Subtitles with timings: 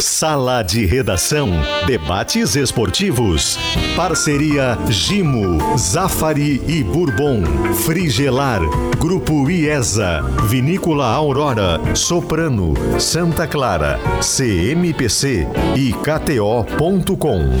[0.00, 1.50] Sala de Redação.
[1.86, 3.58] Debates esportivos.
[3.94, 7.42] Parceria Gimo, Zafari e Bourbon.
[7.84, 8.60] Frigelar.
[8.98, 10.22] Grupo IESA.
[10.48, 11.80] Vinícola Aurora.
[11.94, 12.74] Soprano.
[13.00, 13.98] Santa Clara.
[14.20, 17.56] CMPC e KTO.com.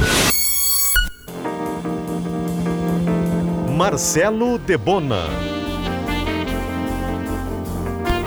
[3.76, 5.55] Marcelo Debona.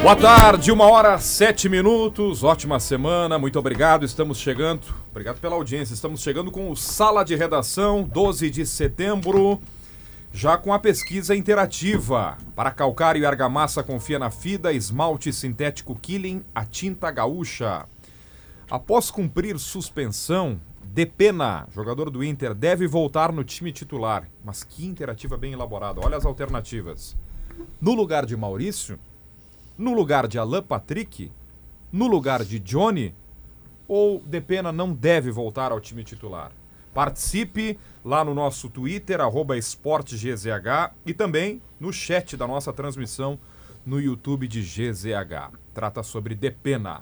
[0.01, 4.81] Boa tarde, uma hora sete minutos, ótima semana, muito obrigado, estamos chegando,
[5.11, 9.59] obrigado pela audiência, estamos chegando com o Sala de Redação, 12 de setembro,
[10.31, 12.37] já com a pesquisa interativa.
[12.55, 17.85] Para calcário e argamassa, confia na FIDA, esmalte sintético Killing, a tinta gaúcha.
[18.71, 24.27] Após cumprir suspensão, Depena, jogador do Inter, deve voltar no time titular.
[24.43, 27.15] Mas que interativa bem elaborada, olha as alternativas.
[27.79, 28.97] No lugar de Maurício,
[29.79, 31.31] no lugar de Alan Patrick,
[31.89, 33.15] no lugar de Johnny,
[33.87, 36.51] ou Depena não deve voltar ao time titular?
[36.93, 40.45] Participe lá no nosso Twitter, arroba esportegzh,
[41.05, 43.39] e também no chat da nossa transmissão
[43.85, 45.53] no YouTube de GZH.
[45.73, 47.01] Trata sobre Depena.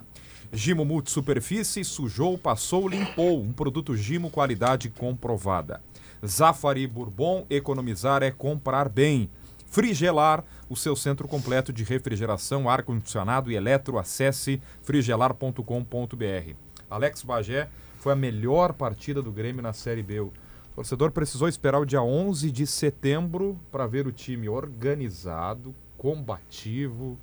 [0.53, 3.41] Gimo Multisuperfície, sujou, passou, limpou.
[3.41, 5.81] Um produto Gimo qualidade comprovada.
[6.23, 9.31] Zafari Bourbon, economizar é comprar bem.
[9.77, 13.99] Frigelar, o seu centro completo de refrigeração, ar-condicionado e eletro.
[13.99, 16.55] Acesse frigelar.com.br.
[16.89, 17.69] Alex Bagé
[17.99, 20.21] foi a melhor partida do Grêmio na Série B.
[20.21, 20.33] O
[20.73, 27.15] torcedor precisou esperar o dia 11 de setembro para ver o time organizado, combativo,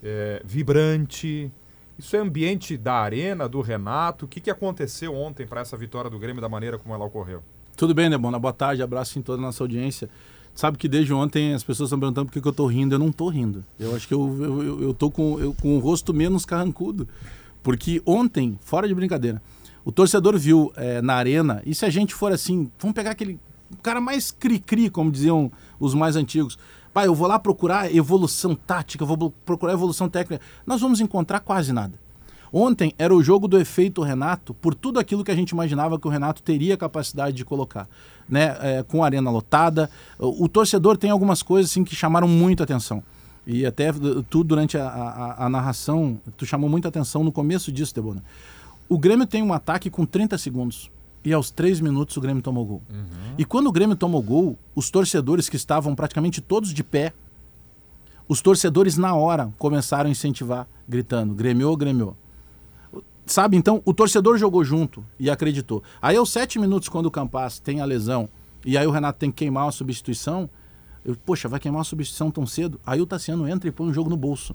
[0.00, 1.50] é, vibrante.
[1.98, 4.26] Isso é ambiente da arena, do Renato.
[4.26, 7.42] O que, que aconteceu ontem para essa vitória do Grêmio da maneira como ela ocorreu?
[7.76, 8.38] Tudo bem, Debona?
[8.38, 10.08] Boa tarde, abraço em toda a nossa audiência.
[10.60, 12.94] Sabe que desde ontem as pessoas estão perguntando por que, que eu estou rindo.
[12.94, 13.64] Eu não estou rindo.
[13.78, 17.08] Eu acho que eu, eu, eu tô com, eu, com o rosto menos carrancudo.
[17.62, 19.40] Porque ontem, fora de brincadeira,
[19.86, 23.40] o torcedor viu é, na arena, e se a gente for assim, vamos pegar aquele
[23.82, 26.58] cara mais cri-cri, como diziam os mais antigos.
[26.92, 30.44] Pai, eu vou lá procurar evolução tática, eu vou procurar evolução técnica.
[30.66, 31.94] Nós vamos encontrar quase nada.
[32.52, 36.06] Ontem era o jogo do efeito Renato, por tudo aquilo que a gente imaginava que
[36.06, 37.88] o Renato teria capacidade de colocar.
[38.30, 38.56] Né?
[38.60, 39.90] É, com a arena lotada.
[40.18, 43.02] O, o, torcedor tem algumas coisas assim, que chamaram muito atenção.
[43.46, 43.92] E até
[44.28, 48.22] tu, durante a, a, a narração, tu chamou muita atenção no começo disso, Debona.
[48.88, 50.90] O Grêmio tem um ataque com 30 segundos.
[51.24, 52.82] E aos três minutos o Grêmio tomou gol.
[52.88, 53.34] Uhum.
[53.36, 57.12] E quando o Grêmio tomou gol, os torcedores que estavam praticamente todos de pé,
[58.26, 62.16] os torcedores na hora começaram a incentivar, gritando: Grêmio, Grêmio.
[63.30, 63.56] Sabe?
[63.56, 65.84] Então, o torcedor jogou junto e acreditou.
[66.02, 68.28] Aí, aos sete minutos, quando o Campas tem a lesão
[68.66, 70.50] e aí o Renato tem que queimar a substituição,
[71.04, 72.80] eu, poxa, vai queimar a substituição tão cedo?
[72.84, 74.52] Aí o Tassiano entra e põe o jogo no bolso.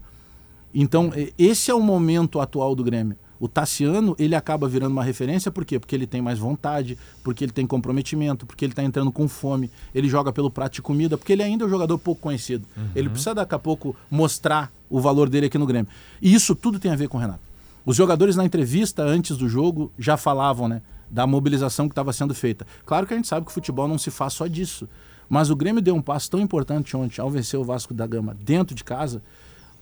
[0.74, 3.16] Então, esse é o momento atual do Grêmio.
[3.40, 5.80] O Tassiano, ele acaba virando uma referência, por quê?
[5.80, 9.72] Porque ele tem mais vontade, porque ele tem comprometimento, porque ele está entrando com fome,
[9.94, 12.68] ele joga pelo prato de comida, porque ele ainda é um jogador pouco conhecido.
[12.76, 12.90] Uhum.
[12.94, 15.90] Ele precisa daqui a pouco mostrar o valor dele aqui no Grêmio.
[16.22, 17.55] E isso tudo tem a ver com o Renato.
[17.86, 22.34] Os jogadores na entrevista antes do jogo já falavam, né, da mobilização que estava sendo
[22.34, 22.66] feita.
[22.84, 24.90] Claro que a gente sabe que o futebol não se faz só disso,
[25.30, 28.36] mas o Grêmio deu um passo tão importante ontem ao vencer o Vasco da Gama
[28.44, 29.22] dentro de casa,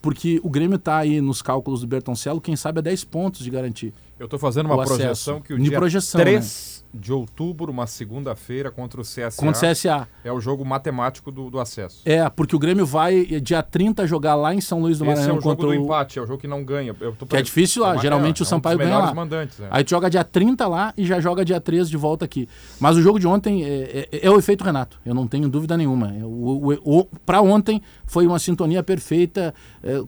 [0.01, 3.49] porque o Grêmio está aí nos cálculos do Bertoncello, quem sabe a 10 pontos de
[3.49, 3.93] garantir.
[4.19, 6.99] Eu estou fazendo uma projeção que o dia projeção, 3 né?
[6.99, 9.31] de outubro, uma segunda-feira, contra o CSA.
[9.37, 10.07] Contra o CSA.
[10.23, 12.01] É o jogo matemático do, do, acesso.
[12.05, 15.23] É, porque o Grêmio vai dia 30 jogar lá em São Luís do Maranhão.
[15.23, 16.93] Esse é o jogo do empate, é o jogo que não ganha.
[16.93, 19.13] que é difícil lá, é geralmente é, o Sampaio é um ganha lá.
[19.13, 19.67] Mandantes, é.
[19.71, 22.47] Aí tu joga dia 30 lá e já joga dia 13 de volta aqui.
[22.79, 25.75] Mas o jogo de ontem é, é, é o efeito Renato, eu não tenho dúvida
[25.75, 26.13] nenhuma.
[26.15, 29.53] É, o, o, o Para ontem foi uma sintonia perfeita.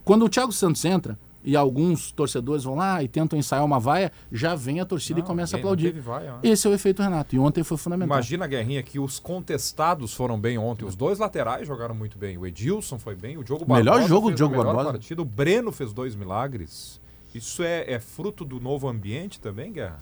[0.03, 4.11] quando o Thiago Santos entra, e alguns torcedores vão lá e tentam ensaiar uma vaia,
[4.31, 5.91] já vem a torcida não, e começa a aplaudir.
[6.01, 6.39] Vaia, né?
[6.43, 7.35] Esse é o efeito Renato.
[7.35, 8.17] E ontem foi fundamental.
[8.17, 10.83] Imagina, Guerrinha, que os contestados foram bem ontem.
[10.83, 12.37] Os dois laterais jogaram muito bem.
[12.37, 13.97] O Edilson foi bem, o Diogo Barbosa.
[13.97, 14.91] Melhor jogo do Diogo Barbosa.
[14.91, 15.21] Partida.
[15.21, 16.99] O Breno fez dois milagres.
[17.33, 19.99] Isso é, é fruto do novo ambiente também, Guerra?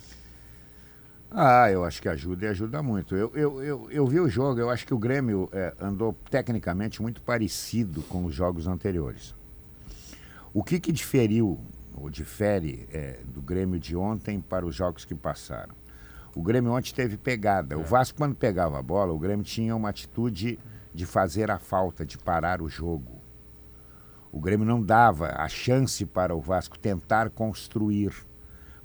[1.30, 3.16] Ah, eu acho que ajuda e ajuda muito.
[3.16, 7.02] Eu, eu, eu, eu vi o jogo, eu acho que o Grêmio é, andou tecnicamente
[7.02, 9.34] muito parecido com os jogos anteriores.
[10.54, 11.60] O que, que diferiu,
[11.96, 15.74] ou difere, é, do Grêmio de ontem para os jogos que passaram?
[16.36, 17.76] O Grêmio ontem teve pegada.
[17.76, 17.78] É.
[17.78, 20.60] O Vasco, quando pegava a bola, o Grêmio tinha uma atitude
[20.94, 23.20] de fazer a falta, de parar o jogo.
[24.32, 28.14] O Grêmio não dava a chance para o Vasco tentar construir,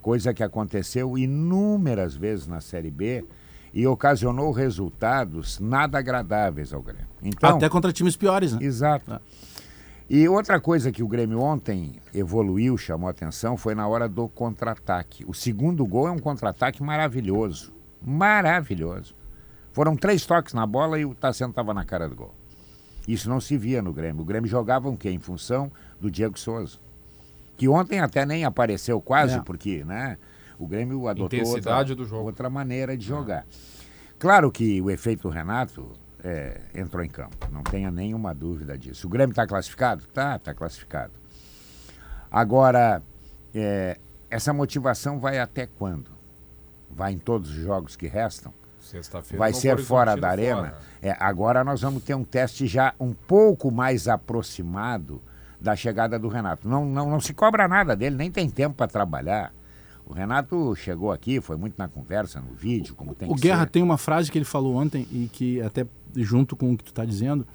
[0.00, 3.24] coisa que aconteceu inúmeras vezes na Série B
[3.72, 7.08] e ocasionou resultados nada agradáveis ao Grêmio.
[7.22, 8.58] Então, Até contra times piores, né?
[8.62, 9.12] Exato.
[9.12, 9.20] Ah.
[10.08, 15.22] E outra coisa que o Grêmio ontem evoluiu, chamou atenção, foi na hora do contra-ataque.
[15.28, 17.74] O segundo gol é um contra-ataque maravilhoso.
[18.02, 19.14] Maravilhoso.
[19.70, 22.34] Foram três toques na bola e o Tassiano estava na cara do gol.
[23.06, 24.22] Isso não se via no Grêmio.
[24.22, 25.10] O Grêmio jogava o quê?
[25.10, 25.70] Em função
[26.00, 26.78] do Diego Souza.
[27.56, 29.40] Que ontem até nem apareceu quase, É.
[29.42, 30.16] porque né,
[30.58, 31.84] o Grêmio adotou outra,
[32.18, 33.46] outra maneira de jogar.
[34.18, 35.90] Claro que o efeito Renato
[36.22, 39.06] é, entrou em campo, não tenha nenhuma dúvida disso.
[39.06, 40.04] O Grêmio está classificado?
[40.06, 41.12] Tá, está classificado.
[42.30, 43.02] Agora,
[43.54, 43.98] é,
[44.30, 46.10] essa motivação vai até quando?
[46.90, 48.52] Vai em todos os jogos que restam?
[48.80, 49.38] Sexta-feira.
[49.38, 50.70] Vai ser fora da arena?
[50.70, 50.78] fora.
[51.02, 55.22] É, agora nós vamos ter um teste já um pouco mais aproximado
[55.60, 56.68] da chegada do Renato.
[56.68, 59.52] Não, não, não se cobra nada dele, nem tem tempo para trabalhar.
[60.08, 63.64] O Renato chegou aqui, foi muito na conversa, no vídeo, como tem O que Guerra
[63.64, 63.70] ser.
[63.70, 66.94] tem uma frase que ele falou ontem e que até junto com o que tu
[66.94, 67.46] tá dizendo,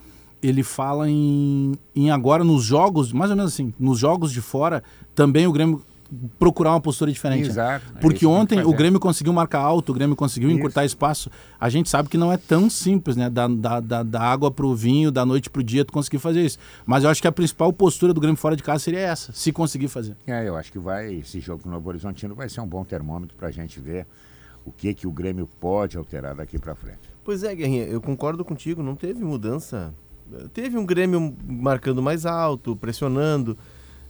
[0.41, 4.83] ele fala em, em agora nos jogos, mais ou menos assim, nos jogos de fora,
[5.15, 5.83] também o Grêmio
[6.37, 7.49] procurar uma postura diferente.
[7.49, 8.73] Exato, é Porque que ontem o.
[8.73, 10.57] Grêmio conseguiu marcar alto, o Grêmio conseguiu Isso.
[10.57, 11.29] encurtar espaço.
[11.59, 13.29] A gente sabe que não é tão simples, né?
[13.29, 16.57] Da, da, da, da água pro vinho, da noite pro dia, tu conseguir fazer isso.
[16.85, 19.51] Mas eu acho que a principal postura do Grêmio fora de casa seria essa, se
[19.51, 20.15] conseguir fazer.
[20.27, 22.83] É, eu acho que vai, esse jogo com o Novo Horizontino vai ser um bom
[22.83, 24.05] termômetro para a gente ver
[24.65, 26.99] o que, que o Grêmio pode alterar daqui para frente.
[27.23, 29.93] Pois é, Guerrinha, eu concordo contigo, não teve mudança.
[30.53, 33.57] Teve um Grêmio marcando mais alto, pressionando,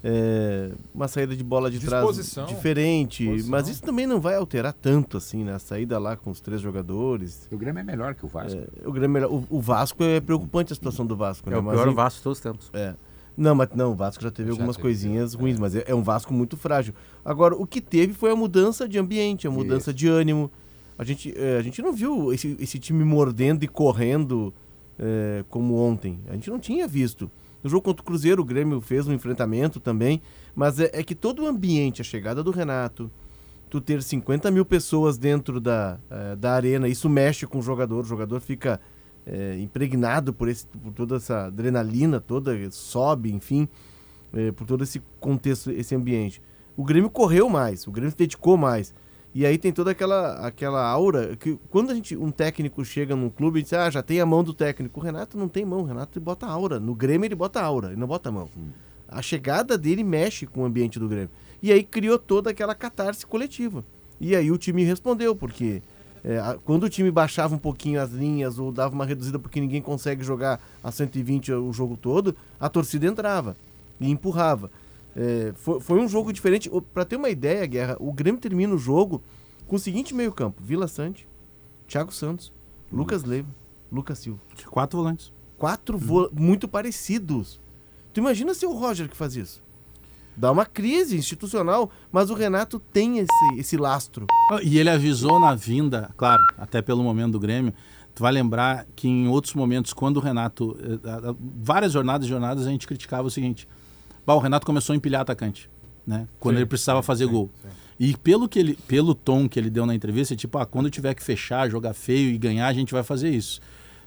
[0.04, 2.44] é, uma saída de bola de Disposição.
[2.44, 3.52] trás diferente, Disposição.
[3.52, 5.54] mas isso também não vai alterar tanto assim, né?
[5.54, 7.48] A saída lá com os três jogadores.
[7.52, 8.60] O Grêmio é melhor que o Vasco.
[8.60, 11.56] É, o, Grêmio, o, o Vasco é preocupante a situação do Vasco, né?
[11.56, 12.70] É o Mas pior em- Vasco de todos os tempos.
[12.74, 12.96] É.
[13.36, 15.38] Não, mas não, o Vasco já teve Já algumas teve, coisinhas é.
[15.38, 16.94] ruins, mas é, é um Vasco muito frágil.
[17.26, 20.52] Agora, o que teve foi a mudança de ambiente, a mudança de ânimo.
[20.98, 24.54] A gente, é, a gente não viu esse, esse time mordendo e correndo
[25.00, 26.20] é, como ontem.
[26.28, 27.32] A gente não tinha visto.
[27.64, 30.22] No jogo contra o Cruzeiro, o Grêmio fez um enfrentamento também,
[30.54, 33.10] mas é, é que todo o ambiente, a chegada do Renato,
[33.70, 38.02] tu ter 50 mil pessoas dentro da, eh, da arena, isso mexe com o jogador,
[38.02, 38.80] o jogador fica
[39.26, 43.68] eh, impregnado por, esse, por toda essa adrenalina toda, sobe, enfim,
[44.32, 46.40] eh, por todo esse contexto, esse ambiente.
[46.78, 48.94] O Grêmio correu mais, o Grêmio se dedicou mais.
[49.36, 53.30] E aí tem toda aquela, aquela aura que quando a gente, um técnico chega num
[53.30, 55.00] clube e diz, ah, já tem a mão do técnico.
[55.00, 56.80] O Renato não tem mão, o Renato bota aura.
[56.80, 58.48] No Grêmio ele bota aura, ele não bota a mão.
[59.08, 61.32] A chegada dele mexe com o ambiente do Grêmio.
[61.62, 63.84] E aí criou toda aquela catarse coletiva.
[64.22, 65.82] E aí o time respondeu, porque
[66.24, 69.82] é, quando o time baixava um pouquinho as linhas ou dava uma reduzida porque ninguém
[69.82, 73.56] consegue jogar a 120 o jogo todo, a torcida entrava
[74.00, 74.72] e empurrava.
[75.16, 76.70] É, foi, foi um jogo diferente.
[76.94, 79.22] Para ter uma ideia, Guerra, o Grêmio termina o jogo
[79.68, 81.28] com o seguinte meio-campo: Vila Sante,
[81.88, 82.52] Thiago Santos,
[82.92, 83.50] Lucas Leiva,
[83.92, 84.40] Lucas Silva.
[84.70, 85.32] Quatro volantes.
[85.58, 87.60] Quatro vo- muito parecidos.
[88.14, 89.62] Tu imagina se o Roger que faz isso?
[90.36, 93.30] Dá uma crise institucional, mas o Renato tem esse,
[93.60, 94.26] esse lastro.
[94.52, 97.72] Ah, E ele avisou na vinda, claro, até pelo momento do Grêmio.
[98.16, 100.76] Tu vai lembrar que em outros momentos, quando o Renato.
[100.82, 103.68] eh, Várias jornadas e jornadas a gente criticava o seguinte:
[104.26, 105.70] bah, o Renato começou a empilhar atacante,
[106.06, 106.28] né?
[106.40, 107.50] Quando Sim, ele precisava sim, fazer sim, gol.
[107.62, 107.68] sim.
[108.00, 110.90] E pelo, que ele, pelo tom que ele deu na entrevista, é tipo, ah, quando
[110.90, 113.62] tiver que fechar, jogar feio e ganhar, a gente vai fazer isso.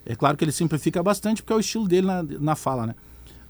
[0.05, 2.95] É claro que ele simplifica bastante, porque é o estilo dele na, na fala, né?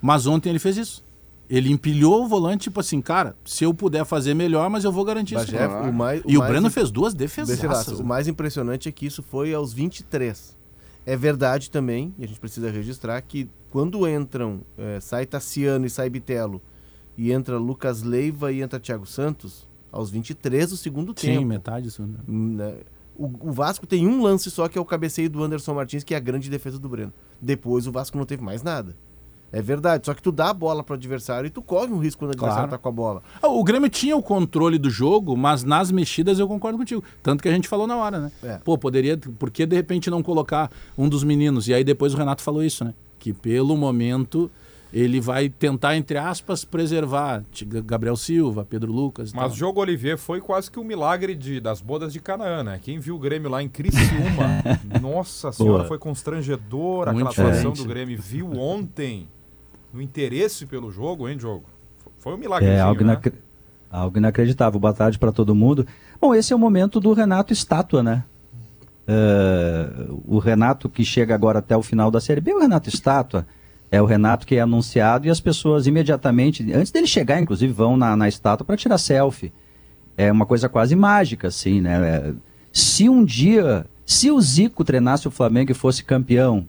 [0.01, 1.03] Mas ontem ele fez isso.
[1.49, 5.03] Ele empilhou o volante, tipo assim, cara, se eu puder fazer melhor, mas eu vou
[5.05, 5.45] garantir isso.
[5.45, 7.55] Bagé, o mais, E o Breno im- fez duas defesas.
[7.57, 8.01] defesaço.
[8.01, 10.55] O mais impressionante é que isso foi aos 23.
[11.05, 15.89] É verdade também, e a gente precisa registrar, que quando entram, eh, sai Tassiano e
[15.89, 16.61] sai Bitelo,
[17.17, 21.45] e entra Lucas Leiva e entra Thiago Santos, aos 23 do segundo Sim, tempo.
[21.45, 22.03] metade disso.
[22.03, 22.17] né?
[22.27, 22.73] Né?
[23.15, 26.13] O, o Vasco tem um lance só, que é o cabeceio do Anderson Martins, que
[26.13, 27.11] é a grande defesa do Breno.
[27.41, 28.95] Depois o Vasco não teve mais nada.
[29.51, 32.19] É verdade, só que tu dá a bola pro adversário e tu corre um risco
[32.19, 32.71] quando o adversário Claro.
[32.71, 33.23] tá com a bola.
[33.41, 37.01] Ah, O Grêmio tinha o controle do jogo, mas nas mexidas eu concordo contigo.
[37.23, 38.31] Tanto que a gente falou na hora, né?
[38.43, 38.57] É.
[38.57, 39.17] Pô, poderia.
[39.17, 41.67] Por que de repente não colocar um dos meninos?
[41.69, 42.93] E aí depois o Renato falou isso, né?
[43.27, 44.49] Que pelo momento
[44.93, 47.43] ele vai tentar, entre aspas, preservar
[47.83, 49.33] Gabriel Silva, Pedro Lucas.
[49.33, 49.51] Mas tal.
[49.51, 52.79] o jogo Olivier foi quase que um milagre de, das bodas de Canaã, né?
[52.81, 54.63] Quem viu o Grêmio lá em Criciúma,
[55.01, 55.87] nossa senhora, Boa.
[55.89, 58.17] foi constrangedor Muito aquela atuação do Grêmio.
[58.17, 59.27] Viu ontem
[59.93, 61.65] o interesse pelo jogo, hein, jogo?
[62.19, 62.69] Foi um milagre.
[62.69, 63.11] É algo, né?
[63.11, 63.33] inacre-
[63.91, 64.79] algo inacreditável.
[64.79, 65.85] Boa tarde para todo mundo.
[66.21, 68.23] Bom, esse é o momento do Renato estátua, né?
[69.07, 69.89] É,
[70.25, 73.47] o Renato que chega agora até o final da Série B, o Renato estátua.
[73.89, 77.95] É o Renato que é anunciado e as pessoas imediatamente, antes dele chegar, inclusive, vão
[77.95, 79.53] na, na estátua para tirar selfie.
[80.17, 81.95] É uma coisa quase mágica, assim, né?
[82.05, 82.33] É,
[82.73, 86.67] se um dia, se o Zico treinasse o Flamengo e fosse campeão,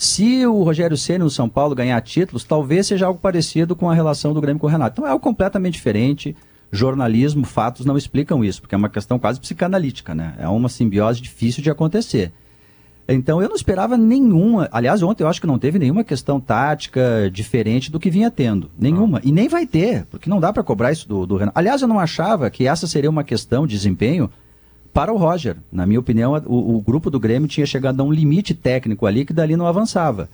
[0.00, 3.94] Se o Rogério Ceni no São Paulo ganhar títulos, talvez seja algo parecido com a
[3.94, 4.94] relação do Grêmio com o Renato.
[4.94, 6.36] Então é algo completamente diferente.
[6.70, 10.34] Jornalismo, fatos não explicam isso, porque é uma questão quase psicanalítica, né?
[10.38, 12.32] É uma simbiose difícil de acontecer.
[13.08, 14.68] Então eu não esperava nenhuma.
[14.70, 18.70] Aliás, ontem eu acho que não teve nenhuma questão tática diferente do que vinha tendo.
[18.78, 19.18] Nenhuma.
[19.24, 21.58] E nem vai ter, porque não dá para cobrar isso do, do Renato.
[21.58, 24.30] Aliás, eu não achava que essa seria uma questão de desempenho
[24.92, 25.56] para o Roger.
[25.72, 29.24] Na minha opinião, o, o grupo do Grêmio tinha chegado a um limite técnico ali
[29.24, 30.28] que dali não avançava.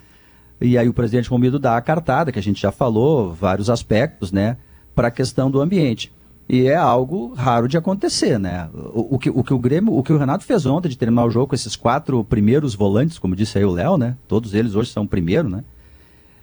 [0.61, 4.33] E aí o presidente Romildo dá a cartada, que a gente já falou, vários aspectos,
[4.33, 4.57] né,
[4.95, 6.13] para a questão do ambiente.
[6.49, 8.69] E é algo raro de acontecer, né?
[8.75, 11.25] O, o, que, o que o Grêmio, o que o Renato fez ontem de terminar
[11.25, 14.15] o jogo com esses quatro primeiros volantes, como disse aí o Léo, né?
[14.29, 15.65] Todos eles hoje são primeiro, né?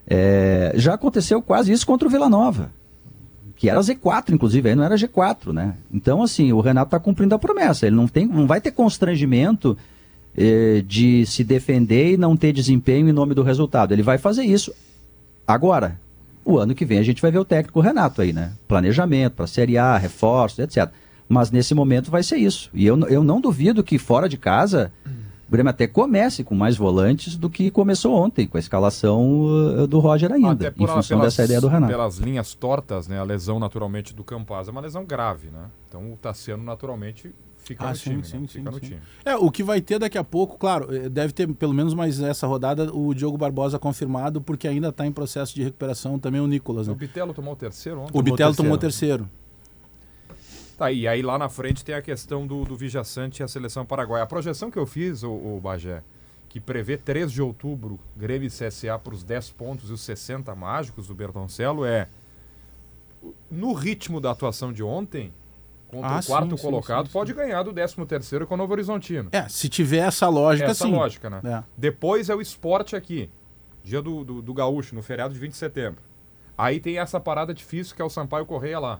[0.08, 2.72] É, já aconteceu quase isso contra o Vila Nova,
[3.56, 5.76] que era Z4, inclusive, aí não era G4, né?
[5.94, 7.86] Então, assim, o Renato está cumprindo a promessa.
[7.86, 9.78] Ele não, tem, não vai ter constrangimento
[10.36, 13.92] eh, de se defender e não ter desempenho em nome do resultado.
[13.92, 14.74] Ele vai fazer isso.
[15.46, 16.00] Agora,
[16.44, 18.54] o ano que vem a gente vai ver o técnico Renato aí, né?
[18.68, 20.90] Planejamento para Série A, reforços, etc.
[21.30, 22.70] Mas nesse momento vai ser isso.
[22.74, 24.92] E eu, eu não duvido que fora de casa
[25.48, 29.86] o Grêmio até comece com mais volantes do que começou ontem, com a escalação uh,
[29.86, 31.92] do Roger ainda, Até por em função pelas- dessa ideia do Renato.
[31.92, 33.20] Pelas linhas tortas, né?
[33.20, 35.66] A lesão naturalmente do Campaz é uma lesão grave, né?
[35.90, 37.36] Então o Tassiano naturalmente
[37.74, 38.48] fica Ah, no sim, time, sim, né?
[38.48, 38.86] sim, Fica no sim.
[38.86, 39.02] time.
[39.24, 42.20] É, o que vai ter daqui a pouco, claro, eh, deve ter pelo menos mais
[42.22, 46.48] essa rodada o Diogo Barbosa confirmado, porque ainda está em processo de recuperação também o
[46.48, 46.98] Nicolas, O né?
[46.98, 48.18] Bitelo tomou o terceiro ontem.
[48.18, 49.24] O Bitelo tomou terceiro.
[49.26, 49.42] terceiro.
[50.78, 53.86] Tá, e aí lá na frente tem a questão do, do Vijaçante e a seleção
[53.86, 54.24] paraguaia.
[54.24, 56.02] A projeção que eu fiz, o, o Bagé,
[56.50, 60.54] que prevê 3 de outubro, Grêmio e CSA para os 10 pontos e os 60
[60.56, 62.08] mágicos do Bertoncello é
[63.50, 65.32] no ritmo da atuação de ontem,
[65.92, 67.14] contra Ah, o quarto sim, colocado, sim, sim.
[67.14, 69.30] pode ganhar do 13 terceiro com o Novo Horizontino.
[69.32, 70.92] É, se tiver essa lógica, Essa sim.
[70.92, 71.42] lógica, né?
[71.44, 71.64] É.
[71.78, 73.30] Depois é o esporte aqui,
[73.84, 76.02] dia do, do, do Gaúcho, no feriado de 20 de setembro.
[76.58, 79.00] Aí tem essa parada difícil que é o Sampaio Correia lá.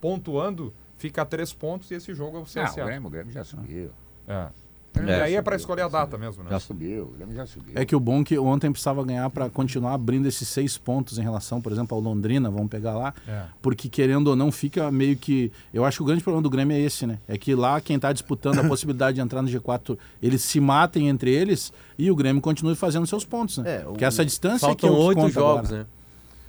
[0.00, 2.82] Pontuando, fica a três pontos e esse jogo é o Não, CSA.
[2.82, 3.90] o Grêmio, o Grêmio já subiu.
[4.26, 4.48] É.
[4.92, 6.50] Grêmio E aí é pra subiu, escolher a data mesmo, né?
[6.50, 7.04] Já subiu.
[7.04, 7.72] O Grêmio já subiu.
[7.74, 11.16] É que o bom é que ontem precisava ganhar para continuar abrindo esses seis pontos
[11.18, 13.44] em relação, por exemplo, ao Londrina, vamos pegar lá, É.
[13.62, 15.50] porque querendo ou não fica meio que.
[15.72, 17.18] Eu acho que o grande problema do Grêmio é esse, né?
[17.28, 21.08] É que lá quem está disputando a possibilidade de entrar no G4, eles se matem
[21.08, 23.76] entre eles e o Grêmio continue fazendo seus pontos, né?
[23.76, 25.78] É, o- Porque essa distância Faltam é que é que oito jogos, agora.
[25.82, 25.86] né?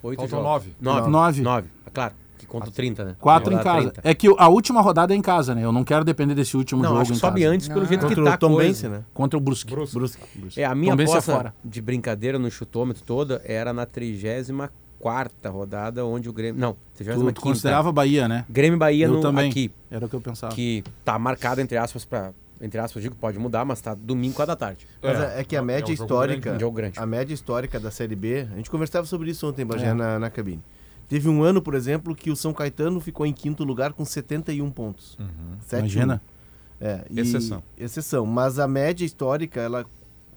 [0.03, 0.51] Oito Faltam jogos.
[0.51, 0.73] nove.
[0.81, 1.09] Nove.
[1.09, 1.41] Nove.
[1.41, 1.67] Nove.
[1.85, 2.13] É Claro,
[2.59, 3.15] que conta 30, né?
[3.19, 3.91] Quatro em casa.
[3.91, 4.01] 30.
[4.09, 5.63] É que a última rodada é em casa, né?
[5.63, 7.53] Eu não quero depender desse último Não, jogo acho que em sobe casa.
[7.53, 7.87] antes pelo Não.
[7.87, 8.57] jeito que Contra tá o Tom.
[8.57, 9.03] Bense, né?
[9.13, 9.73] Contra o Brusque.
[9.73, 10.19] Brusque.
[10.57, 11.53] É, a minha Tom é aposta fora.
[11.63, 14.69] de brincadeira no chutômetro toda era na 34ª
[15.49, 16.59] rodada, onde o Grêmio...
[16.59, 17.15] Não, 35ª.
[17.27, 18.45] Tu, tu considerava Bahia, né?
[18.49, 19.49] Grêmio e Bahia Eu no, também.
[19.49, 20.53] aqui, Era o que eu pensava.
[20.53, 22.31] que tá marcado, entre aspas, pra...
[22.63, 24.85] Entre aspas, digo, pode mudar, mas tá domingo, 4 da tarde.
[25.01, 26.59] Mas é, é que a é um média histórica, grande.
[26.61, 26.99] Jogo grande.
[26.99, 29.93] a média histórica da Série B, a gente conversava sobre isso ontem, Bagé, É.
[29.95, 30.61] na, na cabine.
[31.11, 34.71] Teve um ano, por exemplo, que o São Caetano ficou em quinto lugar com 71
[34.71, 35.17] pontos.
[35.19, 35.57] Uhum.
[35.67, 35.79] 7-1.
[35.79, 36.21] Imagina.
[36.79, 37.61] É, e- Exceção.
[37.77, 38.25] Exceção.
[38.25, 39.85] Mas a média histórica, ela.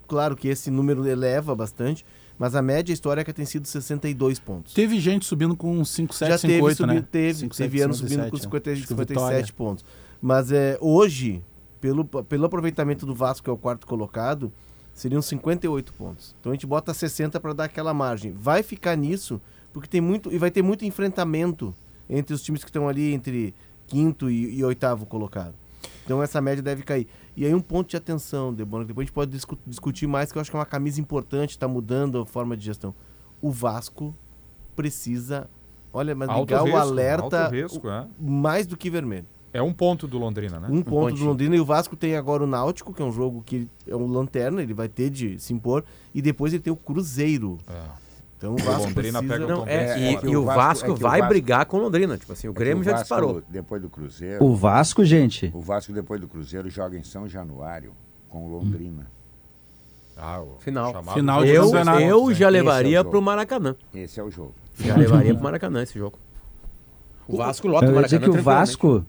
[0.08, 2.04] Claro que esse número eleva bastante,
[2.36, 4.74] mas a média histórica tem sido 62 pontos.
[4.74, 7.04] Teve gente subindo com 5, 7, Já 5, teve, 8, subi- né?
[7.08, 9.54] teve, 5, teve 7, ano subindo com 57, 50, Acho que o 57 Vitória.
[9.56, 9.84] pontos.
[10.20, 11.40] Mas é, hoje,
[11.80, 14.52] pelo, pelo aproveitamento do Vasco, que é o quarto colocado,
[14.92, 16.34] seriam 58 pontos.
[16.40, 18.32] Então a gente bota 60 para dar aquela margem.
[18.32, 19.40] Vai ficar nisso,
[19.74, 20.32] porque tem muito.
[20.32, 21.74] E vai ter muito enfrentamento
[22.08, 23.54] entre os times que estão ali entre
[23.86, 25.54] quinto e, e oitavo colocado.
[26.04, 27.06] Então essa média deve cair.
[27.36, 30.30] E aí um ponto de atenção, Debona, que depois a gente pode discu- discutir mais,
[30.32, 32.94] que eu acho que é uma camisa importante, está mudando a forma de gestão.
[33.42, 34.14] O Vasco
[34.76, 35.48] precisa,
[35.92, 38.06] olha, mas Alto ligar o risco, alerta alto risco, é.
[38.18, 39.26] o- mais do que vermelho.
[39.52, 40.66] É um ponto do Londrina, né?
[40.70, 41.24] Um ponto do.
[41.24, 44.06] Londrina e o Vasco tem agora o Náutico, que é um jogo que é um
[44.10, 47.58] lanterna, ele vai ter de se impor, e depois ele tem o Cruzeiro.
[47.68, 48.03] É.
[48.44, 49.22] Então o Vasco Londrina precisa...
[49.22, 50.30] pega o Tom é, Bense e, fora.
[50.30, 52.18] e o o Vasco- Vasco, é que o vai Vasco- brigar com o Londrina.
[52.18, 53.42] Tipo assim, o É Grêmio o já Vasco, disparou.
[53.48, 57.92] Depois do Cruzeiro, O Vasco, gente, o Vasco depois do Cruzeiro joga em São Januário
[58.28, 59.06] com o Londrina.
[60.16, 61.02] Ah, o Final.
[61.14, 62.00] Final de Eu, campeonato.
[62.02, 63.10] eu já Esse é o levaria jogo.
[63.10, 63.76] pro Maracanã.
[63.94, 64.54] Esse é o jogo.
[64.78, 66.18] Já levaria pro Maracanã esse jogo.
[67.26, 68.42] O Vasco lota o eu Maracanã que o.
[68.42, 69.04] Vasco,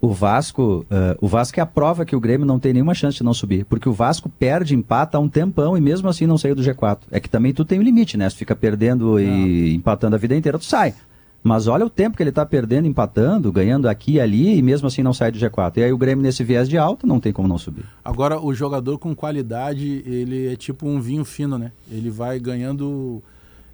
[0.00, 3.18] o Vasco, eh, o Vasco é a prova que o Grêmio não tem nenhuma chance
[3.18, 6.38] de não subir, porque o Vasco perde, empata há um tempão e mesmo assim não
[6.38, 7.00] saiu do G4.
[7.10, 8.28] É que também tu tem um limite, né?
[8.30, 10.94] Se fica perdendo e empatando a vida inteira, tu sai.
[11.42, 14.88] Mas olha o tempo que ele tá perdendo, empatando, ganhando aqui e ali e mesmo
[14.88, 15.78] assim não sai do G4.
[15.78, 17.84] E aí o Grêmio nesse viés de alta não tem como não subir.
[18.04, 21.72] Agora, o jogador com qualidade, ele é tipo um vinho fino, né?
[21.90, 23.22] Ele vai ganhando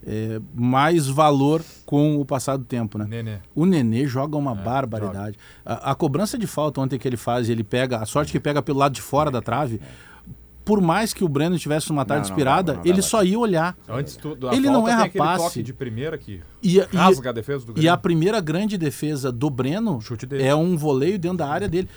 [0.05, 3.07] é, mais valor com o passar do tempo, né?
[3.09, 3.39] Nenê.
[3.55, 5.37] O Nenê joga uma barbaridade.
[5.65, 8.61] A, a cobrança de falta ontem que ele faz, ele pega, a sorte que pega
[8.63, 9.81] pelo lado de fora da trave,
[10.65, 13.23] por mais que o Breno tivesse uma tarde Não, não inspirada, dava, não ele só
[13.23, 13.77] ia olhar.
[13.89, 15.45] Antes tu, da Ele falta, não erra tem aquele passe.
[15.45, 17.93] toque de primeira que E, e- rasga a defesa do e Grêmio.
[17.93, 20.43] a primeira grande defesa do Breno chute dele.
[20.43, 21.89] é um voleio dentro da área dele.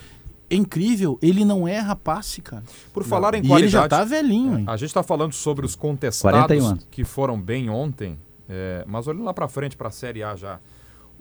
[0.50, 2.64] É incrível, ele não erra passe, cara.
[2.92, 4.64] Por falar em E ele qualidade, já tá velhinho, hein?
[4.66, 6.86] a gente está falando sobre os contestados 41 anos.
[6.90, 10.58] que foram bem ontem, é, mas olhando lá para frente para a Série A já.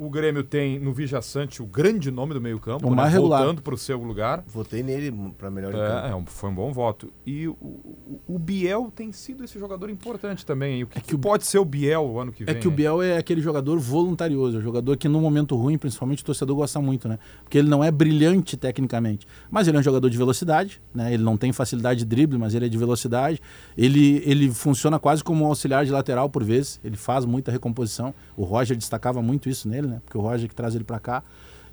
[0.01, 3.39] O Grêmio tem no Vijaçante o grande nome do meio-campo, O né, mais regular.
[3.41, 4.41] voltando para o seu lugar.
[4.47, 6.07] Votei nele pra melhor em campo.
[6.07, 7.11] É, é um- foi um bom voto.
[7.25, 10.79] E o, o- o Biel tem sido esse jogador importante também.
[10.79, 12.45] E o que, É que que o- pode ser o Biel o ano que É
[12.53, 12.61] vem?
[12.61, 16.23] que o Biel é aquele jogador voluntarioso, é um jogador que no momento ruim, principalmente
[16.23, 17.19] o torcedor gosta muito, né?
[17.43, 21.13] Porque ele não é brilhante tecnicamente, mas ele é um jogador de velocidade, né?
[21.13, 23.41] Ele não tem facilidade de drible, mas ele é de velocidade.
[23.77, 28.13] Ele, ele funciona quase como um auxiliar de lateral por vezes, ele faz muita recomposição.
[28.37, 30.01] O Roger destacava muito isso nele, né?
[30.05, 31.23] Porque o Roger que traz ele pra cá.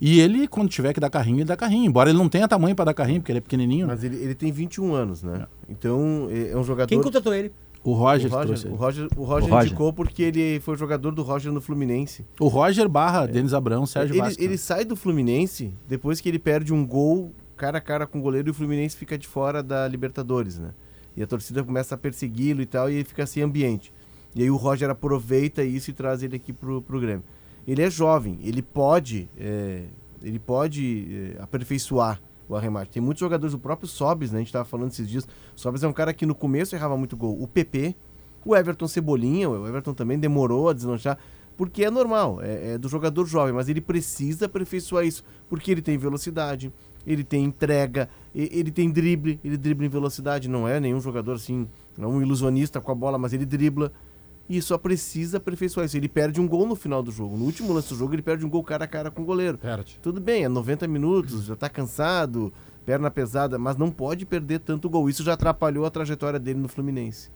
[0.01, 1.87] E ele, quando tiver que dar carrinho, ele dá carrinho.
[1.87, 3.87] Embora ele não tenha tamanho pra dar carrinho, porque ele é pequenininho.
[3.87, 5.47] Mas ele, ele tem 21 anos, né?
[5.69, 6.89] Então, é é um jogador...
[6.89, 7.51] Quem contratou ele?
[7.83, 8.75] O Roger, o Roger, o.
[8.75, 9.67] Roger, o Roger O Roger.
[9.69, 12.27] indicou porque ele foi o jogador do Roger no Fluminense.
[12.41, 14.43] O Roger barra Denis Abrão, Sérgio ele, Vasco.
[14.43, 18.23] ele sai do Fluminense depois que ele perde um gol cara a cara com o
[18.23, 20.71] goleiro e o Fluminense fica de fora da Libertadores, né?
[21.17, 23.93] E a torcida começa a persegui-lo e tal, e ele fica sem ambiente.
[24.35, 27.23] E aí o Roger aproveita isso e traz ele aqui pro, pro Grêmio.
[27.67, 29.85] Ele é jovem, ele pode, é,
[30.23, 32.93] ele pode é, aperfeiçoar o arremate.
[32.93, 34.39] Tem muitos jogadores, o próprio Sobis, né?
[34.39, 35.27] A gente tava falando esses dias.
[35.55, 37.41] Sobis é um cara que no começo errava muito gol.
[37.43, 37.97] O PP,
[38.45, 41.19] o Everton Cebolinha, o Everton também demorou a deslanchar,
[41.57, 45.83] porque é normal, é, é do jogador jovem, mas ele precisa aperfeiçoar isso, porque ele
[45.83, 46.73] tem velocidade,
[47.07, 51.67] ele tem entrega, ele tem drible, ele dribla em velocidade, não é nenhum jogador assim,
[51.97, 53.93] não é um ilusionista com a bola, mas ele dribla.
[54.49, 55.97] E só precisa aperfeiçoar isso.
[55.97, 57.37] Ele perde um gol no final do jogo.
[57.37, 59.59] No último lance do jogo, ele perde um gol cara a cara com o goleiro.
[59.59, 59.99] Perde.
[60.01, 62.53] Tudo bem, é 90 minutos, já tá cansado,
[62.85, 65.11] perna pesada, mas não pode perder tanto gol.
[65.11, 67.31] Isso já atrapalhou a trajetória dele no Fluminense.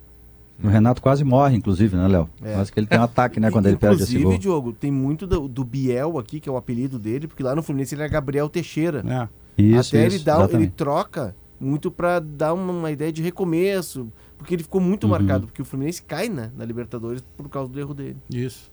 [0.63, 2.29] O Renato quase morre, inclusive, né, Léo?
[2.43, 2.53] É.
[2.55, 4.39] Quase que ele tem um ataque, né, quando ele perde esse Inclusive, gol.
[4.39, 7.63] Diogo, tem muito do, do Biel aqui, que é o apelido dele, porque lá no
[7.63, 9.03] Fluminense ele é Gabriel Teixeira.
[9.07, 9.29] É.
[9.61, 14.09] Isso, Até isso, ele, dá, ele troca muito pra dar uma, uma ideia de recomeço,
[14.41, 15.11] porque ele ficou muito Uhum.
[15.11, 18.17] marcado, porque o Fluminense cai né, na Libertadores por causa do erro dele.
[18.31, 18.73] Isso.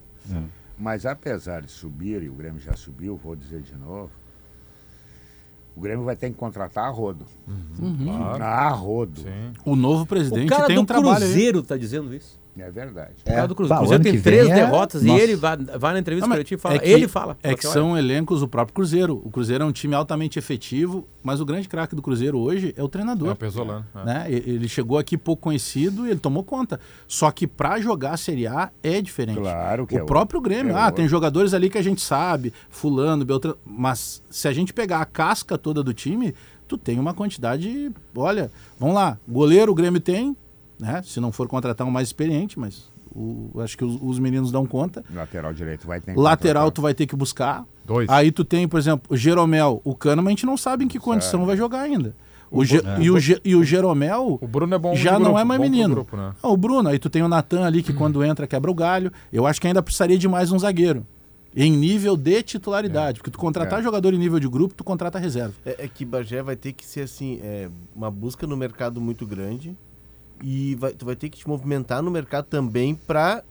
[0.77, 4.09] Mas apesar de subir, e o Grêmio já subiu, vou dizer de novo,
[5.75, 7.25] o Grêmio vai ter que contratar a rodo.
[8.03, 8.43] Claro.
[8.43, 9.21] A rodo.
[9.21, 9.53] Sim.
[9.65, 11.31] O novo O presidente cara tem do um trabalho aí.
[11.31, 12.39] Cruzeiro tá dizendo isso.
[12.59, 13.13] É verdade.
[13.23, 15.21] Do Bah, Cruzeiro, Cruzeiro tem três é- derrotas e Nossa.
[15.23, 16.75] ele vai, vai na entrevista coletiva e fala.
[16.75, 17.37] é que- ele fala.
[17.43, 19.21] É que Fala, são elencos do próprio Cruzeiro.
[19.23, 22.81] O Cruzeiro é um time altamente efetivo, mas o grande craque do Cruzeiro hoje é
[22.81, 23.31] o É treinador.
[23.31, 23.85] o Pesolano.
[23.95, 24.03] é.
[24.05, 24.25] né?
[24.29, 26.79] Ele chegou aqui pouco conhecido e ele tomou conta.
[27.07, 29.39] Só que pra jogar a Série A é diferente.
[29.39, 30.49] Claro que o é próprio outro.
[30.49, 30.95] Grêmio, É ah, outro.
[30.97, 35.05] tem jogadores ali que a gente sabe, fulano, Beltrano, mas se a gente pegar a
[35.05, 36.33] casca toda do time,
[36.67, 40.35] tu tem uma quantidade, olha, vamos lá, goleiro o Grêmio tem,
[40.79, 41.01] né?
[41.03, 44.65] Se não for contratar um mais experiente, mas o- acho que os, os meninos dão
[44.65, 45.03] conta.
[45.13, 46.71] Lateral direito vai ter que Lateral contratar.
[46.71, 47.65] tu vai ter que buscar.
[47.85, 48.09] Dois.
[48.09, 50.99] Aí tu tem, por exemplo, o Jeromel, o Kahneman, a gente não sabe em que
[50.99, 52.15] condição vai jogar ainda.
[52.49, 55.25] O Ge- e, o Ge- e o Jeromel O Bruno é bom já no não
[55.25, 55.95] grupo, é mais menino.
[55.95, 56.31] grupo, né?
[56.41, 59.11] Ah, o Bruno, aí tu tem o Natan ali que quando entra quebra o galho.
[59.33, 61.05] Eu acho que ainda precisaria de mais um zagueiro.
[61.55, 63.17] Em nível de titularidade.
[63.19, 63.83] Porque tu contratar É.
[63.83, 65.53] jogador em nível de grupo, tu contrata reserva.
[65.65, 69.25] É, é que Bagé vai ter que ser assim, é, uma busca no mercado muito
[69.25, 69.75] grande
[70.43, 73.43] e vai, tu vai ter que te movimentar no mercado também pra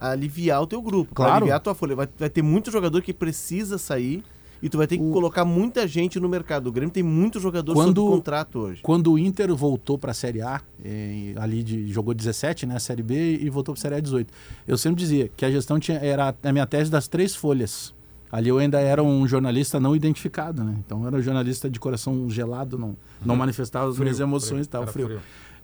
[0.00, 1.36] aliviar o teu grupo, pra Claro.
[1.38, 1.94] aliviar a tua folha.
[1.94, 4.22] Vai, vai ter muito jogador que precisa sair
[4.60, 6.68] e tu vai ter que colocar muita gente no mercado.
[6.68, 8.80] O Grêmio tem muito jogador Quando- sob contrato hoje.
[8.82, 12.80] Quando o Inter voltou para a Série A, eh, ali de, jogou 17, né, a
[12.80, 14.32] Série B, e voltou para a Série A 18.
[14.66, 17.94] Eu sempre dizia que a gestão tinha, era a minha tese das três folhas.
[18.30, 20.74] Ali eu ainda era um jornalista não identificado, né?
[20.78, 24.68] Então eu era um jornalista de coração gelado, não, não manifestava as minhas emoções e
[24.68, 25.20] tal, Era frio.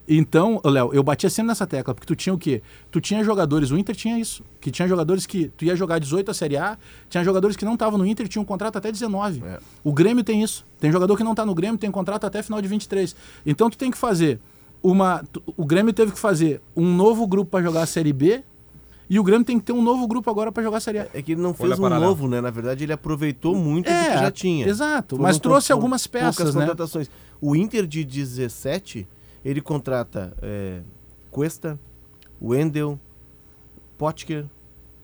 [0.09, 2.63] Então, Léo, eu batia sempre nessa tecla, porque tu tinha o quê?
[2.91, 6.31] Tu tinha jogadores, o Inter tinha isso, que tinha jogadores que tu ia jogar 18
[6.31, 6.79] a Série A,
[7.11, 9.43] tinha jogadores que não estavam no Inter e tinham um contrato até 19.
[9.45, 9.59] É.
[9.85, 10.65] O Grêmio tem isso.
[10.81, 13.15] Tem jogador que não tá no Grêmio, tem contrato até final de 23.
[13.45, 14.41] Então tu tem que fazer
[14.83, 15.23] uma
[15.57, 18.43] o Grêmio teve que fazer um novo grupo para jogar a Série B
[19.11, 21.09] e o Grêmio tem que ter um novo grupo agora para jogar a Série A.
[21.15, 22.41] É que ele não fez um novo, né?
[22.41, 24.67] Na verdade, ele aproveitou muito do É, que já tinha.
[24.69, 26.61] exato, Foram mas trouxe com algumas peças, poucas né?
[26.63, 27.11] contratações.
[27.41, 29.07] O Inter de 17,
[29.45, 30.81] ele contrata é,
[31.31, 31.79] Cuesta,
[32.41, 32.99] Wendel,
[33.97, 34.47] Potker,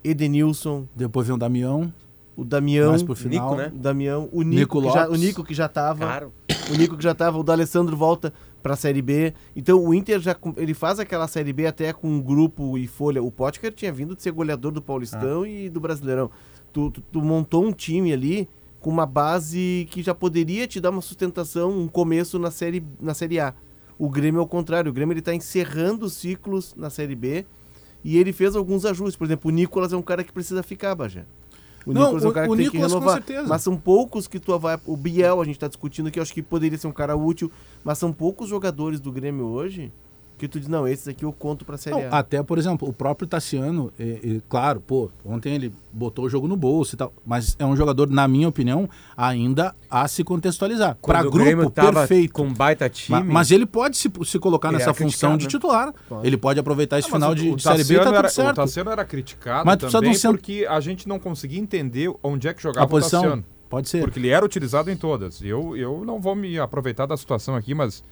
[0.02, 1.92] Edenilson, Depois vem o Damião,
[2.36, 3.50] o Damião, mais pro final.
[3.50, 3.72] Nico, né?
[3.74, 5.14] o Damião, o Nico, Nico que já, o.
[5.16, 6.32] Nico que já tava, Claro.
[6.72, 9.34] o Nico que já tava, o D'Alessandro volta pra Série B.
[9.54, 12.86] Então o Inter já com- ele faz aquela Série B até com um grupo e
[12.86, 13.22] folha.
[13.22, 15.48] O Potker tinha vindo de ser goleador do Paulistão Ah.
[15.48, 16.30] e do Brasileirão.
[16.72, 18.48] Tu, tu- tu montou um time ali
[18.80, 23.14] com uma base que já poderia te dar uma sustentação, um começo na série, na
[23.14, 23.54] série A.
[23.98, 24.90] O Grêmio é o contrário.
[24.90, 27.44] O Grêmio ele tá encerrando os ciclos na Série B
[28.04, 29.16] e ele fez alguns ajustes.
[29.16, 31.24] Por exemplo, o Nicolas é um cara que precisa ficar, Bagé.
[31.86, 33.14] O Não, Nicolas é um o- cara o que tem que Nicolas, com renovar.
[33.22, 33.48] certeza.
[33.48, 34.78] Mas são poucos que tu vai.
[34.86, 37.50] O Biel, a gente tá discutindo que eu acho que poderia ser um cara útil,
[37.84, 39.92] mas são poucos jogadores do Grêmio hoje
[40.36, 42.18] que tu diz, não, esses aqui eu conto pra Série Não, A.
[42.18, 44.04] até, por exemplo, o próprio Tassiano, é,
[44.36, 47.76] é, claro, pô, ontem ele botou o jogo no bolso e tal, mas é um
[47.76, 50.96] jogador, na minha opinião, ainda a se contextualizar.
[51.00, 52.32] Para Quando o Grêmio grupo, tava perfeito.
[52.32, 53.22] com um baita time.
[53.22, 55.50] Mas ele pode se, se colocar Ele nessa função de né?
[55.50, 55.94] titular.
[56.22, 58.04] Ele pode aproveitar esse Ah, mas final o- de, o de Série B e tá
[58.04, 58.56] tudo era, O certo.
[58.56, 62.48] Tassiano era criticado Mas de um também centro- porque a gente não conseguia entender onde
[62.48, 63.44] é que jogava A posição, o Tassiano.
[63.70, 64.00] pode ser.
[64.02, 65.40] Porque ele era utilizado em todas.
[65.42, 68.02] Eu, eu não vou me aproveitar da situação aqui, mas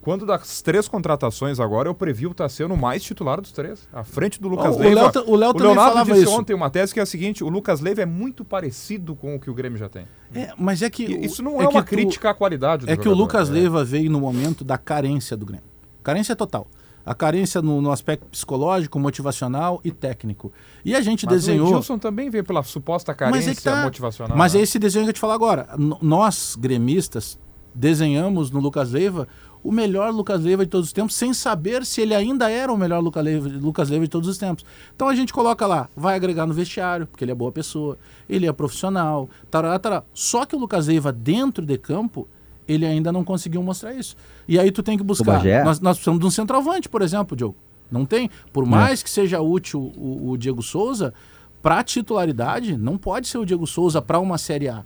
[0.00, 3.86] quando das três contratações agora, eu previ o Tassiano mais titular dos três.
[3.92, 5.02] À frente do Lucas o Leiva.
[5.02, 6.32] Léo ta- o Léo também Leonardo falava disse isso.
[6.38, 9.40] ontem uma tese que é a seguinte: o Lucas Leiva é muito parecido com o
[9.40, 10.06] que o Grêmio já tem.
[10.34, 11.04] É, mas é que.
[11.04, 13.14] E o- isso não é, que uma tu- crítica à qualidade do É que o
[13.14, 13.52] Lucas é.
[13.52, 15.64] Leiva veio no momento da carência do Grêmio.
[16.02, 16.66] Carência total.
[17.04, 20.52] A carência no, no aspecto psicológico, motivacional e técnico.
[20.84, 21.66] E a gente Mas desenhou.
[21.66, 24.36] o Edilson também veio pela suposta carência Mas é que tá- motivacional.
[24.36, 24.60] Mas né?
[24.60, 25.66] é esse desenho que eu te falar agora.
[25.78, 27.38] N- nós, gremistas,
[27.74, 29.26] desenhamos no Lucas Leiva
[29.62, 32.76] o melhor Lucas Leiva de todos os tempos, sem saber se ele ainda era o
[32.78, 34.64] melhor Luca Leiva- Lucas Leiva de todos os tempos.
[34.94, 38.46] Então a gente coloca lá, vai agregar no vestiário, porque ele é boa pessoa, ele
[38.46, 40.02] é profissional, tarará, tarará.
[40.14, 42.26] Só que o Lucas Leiva, dentro de campo,
[42.66, 44.16] ele ainda não conseguiu mostrar isso.
[44.48, 45.40] E aí tu tem que buscar.
[45.64, 47.56] Nós, nós precisamos de um centroavante, por exemplo, Diogo.
[47.90, 48.30] Não tem.
[48.52, 51.12] Por mais que seja útil o, o Diego Souza,
[51.60, 54.84] para titularidade, não pode ser o Diego Souza para uma Série A.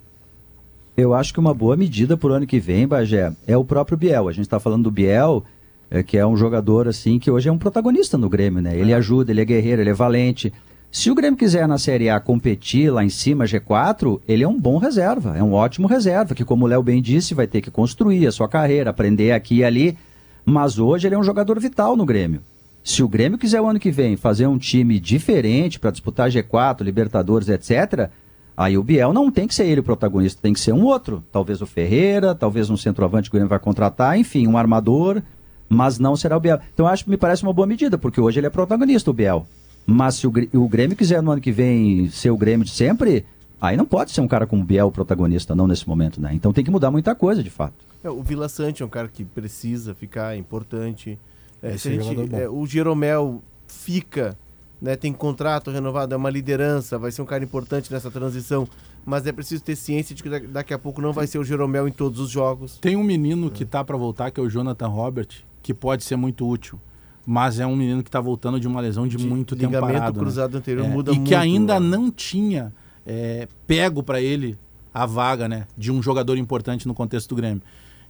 [0.97, 3.97] Eu acho que uma boa medida para o ano que vem, Bagé, é o próprio
[3.97, 4.29] Biel.
[4.29, 5.43] A gente está falando do Biel,
[5.91, 8.77] é, que é um jogador assim que hoje é um protagonista no Grêmio, né?
[8.77, 10.53] Ele ajuda, ele é guerreiro, ele é valente.
[10.89, 14.57] Se o Grêmio quiser na Série A competir lá em cima, G4, ele é um
[14.57, 17.69] bom reserva, é um ótimo reserva, que como o Léo bem disse, vai ter que
[17.69, 19.97] construir a sua carreira, aprender aqui e ali.
[20.45, 22.41] Mas hoje ele é um jogador vital no Grêmio.
[22.81, 26.83] Se o Grêmio quiser o ano que vem fazer um time diferente para disputar G4,
[26.83, 28.09] Libertadores, etc.,
[28.57, 31.23] aí o Biel não tem que ser ele o protagonista, tem que ser um outro.
[31.31, 35.21] Talvez o Ferreira, talvez um centroavante que o Grêmio vai contratar, enfim, um armador,
[35.69, 36.59] mas não será o Biel.
[36.73, 39.13] Então eu acho que me parece uma boa medida, porque hoje ele é protagonista, o
[39.13, 39.45] Biel.
[39.85, 42.71] Mas se o, Grê- o Grêmio quiser no ano que vem ser o Grêmio de
[42.71, 43.25] sempre,
[43.61, 46.31] aí não pode ser um cara como o Biel protagonista, não nesse momento, né?
[46.33, 47.73] Então tem que mudar muita coisa, de fato.
[48.03, 51.17] É, o Vila Sante é um cara que precisa ficar, é importante.
[51.61, 52.37] É, gente- bom.
[52.37, 54.37] é, o Jeromel fica,
[54.81, 58.67] né, tem contrato renovado, é uma liderança, vai ser um cara importante nessa transição,
[59.05, 61.43] mas é preciso ter ciência de que da- daqui a pouco não vai ser o
[61.43, 62.77] Jeromel em todos os jogos.
[62.79, 65.27] Tem um menino que tá para voltar, que é o Jonathan Robert,
[65.61, 66.79] que pode ser muito útil.
[67.27, 70.17] Mas é um menino que tá voltando de uma lesão de, De muito tempo parado.
[70.19, 70.23] né?
[70.23, 71.27] cruzado anterior É, muda e muito.
[71.27, 71.87] que ainda né?
[71.89, 72.71] não tinha
[73.03, 74.55] é, pego para ele
[74.93, 77.63] a vaga né, de um jogador importante no contexto do Grêmio.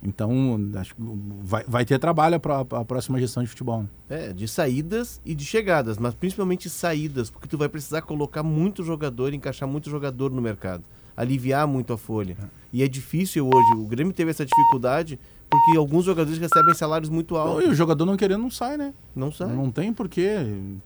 [0.05, 1.01] Então, acho que
[1.41, 3.83] vai, vai ter trabalho para a próxima gestão de futebol.
[3.83, 3.89] né?
[4.09, 8.83] É, de saídas e de chegadas, mas principalmente saídas, porque tu vai precisar colocar muito
[8.83, 10.83] jogador, encaixar muito jogador no mercado,
[11.17, 12.37] aliviar muito a folha.
[12.71, 13.73] E é difícil hoje.
[13.79, 17.77] O Grêmio teve essa dificuldade porque alguns jogadores recebem salários muito E o altos.
[17.77, 18.93] jogador não querendo não sai, né?
[19.15, 19.47] Não sai.
[19.47, 20.27] Não tem por que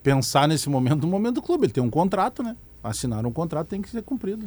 [0.04, 1.66] pensar nesse momento, no momento do clube.
[1.66, 2.56] Ele tem um contrato, né?
[2.84, 4.46] Assinar um contrato tem que ser cumprido.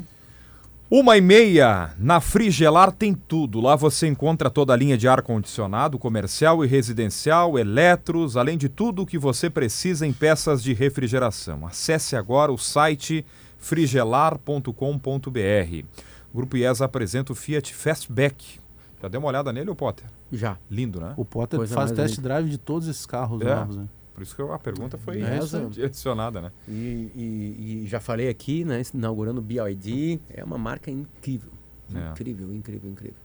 [0.94, 3.62] Uma e meia, na Frigelar tem tudo.
[3.62, 9.00] Lá você encontra toda a linha de ar-condicionado, comercial e residencial, eletros, além de tudo
[9.00, 11.66] o que você precisa em peças de refrigeração.
[11.66, 13.24] Acesse agora o site
[13.56, 14.70] frigelar.com.br.
[16.30, 18.60] O Grupo IES apresenta o Fiat Fastback.
[19.00, 20.04] Já deu uma olhada nele, ô Potter?
[20.30, 20.58] Já.
[20.70, 21.14] Lindo, né?
[21.16, 23.54] O Potter Coisa faz test drive de todos esses carros É.
[23.54, 23.86] novos, né?
[24.14, 25.66] Por isso que eu- a pergunta foi É, essa, essa.
[25.70, 26.52] direcionada, né?
[26.68, 26.72] E,
[27.14, 28.82] e- e já falei aqui, né?
[28.94, 30.20] Inaugurando o BID.
[30.30, 31.50] É uma marca incrível.
[31.94, 32.10] É.
[32.10, 33.16] Incrível, incrível, incrível.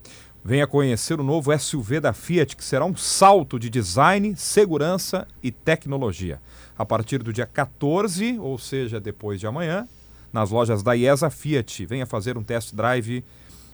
[0.43, 5.51] Venha conhecer o novo SUV da Fiat, que será um salto de design, segurança e
[5.51, 6.39] tecnologia.
[6.77, 9.87] A partir do dia 14, ou seja, depois de amanhã,
[10.31, 11.85] nas lojas da IESA Fiat.
[11.85, 13.23] Venha fazer um test drive,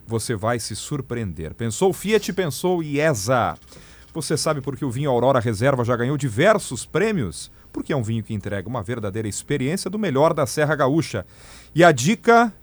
[0.07, 1.53] você vai se surpreender.
[1.53, 3.55] Pensou Fiat, pensou IESA.
[4.13, 7.51] Você sabe por que o vinho Aurora Reserva já ganhou diversos prêmios?
[7.71, 11.25] Porque é um vinho que entrega uma verdadeira experiência do melhor da Serra Gaúcha.
[11.73, 12.53] E a dica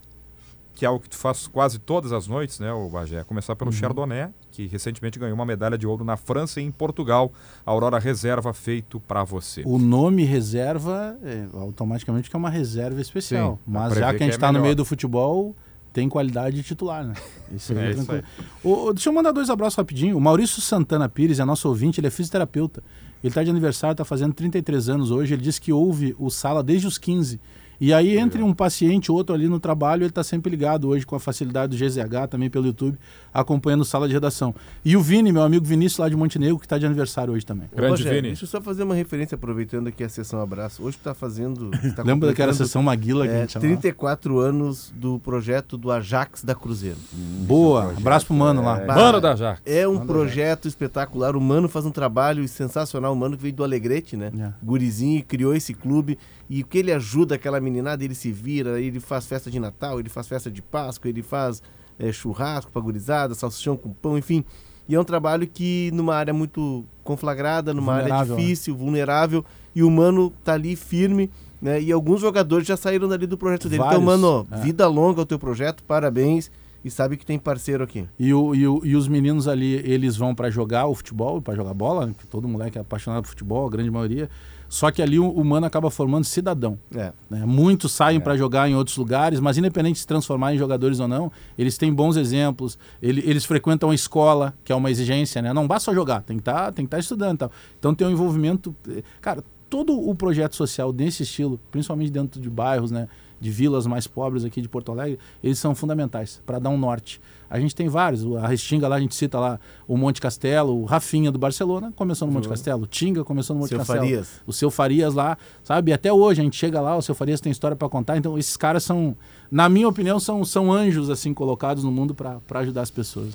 [0.81, 3.23] que é algo que tu faz quase todas as noites, né, o Bagé?
[3.25, 7.31] Começar pelo Chardonnay, que recentemente ganhou uma medalha de ouro na França e em Portugal.
[7.67, 9.63] A Aurora Reserva feito para você.
[9.67, 13.57] O nome reserva, é, automaticamente que é uma reserva especial.
[13.57, 15.55] Sim, Mas já que a gente é está no meio do futebol,
[15.93, 17.15] tem qualidade de titular, né?
[17.55, 18.23] Isso É é tranquilo.
[18.63, 20.17] Ô, deixa eu mandar dois abraços rapidinho.
[20.17, 22.83] O Maurício Santana Pires é nosso ouvinte, ele é fisioterapeuta.
[23.23, 25.35] Ele está de aniversário, está fazendo 33 anos hoje.
[25.35, 27.41] Ele disse que ouve o Sala desde os 15.
[27.81, 31.07] E aí, entre um paciente e outro ali no trabalho, ele está sempre ligado hoje
[31.07, 32.99] com a facilidade do GZH, também pelo YouTube,
[33.33, 34.55] acompanhando sala de redação.
[34.85, 37.69] E o Vini, meu amigo Vinícius lá de Montenegro, que está de aniversário hoje também.
[37.75, 38.29] Grande Rogério, Vini.
[38.29, 40.83] Deixa eu só fazer uma referência, aproveitando aqui a sessão Abraço.
[40.83, 41.71] Hoje está fazendo.
[41.95, 43.69] Tá Lembra daquela sessão Maguila que a é, gente chamava?
[43.69, 46.99] 34 anos do projeto do Ajax da Cruzeiro.
[47.13, 48.85] Boa, abraço pro mano lá.
[48.87, 49.61] Mano da Jax.
[49.65, 51.37] É um projeto espetacular.
[51.37, 53.13] O Mano faz um trabalho sensacional.
[53.13, 54.31] O Mano que veio do Alegrete, né?
[54.39, 54.53] É.
[54.63, 56.19] Gurizinho, criou esse clube.
[56.49, 60.01] E o que ele ajuda aquela meninada, ele se vira, ele faz festa de Natal,
[60.01, 61.63] ele faz festa de Páscoa, ele faz
[62.01, 64.45] é, churrasco pra gurizada, salsichão com pão, enfim.
[64.89, 68.43] E é um trabalho que, numa área muito conflagrada, numa área Vulnerável, né?
[68.43, 71.31] difícil, vulnerável, e o Mano tá ali firme,
[71.63, 71.81] né?
[71.81, 73.83] E alguns jogadores já saíram dali do projeto dele.
[73.83, 74.57] Vários, Então, Mano, é.
[74.61, 76.51] vida longa ao teu projeto, parabéns.
[76.83, 78.09] E sabe que tem parceiro aqui.
[78.19, 81.55] E, o- e o- e os meninos ali, eles vão para jogar o futebol, para
[81.55, 82.15] jogar bola, né?
[82.17, 84.31] que todo moleque é apaixonado por futebol, a grande maioria.
[84.71, 86.79] Só que ali o, o mano acaba formando cidadão.
[86.95, 87.13] É.
[87.29, 87.45] né?
[87.45, 91.09] Muitos saem para jogar em outros lugares, mas independente de se transformar em jogadores ou
[91.09, 95.53] não, eles têm bons exemplos, ele- eles frequentam a escola, que é uma exigência, né?
[95.53, 97.51] Não basta só jogar, tem que estar tem que tá estudando tal.
[97.81, 98.73] Então tem um envolvimento.
[98.89, 103.09] eh, Cara, todo o projeto social desse estilo, principalmente dentro de bairros, né?
[103.41, 107.21] De vilas mais pobres aqui de Porto Alegre, eles são fundamentais para dar um norte.
[107.49, 110.79] A gente tem vários, o- a Restinga lá, a gente cita lá o Monte Castelo,
[110.83, 114.01] o Rafinha do Barcelona começou no Monte Castelo, o Tinga começou no Monte Seu Castelo
[114.01, 114.29] Farias.
[114.47, 115.93] o seu Farias lá, sabe?
[115.93, 118.17] Até hoje a gente chega lá, o seu Farias tem história para contar.
[118.19, 119.17] Então esses caras são,
[119.51, 123.33] na minha opinião, são, são anjos assim colocados no mundo para ajudar as pessoas.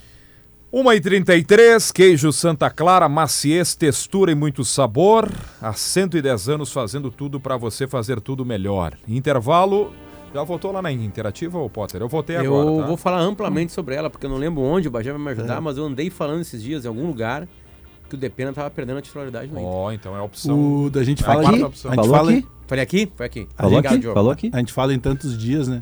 [0.75, 5.31] 1h33, queijo Santa Clara, maciez, textura e muito sabor.
[5.61, 8.93] Há 110 anos fazendo tudo para você fazer tudo melhor.
[9.07, 9.93] Intervalo.
[10.33, 12.01] Já voltou lá na Interativa, ô Potter?
[12.01, 12.87] Eu voltei Eu agora, tá?
[12.87, 15.31] vou falar amplamente sobre ela, porque eu não lembro onde o Bajé vai me É.
[15.31, 17.47] ajudar, mas eu andei falando esses dias em algum lugar
[18.09, 19.65] que o Depena tava perdendo a titularidade no Inter.
[19.71, 20.83] Ó, então é a opção.
[20.83, 21.89] O, da gente É a fala quarta de, opção.
[21.91, 22.47] a gente Falou fala, aqui?
[22.67, 23.11] Falei aqui?
[23.15, 23.47] Foi aqui.
[23.55, 24.01] Falou Obrigado, aqui?
[24.01, 24.13] Diogo.
[24.13, 24.49] Falou aqui?
[24.51, 25.81] a gente fala em tantos dias, né?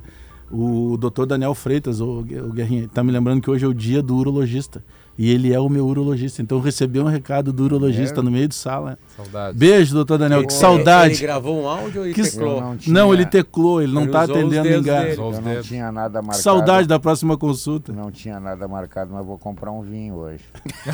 [0.56, 4.04] O doutor Daniel Freitas, o, o Guerrinha, tá me lembrando que hoje é o dia
[4.04, 4.84] do urologista.
[5.18, 6.42] E ele é o meu urologista.
[6.42, 8.24] Então eu recebi um recado do urologista É?
[8.24, 8.98] no meio de sala.
[9.16, 9.58] Saudade.
[9.58, 10.39] Beijo, doutor Daniel.
[10.39, 11.13] Ele- que saudade.
[11.16, 12.60] Ele gravou um áudio ou ele Que- teclou?
[12.72, 15.16] Eu tinha- Não, ele teclou, ele não tá os atendendo ninguém.
[15.16, 16.42] não tinha nada marcado.
[16.44, 17.92] Saudade da próxima consulta.
[17.94, 20.44] Não tinha nada marcado, mas vou comprar um vinho hoje.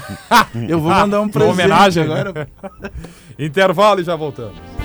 [0.68, 2.48] Eu vou mandar um presente homenagem, agora.
[3.40, 4.79] Intervalo e já voltamos.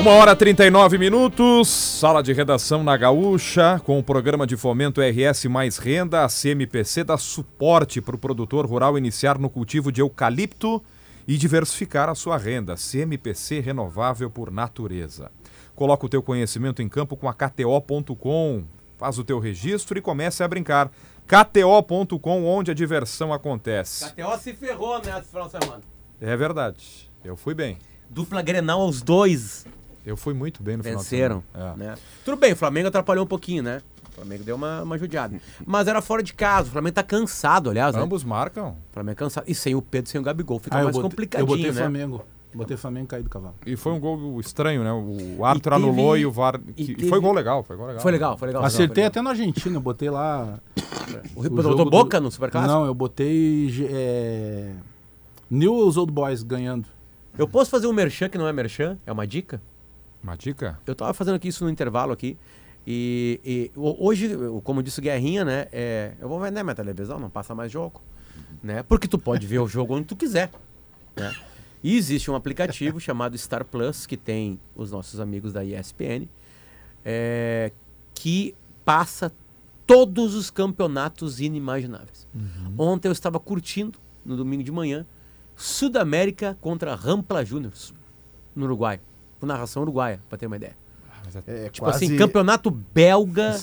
[0.00, 5.44] Uma hora 39 minutos, sala de redação na Gaúcha, com o programa de fomento RS
[5.44, 10.82] Mais Renda, a CMPC dá suporte para o produtor rural iniciar no cultivo de eucalipto
[11.28, 12.76] e diversificar a sua renda.
[12.76, 15.30] CMPC renovável por natureza.
[15.76, 18.64] Coloca o teu conhecimento em campo com a KTO.com.
[18.96, 20.90] Faz o teu registro e comece a brincar.
[21.26, 24.10] KTO.com, onde a diversão acontece.
[24.12, 25.82] KTO se ferrou nessa final de semana.
[26.18, 27.10] É verdade.
[27.22, 27.76] Eu fui bem.
[28.08, 29.66] Dupla Grenal aos dois
[30.04, 31.42] Eu fui muito bem no venceram.
[31.52, 31.74] final de semana.
[31.74, 31.86] É.
[31.90, 31.94] Né?
[32.24, 33.82] Tudo bem, o Flamengo atrapalhou um pouquinho, né?
[34.10, 35.40] O Flamengo deu uma, uma judiada.
[35.66, 36.68] Mas era fora de casa.
[36.68, 37.94] O Flamengo tá cansado, aliás.
[37.94, 38.02] Né?
[38.02, 38.70] Ambos marcam.
[38.70, 39.44] O Flamengo é cansado.
[39.48, 41.70] E sem o Pedro, sem o Gabigol, fica Ah, eu mais botei, eu complicadinho, botei
[41.72, 41.72] né?
[41.72, 42.24] Flamengo.
[42.52, 43.54] Botei Flamengo e caí do cavalo.
[43.64, 44.92] E foi um gol estranho, né?
[44.92, 46.60] O árbitro teve- anulou e o VAR.
[46.76, 48.02] e que- e teve- foi gol legal, foi gol legal.
[48.02, 48.64] Foi legal, foi legal.
[48.64, 49.06] Acertei foi legal.
[49.08, 50.58] até na Argentina, eu botei lá.
[51.36, 52.72] O botou jogo Boca do- no Superclássico?
[52.74, 53.86] Não, eu botei.
[53.88, 54.72] É...
[55.48, 56.86] Newell's Old Boys ganhando.
[57.38, 58.98] Eu posso fazer um merchan que não é merchan?
[59.06, 59.60] É uma dica?
[60.22, 60.78] Uma dica?
[60.86, 62.36] Eu tava fazendo aqui isso no intervalo aqui.
[62.86, 64.30] E, e ho- hoje,
[64.64, 65.66] como disse o Guerrinha, né?
[65.72, 68.02] é, eu vou vender minha televisão, não passa mais jogo.
[68.62, 68.82] Né?
[68.82, 70.50] Porque tu pode ver o jogo onde tu quiser.
[71.16, 71.34] Né?
[71.82, 76.26] E existe um aplicativo chamado Star Plus, que tem os nossos amigos da ESPN,
[77.04, 77.72] é,
[78.14, 78.54] que
[78.84, 79.32] passa
[79.86, 82.26] todos os campeonatos inimagináveis.
[82.78, 85.04] Ontem eu estava curtindo, no domingo de manhã,
[85.56, 87.92] Sudamérica contra Rampla Juniors,
[88.54, 89.00] no Uruguai.
[89.40, 90.76] Com narração uruguaia, pra ter uma ideia.
[91.46, 93.58] É, Tipo quase assim, campeonato belga.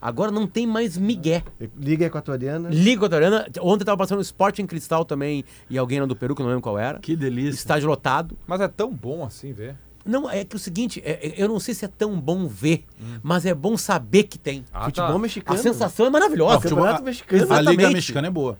[0.00, 1.44] Agora não tem mais migué.
[1.78, 2.68] Liga Equatoriana.
[2.70, 3.46] Liga Equatoriana.
[3.60, 6.62] Ontem tava passando Sporting Cristal também e alguém lá do Peru, que eu não lembro
[6.62, 6.98] qual era.
[6.98, 7.56] Que delícia.
[7.58, 8.36] Estádio lotado.
[8.46, 9.76] Mas é tão bom assim ver.
[10.04, 12.84] Não, é que o seguinte, é- é- eu não sei se é tão bom ver,
[13.22, 14.64] mas é bom saber que tem.
[14.72, 15.18] Ah, Futebol tá.
[15.20, 15.60] mexicano.
[15.60, 16.68] A sensação é maravilhosa.
[16.68, 17.42] Campeonato mexicano.
[17.42, 17.94] A Liga Exatamente.
[17.94, 18.58] Mexicana é boa.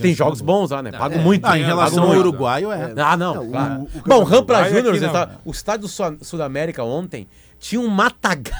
[0.00, 0.92] Tem jogos bons lá, né?
[0.92, 1.44] Pago muito.
[1.46, 1.66] Ah, em né?
[1.66, 2.92] relação ao uruguaio, é.
[2.96, 3.48] Ah, não.
[3.50, 3.74] Claro.
[3.82, 7.26] o- o Bom, Rampla Júnior, está- o estádio do Sul- Sul-América ontem
[7.58, 8.54] tinha um matagal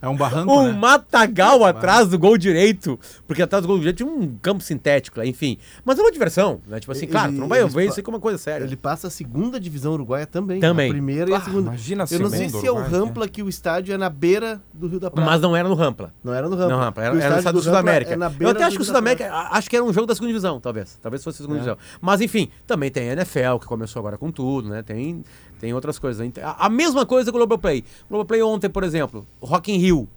[0.00, 0.72] É um barranco, um né?
[0.72, 5.26] matagal atrás do gol direito, porque atrás do gol direito tinha um campo sintético lá,
[5.26, 5.58] enfim.
[5.84, 6.78] Mas é uma diversão, né?
[6.78, 8.64] Tipo assim, Ele- claro, tu não vai ver isso aí como uma coisa séria.
[8.64, 10.60] Ele passa a segunda divisão uruguaia também.
[10.60, 10.88] Também.
[10.88, 11.68] A primeira e a Ah, segunda.
[11.70, 14.62] imagina a Eu não sei se é o Rampla que o estádio é na beira
[14.72, 15.28] do Rio da Prata.
[15.28, 16.14] Mas não era no Rampla.
[16.22, 16.76] Não era no Rampla.
[16.76, 18.12] Não, Rampla, era, era no estádio do do Sudamérica.
[18.12, 20.60] é Eu até acho que o Sudamérica, acho que era um jogo da segunda divisão,
[20.60, 20.96] talvez.
[21.02, 21.62] Talvez fosse a segunda É.
[21.62, 21.78] divisão.
[22.00, 24.82] Mas enfim, também tem a NFL, que começou agora com tudo, né?
[24.82, 25.24] Tem,
[25.60, 26.24] tem outras coisas.
[26.26, 27.84] Ent- A, mesma coisa com o Globoplay.
[28.08, 30.08] Globoplay ontem, por exemplo, Rock in Rio.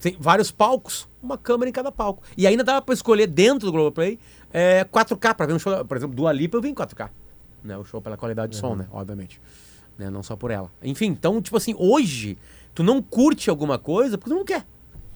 [0.00, 2.22] Tem vários palcos, uma câmera em cada palco.
[2.36, 4.18] E ainda dava pra escolher dentro do Globoplay
[4.52, 5.84] é, 4K, pra ver um show.
[5.84, 7.10] Por exemplo, do Alipa eu vi em 4K.
[7.64, 7.76] Né?
[7.76, 8.86] O show pela qualidade de som, né?
[8.92, 9.40] Obviamente.
[9.98, 10.08] Né?
[10.10, 10.70] Não só por ela.
[10.82, 12.38] Enfim, então, tipo assim, hoje,
[12.74, 14.64] tu não curte alguma coisa porque tu não quer.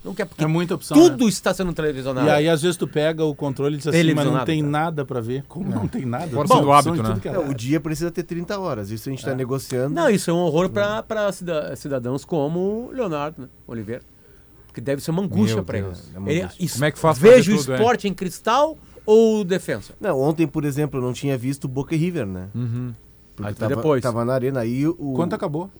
[0.06, 0.96] Não quer, porque É muita opção.
[0.96, 1.28] tudo né?
[1.28, 2.26] está sendo televisionado.
[2.28, 4.70] E aí, às vezes, tu pega o controle e diz assim, mas não tem cara.
[4.70, 5.44] nada pra ver.
[5.48, 6.28] Como não tem nada?
[6.28, 7.20] Força Tem do opção hábito, em né?
[7.24, 7.54] é É, o lado.
[7.54, 8.90] dia precisa ter 30 horas.
[8.92, 9.92] Isso a gente está negociando.
[9.94, 11.30] Não, isso é um horror para para
[11.76, 13.48] cidadãos como Leonardo né?
[13.66, 14.02] Oliveira.
[14.72, 15.86] Que deve ser uma angústia para ele.
[15.88, 17.76] Deus, é Como é que faz ver o tudo, é?
[17.76, 19.94] esporte em cristal ou defensa?
[20.00, 22.48] Não, ontem, por exemplo, eu não tinha visto Boca e River, né?
[22.54, 22.92] Uhum.
[23.34, 24.02] Porque Aí tava, depois.
[24.02, 24.60] tava na arena.
[24.60, 25.70] Aí o, Quanto acabou?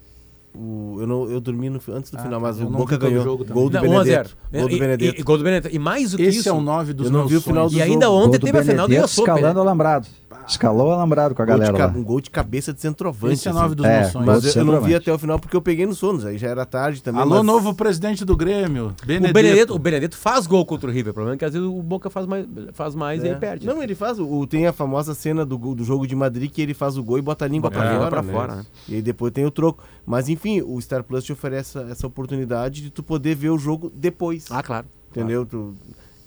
[0.56, 2.46] O- eu, não, eu dormi no antes do Ah, final, tá.
[2.46, 3.22] mas o Boca o ganhou.
[3.24, 4.28] jogo gol do Não, 1 a 0.
[4.28, 4.36] Benedetto.
[4.52, 5.16] Gol do E- Benedetto.
[5.16, 5.74] E, e gol do Benedetto.
[5.76, 6.48] E mais do que Esse isso.
[6.48, 7.72] é o 9 dos eu não meus vi o final sonhos.
[7.72, 8.16] do E ainda jogo.
[8.18, 9.60] ontem Gol do teve a final do Benedetto US Open, escalando né?
[9.60, 10.06] o alambrado.
[10.48, 11.92] Escalou o alambrado com a Gol de galera lá.
[11.98, 13.34] um gol de cabeça de centroavante.
[13.34, 13.58] Esse é assim.
[13.60, 14.26] 9 dos É, meus sonhos.
[14.28, 16.38] Mas eu, de eu não vi até o final porque eu peguei no sono, aí
[16.38, 17.20] já era tarde também.
[17.20, 19.34] Alô, mas- novo presidente do Grêmio, O Benedetto.
[19.34, 21.10] Benedetto, o Benedetto faz gol contra o River.
[21.10, 23.30] O problema é que às vezes o Boca faz mais, faz mais e É.
[23.32, 23.66] aí perde.
[23.66, 24.20] Não, ele faz.
[24.20, 27.18] O, tem a famosa cena do, do jogo de Madrid que ele faz o gol
[27.18, 28.10] e bota a língua Bota pra fora.
[28.10, 28.32] pra né?
[28.32, 28.66] fora, né?
[28.88, 29.82] E aí depois tem o troco.
[30.06, 33.90] Mas enfim, o Star Plus te oferece essa, oportunidade de tu poder ver o jogo
[33.94, 34.46] depois.
[34.50, 34.87] Ah, claro.
[35.11, 35.44] entendeu?
[35.46, 35.74] Tu,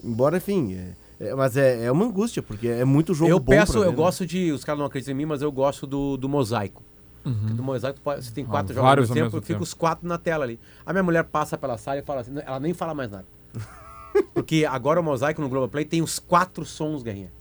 [0.03, 0.73] embora, enfim.
[0.75, 3.51] é- é- mas é, é uma angústia, porque é muito jogo eu bom.
[3.51, 3.95] peço, ver, eu né?
[3.95, 4.51] gosto de.
[4.51, 6.81] Os caras não acreditam em mim, mas eu gosto do, do mosaico.
[7.23, 10.07] Porque Do mosaico, você tem quatro Ah, jogos ao mesmo tempo, mesmo fica os quatro
[10.07, 10.59] na tela ali.
[10.85, 13.25] A minha mulher passa pela sala e fala assim, ela nem fala mais nada.
[14.33, 17.31] Porque agora o mosaico no Globoplay tem os quatro sons, Guerrinha.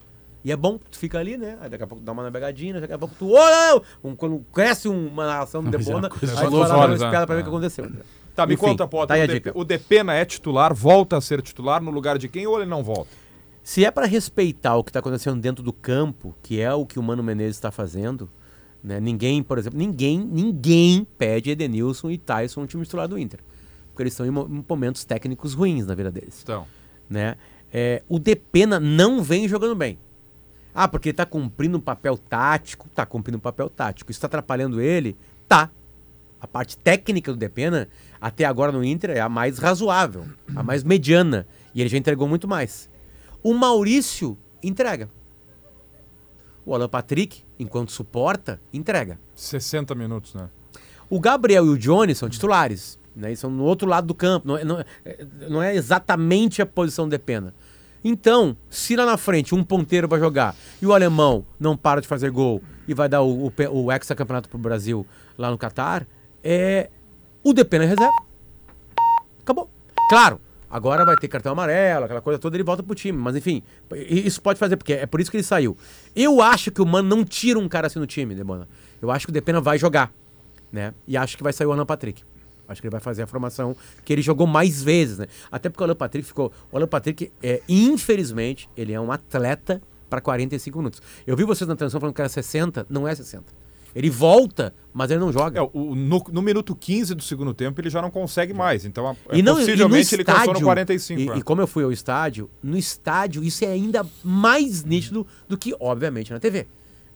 [0.45, 1.59] E é bom, tu fica ali, né?
[1.61, 3.33] Aí daqui a pouco dá uma navegadinha, daqui a pouco tu.
[3.35, 6.69] Oh, um, quando cresce uma narração do é Debona, coisa aí de tu vai lá
[6.69, 6.95] dar uma né?
[6.95, 7.53] espiada pra ver o que É.
[7.53, 7.91] aconteceu.
[8.35, 9.17] Tá, me Enfim, conta, Potter.
[9.19, 9.53] tá o, dica.
[9.53, 12.71] De, o Depena é titular, volta a ser titular no lugar de quem ou ele
[12.71, 13.11] não volta?
[13.65, 16.99] Se é para respeitar o que está acontecendo dentro do campo, que é o que
[16.99, 18.31] o Mano Menezes está fazendo,
[18.83, 19.01] né?
[19.01, 23.41] Ninguém, por exemplo, ninguém, ninguém pede Edenilson e Tyson no time titular do Inter.
[23.89, 26.41] Porque eles estão em momentos técnicos ruins na vida deles.
[26.45, 26.65] Então.
[27.11, 27.35] Né?
[27.73, 29.99] É, o Depena não vem jogando bem.
[30.75, 32.89] Ah, porque ele tá cumprindo um papel tático.
[32.95, 34.11] Tá cumprindo um papel tático.
[34.11, 35.17] Isso tá atrapalhando ele?
[35.49, 35.71] Tá.
[36.41, 37.89] A parte técnica do Depena,
[38.21, 41.47] até agora no Inter, é a mais razoável, a mais mediana.
[41.75, 42.89] E ele já entregou muito mais.
[43.43, 45.11] O Maurício entrega.
[46.65, 49.19] O Alan Patrick, enquanto suporta, entrega.
[49.35, 50.49] 60 minutos, né?
[51.11, 52.99] O Gabriel e o Johnny são titulares.
[53.17, 53.31] Né?
[53.31, 54.47] Eles são no outro lado do campo.
[54.47, 54.87] Não é, não é-
[55.49, 57.55] não é exatamente a posição de pena.
[58.03, 62.07] Então, se lá na frente um ponteiro vai jogar e o alemão não para de
[62.07, 65.07] fazer gol e vai dar o, o, o hexacampeonato pro Brasil
[65.37, 66.07] lá no Catar,
[66.43, 66.91] é,
[67.43, 68.15] o Depena é reserva.
[69.41, 69.71] Acabou.
[70.09, 73.19] Claro, agora vai ter cartão amarelo, aquela coisa toda, ele volta pro time.
[73.19, 73.63] Mas enfim,
[74.09, 75.77] isso pode fazer, porque é por isso que ele saiu.
[76.15, 78.69] Eu acho que o Mano não tira um cara assim no time, Debona.
[79.03, 80.13] Eu acho que o Depena vai jogar,
[80.73, 80.95] né?
[81.07, 82.23] E acho que vai sair o Alan Patrick.
[82.69, 85.27] Acho que ele vai fazer a formação que ele jogou mais vezes, né?
[85.51, 86.53] Até porque o Alan Patrick ficou.
[86.71, 91.03] O Alan Patrick, é, infelizmente, ele é um atleta para 45 minutos.
[91.27, 93.45] Eu vi vocês na transmissão falando que era 60, não é 60.
[93.95, 95.61] Ele volta, mas ele não joga.
[95.61, 98.85] É, o, no, no minuto 15 do segundo tempo ele já não consegue mais.
[98.85, 101.21] Então, a- E não, possivelmente e no ele cansou no estádio, 45.
[101.21, 101.39] E, né?
[101.39, 105.75] e como eu fui ao estádio, no estádio isso é ainda mais nítido do que,
[105.81, 106.67] obviamente, na TV.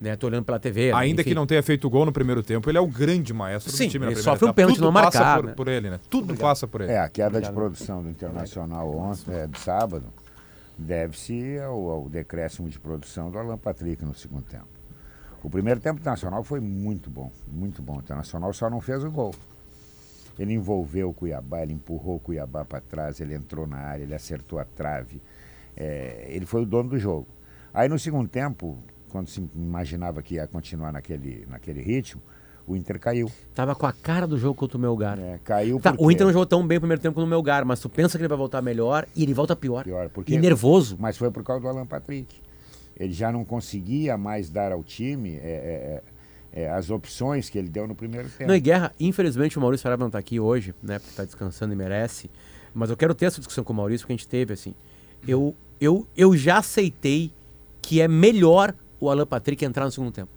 [0.03, 0.17] Né?
[0.17, 0.91] Tô olhando pela TV.
[0.91, 0.99] né?
[0.99, 1.31] Ainda enfim.
[1.31, 3.91] que não tenha feito gol no primeiro tempo, ele é o grande maestro Sim, do
[3.93, 5.55] time na ele primeira sofre um pênalti Tudo não passa marcado, por, né?
[5.55, 6.01] por ele, né?
[6.11, 6.91] Tudo passa por ele.
[6.91, 10.07] É, a queda de produção do Internacional ontem, é, de sábado,
[10.77, 14.67] deve-se ao, ao decréscimo de produção do Alan Patrick no segundo tempo.
[15.41, 17.99] O primeiro tempo internacional foi muito bom, muito bom.
[17.99, 19.33] O Internacional só não fez o gol.
[20.37, 24.15] Ele envolveu o Cuiabá, ele empurrou o Cuiabá para trás, ele entrou na área, ele
[24.15, 25.23] acertou a trave.
[25.77, 27.29] É, ele foi o dono do jogo.
[27.73, 28.79] Aí no segundo tempo,
[29.13, 32.21] quando se imaginava que ia continuar naquele, naquele ritmo,
[32.67, 33.31] o Inter caiu.
[33.55, 35.17] Tava com a cara do jogo contra o Melgar.
[35.17, 35.39] né?
[35.45, 37.79] Caiu Tá, porque- o Inter não jogou tão bem no primeiro tempo no Melgar, mas
[37.81, 39.85] tu pensa que ele vai voltar melhor e ele volta pior.
[39.85, 40.97] Pior, porque- E nervoso.
[40.99, 42.35] Mas foi por causa do Alan Patrick.
[42.97, 46.03] Ele já não conseguia mais dar ao time é,
[46.55, 48.47] é, é, as opções que ele deu no primeiro tempo.
[48.49, 50.99] Não, e Guerra, infelizmente o Maurício Saraiva não tá aqui hoje, né?
[50.99, 52.31] Porque tá descansando e merece.
[52.75, 54.75] Mas eu quero ter essa discussão com o Maurício, porque a gente teve, assim.
[55.27, 57.33] Eu, eu, eu já aceitei
[57.81, 60.31] que é melhor o Alan Patrick entrar no segundo tempo.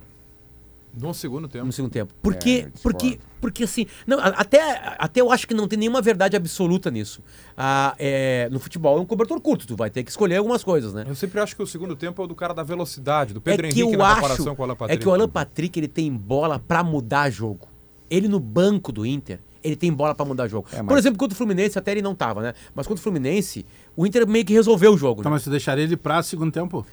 [0.98, 1.66] No segundo tempo.
[1.66, 2.14] no segundo tempo.
[2.22, 6.38] Porque, É, porque, porque assim, não, até, até eu acho que não tem nenhuma verdade
[6.38, 7.22] absoluta nisso.
[7.56, 10.94] Ah, é, no futebol é um cobertor curto, tu vai ter que escolher algumas coisas,
[10.94, 11.04] né?
[11.08, 13.68] Eu sempre acho que o segundo tempo é o do cara da velocidade, do Pedro
[13.68, 14.98] é que Henrique eu na acho comparação com o Alan Patrick.
[15.00, 17.68] é que o Alan Patrick ele tem bola pra mudar jogo.
[18.10, 20.68] Ele no banco do Inter, ele tem bola pra mudar jogo.
[20.72, 22.54] É, mas- Por exemplo, contra o Fluminense até ele não tava, né?
[22.74, 23.66] Mas contra o Fluminense,
[23.98, 25.22] o Inter meio que resolveu o jogo.
[25.22, 25.36] Então, né?
[25.36, 26.86] mas você deixaria ele pra segundo tempo?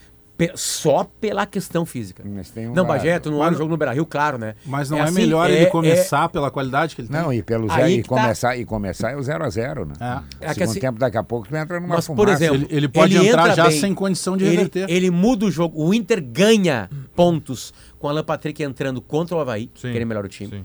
[0.49, 2.23] Pe- Só pela questão física.
[2.27, 2.85] Mas tem um não.
[2.87, 4.55] Bagé, tu não olha o jogo no Beira-Rio, claro, né?
[4.67, 7.21] Mas não é, assim, melhor é- ele é- começar pela qualidade que ele tem?
[7.21, 8.09] Não, e pelo zero, e tá.
[8.09, 9.95] começar, e começar é o 0 a 0 né?
[10.01, 10.05] É.
[10.05, 12.33] É que Segundo assim- tempo, daqui a pouco, tu entra numa Mas, por fumaça.
[12.33, 13.81] exemplo, Ele, ele pode ele entrar entra já bem.
[13.81, 14.91] sem condição de ele, reverter.
[14.91, 15.83] ele muda o jogo.
[15.85, 20.01] O Inter ganha pontos com o Alan Patrick entrando contra o Havaí, Sim, que ele
[20.03, 20.51] é melhor o time.
[20.51, 20.65] sim.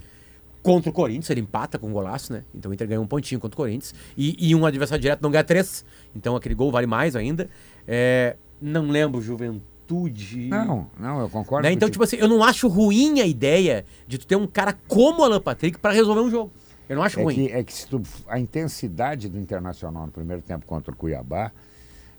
[0.63, 2.43] Contra o Corinthians, ele empata com um golaço, né?
[2.53, 3.95] Então o Inter ganha um pontinho contra o Corinthians.
[4.17, 5.85] E, e um adversário direto não ganha três.
[6.13, 7.49] Então aquele gol vale mais ainda.
[7.87, 10.47] É, não lembro, Juventude.
[10.49, 11.73] Não, não, eu concordo Né?
[11.73, 15.21] Então, tipo assim, eu não acho ruim a ideia de tu ter um cara como
[15.21, 16.51] o Alan Patrick pra resolver um jogo.
[16.89, 17.35] Eu não acho É ruim.
[17.35, 21.51] que, é que se tu- a intensidade do Internacional no primeiro tempo contra o Cuiabá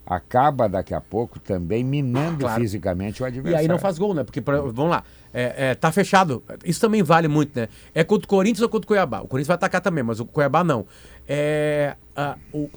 [0.07, 2.61] acaba daqui a pouco também minando Claro.
[2.63, 3.59] fisicamente o E adversário.
[3.59, 4.25] aí não faz gol, né?
[4.25, 6.43] Porque, por- vamos lá, é, é, tá fechado.
[6.65, 7.69] Isso também vale muito, né?
[7.95, 9.21] É contra o Corinthians ou contra o Cuiabá?
[9.21, 10.87] O Corinthians vai atacar também, mas o Cuiabá não.
[11.29, 12.71] É, a- o-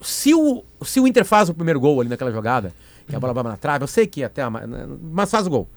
[0.00, 2.72] se, o, se o Inter faz o primeiro gol ali naquela jogada,
[3.10, 5.68] que a bola vai na trave, eu sei que até, a- mas faz o gol.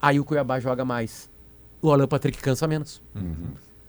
[0.00, 1.30] Aí o Cuiabá joga mais.
[1.82, 3.02] O Alan Patrick cansa menos.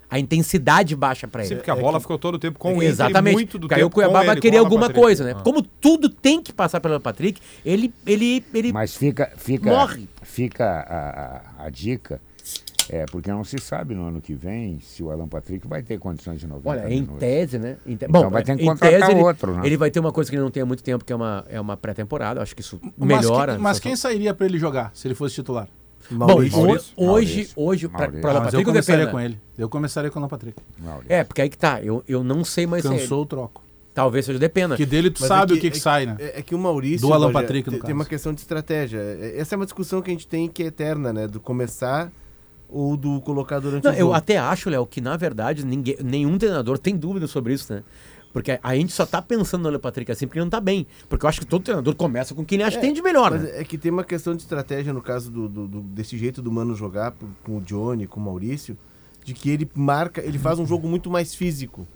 [0.10, 1.50] A intensidade baixa pra ele.
[1.50, 3.34] Sim, porque a bola ficou todo o tempo com o Inter e Exatamente.
[3.34, 5.02] muito do Porque aí tempo o Cuiabá vai ele, querer Alan alguma Patrick.
[5.02, 5.34] coisa, né?
[5.38, 5.42] Ah.
[5.42, 10.08] Como tudo tem que passar pelo Patrick, ele, ele, ele Mas fica, fica, Morre.
[10.22, 12.22] fica a, a- a dica,
[12.90, 15.98] é, porque não se sabe no ano que vem se o Alan Patrick vai ter
[16.00, 17.20] condições de 90 Olha, em minutos.
[17.20, 17.78] tese, né?
[17.86, 19.62] Em te- Então vai ter que contratar tese, ele, outro, né?
[19.66, 21.46] ele vai ter uma coisa que ele não tem há muito tempo, que é uma,
[21.50, 22.42] é uma pré-temporada.
[22.42, 23.56] Acho que isso Mas melhora.
[23.56, 25.68] a Mas quem sairia pra ele jogar se ele fosse titular?
[26.12, 26.60] Bom, Maurício.
[26.60, 26.94] ho- Maurício.
[26.98, 27.54] hoje, Maurício.
[27.56, 28.22] hoje, Maurício.
[28.22, 29.12] pra Alan eu Patrick ou começaria Depena?
[29.12, 29.40] com ele.
[29.58, 30.62] Eu começaria com o Alan Patrick.
[30.78, 31.12] Maurício.
[31.14, 31.82] É, porque aí que tá.
[31.82, 33.64] Eu, eu não sei mais se é Cansou o troco.
[33.92, 34.76] Talvez seja o Depena.
[34.76, 36.16] Que dele tu Mas sabe é o que, que é sai, né?
[36.20, 37.86] É, é que o Maurício Do Alan Patrick, no tem, caso.
[37.88, 39.00] tem uma questão de estratégia.
[39.00, 41.28] É- Essa é uma discussão que a gente tem que é eterna, né?
[41.28, 42.12] Do começar
[42.70, 44.14] ou do colocar durante Não, o eu jogo.
[44.14, 47.84] até acho, Léo, que na verdade ninguém, nenhum treinador tem dúvida sobre isso, né?
[48.34, 50.86] Porque a gente só tá pensando no Alan Patrick assim porque ele não tá bem.
[51.08, 53.32] Porque eu acho que todo treinador começa com quem ele acha que tem de melhor,
[53.32, 53.52] Mas né?
[53.62, 56.52] é que tem uma questão de estratégia no caso do, do- do- desse jeito do
[56.52, 57.14] Mano jogar
[57.44, 58.78] com o Johnny, com o Maurício,
[59.24, 61.88] de que ele marca, ele faz um jogo muito mais físico.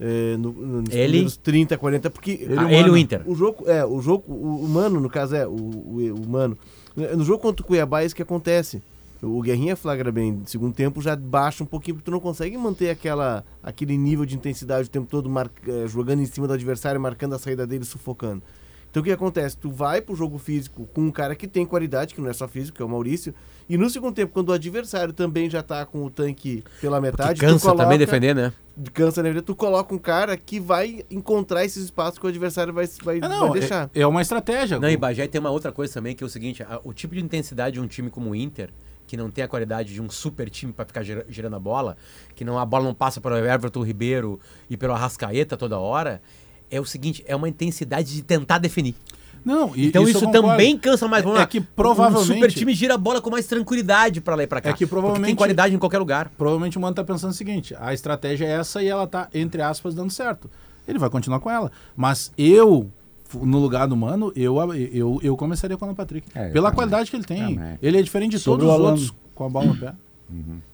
[0.00, 2.86] é, no, no- nos Ele- primeiros 30, 40, porque Ele Ah, e o ele o
[2.86, 2.98] Mano.
[2.98, 3.22] Inter.
[3.24, 6.58] o jogo, é, o jogo, o, o Mano, no caso é, o, o, o Mano.
[6.96, 8.82] No jogo contra o Cuiabá é isso que acontece.
[9.24, 12.56] O Guerrinha flagra bem, no segundo tempo já baixa um pouquinho, porque tu não consegue
[12.58, 16.52] manter aquela, aquele nível de intensidade o tempo todo mar- eh, jogando em cima do
[16.52, 18.42] adversário, marcando a saída dele, sufocando.
[18.90, 19.56] Então o que acontece?
[19.56, 22.46] Tu vai pro jogo físico com um cara que tem qualidade, que não é só
[22.46, 23.34] físico, que é o Maurício,
[23.68, 27.10] e no segundo tempo, quando o adversário também já tá com o tanque pela Porque
[27.10, 28.52] metade, tu cansa também coloca- defender, né?
[28.92, 29.40] cansa né?
[29.40, 33.20] Tu coloca um cara que vai encontrar esses espaços que o adversário vai, vai, É,
[33.20, 33.90] vai não, deixar.
[33.92, 34.78] é, é uma estratégia.
[34.78, 37.14] Não, e Bagé tem uma outra coisa também, que é o seguinte, a- o tipo
[37.16, 38.70] de intensidade de um time como o Inter,
[39.14, 41.96] que não tem a qualidade de um super time para ficar gira- girando a bola,
[42.34, 46.20] que não a bola não passa pelo Everton Ribeiro e pelo Arrascaeta toda hora,
[46.68, 48.96] é o seguinte, é uma intensidade de tentar definir.
[49.44, 50.48] Não, e- Então isso, concordo.
[50.48, 51.22] também cansa mais.
[51.22, 51.46] Vamos É lá.
[51.46, 54.60] que provavelmente- Um super time gira a bola com mais tranquilidade para lá e para
[54.60, 54.70] cá.
[54.70, 56.30] É que Porque tem provavelmente- qualidade em qualquer lugar.
[56.36, 59.62] Provavelmente o Mano tá pensando o seguinte: a estratégia é essa e ela tá, entre
[59.62, 60.50] aspas, dando certo.
[60.88, 61.70] Ele vai continuar com ela.
[61.94, 62.90] Mas eu,
[63.34, 66.26] no lugar do Mano, eu, eu, eu começaria com o Alan Patrick.
[66.34, 66.74] É, Pela também.
[66.74, 67.54] qualidade que ele tem.
[67.56, 67.78] Também.
[67.82, 69.92] Ele é diferente de Sobre todos os Alan- outros com a bola no pé.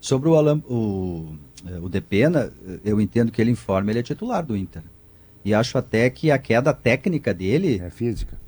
[0.00, 1.34] Sobre o Alan, o,
[1.66, 2.52] eh, o Depena,
[2.84, 4.82] eu entendo que ele informa, ele é titular do Inter.
[5.44, 8.38] E acho até que a queda técnica dele É física.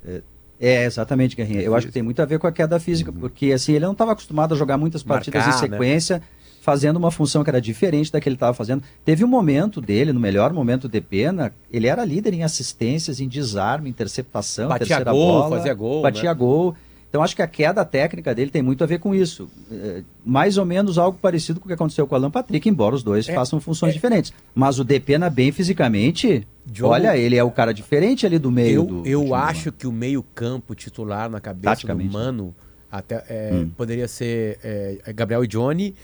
[0.60, 1.60] é exatamente, Guerrinha.
[1.60, 3.92] Eu acho que tem muito a ver com a queda física, porque assim, ele não
[3.92, 6.22] estava acostumado a jogar muitas partidas Marcar, em sequência,
[6.62, 8.84] fazendo uma função que era diferente da que ele estava fazendo.
[9.04, 13.26] Teve um momento dele, no melhor momento de Pena, ele era líder em assistências, em
[13.26, 16.34] desarme, interceptação, Batia terceira gol, bola, fazia gol, batia né?
[16.38, 16.76] gol.
[17.08, 19.50] Então acho que a queda técnica dele tem muito a ver com isso.
[19.72, 22.94] É, mais ou menos algo parecido com o que aconteceu com o Alan Patrick, embora
[22.94, 24.32] os dois É, façam funções diferentes.
[24.54, 28.74] Mas o Depena bem fisicamente, Diogo- olha, ele é o cara diferente ali do meio
[28.82, 32.04] Eu, do, do eu time, acho que o meio-campo titular na cabeça do né?
[32.10, 32.54] Mano
[32.90, 33.70] até, é, Hum.
[33.76, 35.94] poderia ser é, Gabriel e Johnny,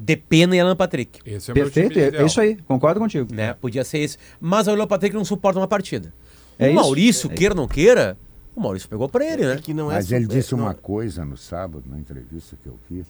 [0.00, 1.20] Depena e Alan Patrick.
[1.24, 3.32] Esse é o meu Perfeito, time é, é isso aí, concordo contigo.
[3.34, 3.54] Né?
[3.54, 4.16] Podia ser esse.
[4.40, 6.12] Mas o Alan Patrick não suporta uma partida.
[6.58, 6.74] É o isso.
[6.74, 8.16] Maurício, É queira ou não queira,
[8.56, 9.60] o Maurício pegou pra ele, É né?
[9.62, 12.68] que não é Mas ele é- disse não- uma coisa no sábado, na entrevista que
[12.68, 13.06] eu fiz.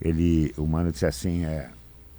[0.00, 1.70] Ele, o Mano disse assim, é,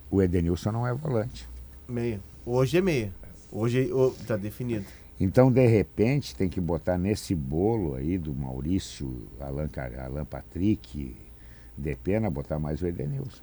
[0.10, 1.48] o Edenilson não é volante.
[1.88, 2.20] Meia.
[2.46, 3.14] Hoje é meia.
[3.52, 4.86] Hoje é- o- tá definido.
[5.20, 9.70] Então, de repente, tem que botar nesse bolo aí do Maurício, Alan,
[10.04, 11.16] Alan Patrick,
[11.78, 13.42] de pena botar mais o Edenilson.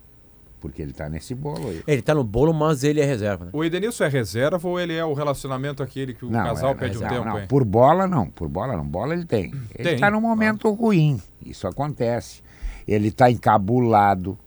[0.60, 1.82] Porque ele tá nesse bolo aí.
[1.86, 3.50] Ele tá no bolo, mas ele é reserva, né?
[3.54, 6.98] O Edenilson é reserva ou ele é o relacionamento aquele que o casal é- pede
[6.98, 7.46] um não, tempo, não, hein?
[7.48, 8.84] Por bola não, por bola não.
[8.86, 9.46] Bola ele tem.
[9.74, 11.20] Ele Tem, está num momento ruim.
[11.44, 12.42] Isso acontece.
[12.86, 14.38] Ele está encabulado.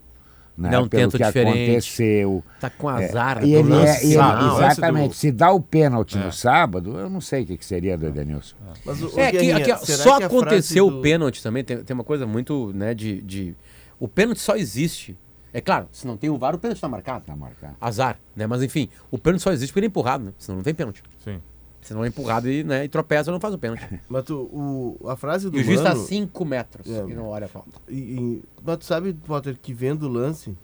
[0.56, 1.62] Né, Dá um pelo tento que diferente.
[1.64, 2.44] aconteceu.
[2.60, 3.58] Tá com azar, E né?
[3.58, 5.08] ele Do é, lance e ele- lance exatamente.
[5.08, 6.20] do- Se dá o pênalti É.
[6.24, 8.54] no sábado, eu não sei o que, que seria do Edenilson.
[8.86, 11.64] Mas o- o É, que, Guerrinha, aqui, só que aconteceu frase o do- pênalti também,
[11.64, 13.56] tem, tem uma coisa muito, né, de, de...
[13.98, 15.18] O pênalti só existe.
[15.54, 17.24] É claro, se não tem o VAR, o pênalti tá marcado.
[17.24, 17.76] Tá marcado.
[17.80, 18.44] Azar, né?
[18.46, 20.32] Mas enfim, o pênalti só existe porque ele é empurrado, né?
[20.36, 21.00] Senão não tem pênalti.
[21.24, 21.40] Sim.
[21.80, 23.86] Senão é empurrado e, né, e tropeça, não faz o pênalti.
[24.08, 26.06] Mas tu, o, a frase do E o juiz tá a Mano...
[26.06, 27.04] 5 metros É.
[27.08, 27.70] e não olha a falta.
[27.88, 30.56] E, e- mas tu sabe, Potter, que vendo o lance,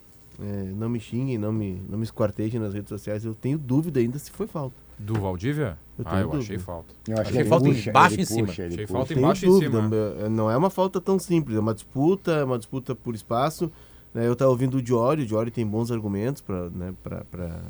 [0.43, 4.01] é, não me xinguem, não me, não me esquartejem nas redes sociais, eu tenho dúvida
[4.01, 4.74] ainda se foi falta.
[4.99, 5.78] Do Valdívia?
[5.99, 6.43] Eu ah, eu dúvida.
[6.43, 6.95] achei falta.
[7.07, 8.47] Eu Achei ele falta puxa, embaixo e em cima.
[8.49, 8.93] puxa, Achei puxa.
[8.93, 9.91] falta embaixo e em cima.
[10.24, 13.70] é, não é uma falta tão simples, é uma disputa, é uma disputa por espaço.
[14.14, 14.26] Né?
[14.26, 17.61] Eu estava ouvindo o Diori, o Diori tem bons argumentos para né, pra- pra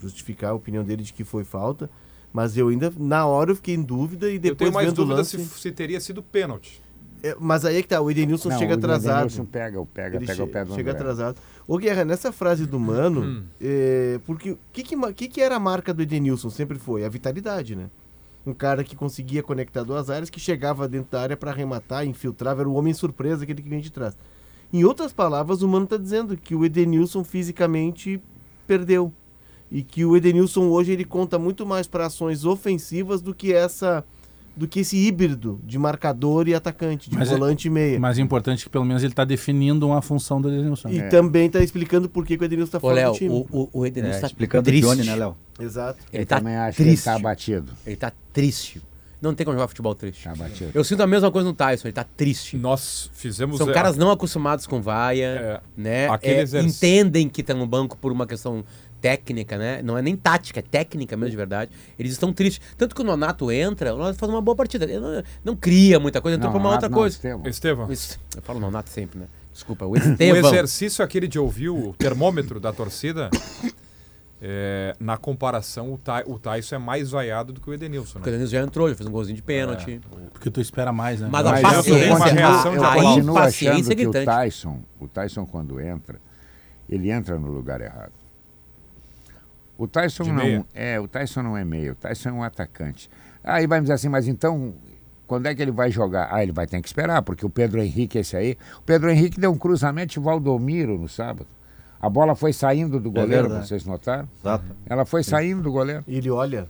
[0.00, 1.90] justificar a opinião dele de que foi falta,
[2.32, 4.92] mas eu ainda, na hora, eu fiquei em dúvida e eu tenho depois mais vendo
[4.98, 5.38] o dúvida lance...
[5.38, 6.80] se, se teria sido pênalti.
[7.22, 9.16] É, mas aí é que tá, o Edenilson Não, chega o atrasado.
[9.26, 11.02] Edenilson pega, pega, Ele pega o pé do chega André.
[11.02, 11.36] atrasado.
[11.68, 13.42] Ô Guerra, nessa frase do Mano, Hum.
[13.60, 16.48] é, porque o que que, que que era a marca do Edenilson?
[16.48, 17.90] Sempre foi a vitalidade, né?
[18.46, 22.62] Um cara que conseguia conectar duas áreas, que chegava dentro da área para arrematar, infiltrava,
[22.62, 24.16] era o homem surpresa, aquele que vinha de trás.
[24.72, 28.20] Em outras palavras, o Mano tá dizendo que o Edenilson fisicamente
[28.66, 29.12] perdeu.
[29.70, 34.04] E que o Edenilson hoje ele conta muito mais para ações ofensivas do que essa
[34.56, 37.98] do que esse híbrido de marcador e atacante, de Mas é- volante e meia.
[38.00, 40.88] Mas é importante que pelo menos ele está definindo uma função do Edenilson.
[40.90, 41.08] E É.
[41.08, 43.30] também tá explicando por que, que o Edenilson tá Ô, fora Léo, do time.
[43.30, 44.82] o, o, o Edenilson É, tá explicando o triste.
[44.86, 45.36] Johnny, né, Léo?
[45.58, 46.00] Exato.
[46.12, 46.76] Ele Eu tá triste.
[46.76, 47.72] que ele tá abatido.
[47.86, 48.82] Ele tá triste.
[49.20, 50.24] Não tem como jogar futebol triste.
[50.24, 50.70] Tá abatido.
[50.72, 52.56] Eu sinto a mesma coisa no Tyson, ele tá triste.
[52.56, 53.58] Nós fizemos...
[53.58, 56.06] São é, caras não acostumados com vaia, É, né?
[56.22, 58.64] É, entendem que estão no banco por uma questão
[59.00, 59.82] técnica, né?
[59.82, 61.70] Não é nem tática, é técnica mesmo de verdade.
[61.98, 62.60] Eles estão tristes.
[62.76, 64.84] Tanto que o Nonato entra, o Nonato faz uma boa partida.
[64.84, 67.16] Ele não, não cria muita coisa, entrou Não, pra uma outra não, coisa.
[67.16, 67.46] Estevam.
[67.46, 69.26] Estevão, Isso- Eu falo Nonato sempre, né?
[69.52, 70.50] Desculpa, o o Estevão.
[70.50, 73.28] exercício aquele de ouvir o termômetro da torcida,
[74.42, 78.18] é, na comparação, o, Tai, o Tyson é mais vaiado do que o Edenilson.
[78.18, 78.28] O Né?
[78.28, 80.00] Edenilson já entrou, já fez um golzinho de pênalti.
[80.32, 81.28] Porque tu espera mais, né?
[81.30, 84.24] Mas a Mas paciência, eu a impaciência achando é que o gritante.
[84.26, 86.18] Tyson, o Tyson quando entra,
[86.88, 88.12] ele entra no lugar errado.
[89.76, 90.66] O Tyson De não meia?
[90.74, 93.10] é, o Tyson não é meio, o Tyson é um atacante.
[93.42, 94.74] Aí vai me dizer assim, mas então
[95.26, 96.28] quando é que ele vai jogar?
[96.32, 99.38] Ah, ele vai ter que esperar, porque o Pedro Henrique esse aí, o Pedro Henrique
[99.38, 101.46] deu um cruzamento de Valdomiro no sábado.
[102.00, 103.68] A bola foi saindo do goleiro, verdade.
[103.68, 104.28] vocês notaram?
[104.40, 104.64] Exato.
[104.86, 106.02] Ela foi saindo do goleiro.
[106.08, 106.66] E ele olha,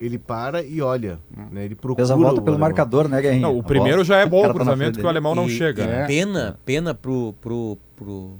[0.00, 1.18] ele para e olha.
[1.50, 1.64] Né?
[1.64, 2.06] Ele procura.
[2.06, 2.68] Fez a volta o pelo alemão.
[2.68, 3.42] marcador, né, Guerrinho?
[3.42, 5.82] Não, o primeiro já é bom o tá cruzamento que o alemão não E- chega.
[5.84, 5.88] e?
[5.88, 6.06] É.
[6.06, 8.30] Pena, pena pro, pro, pro,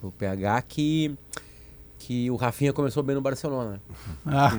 [0.00, 1.16] pro PH que,
[1.98, 3.80] que o Rafinha começou bem no Barcelona.
[4.26, 4.52] Ah,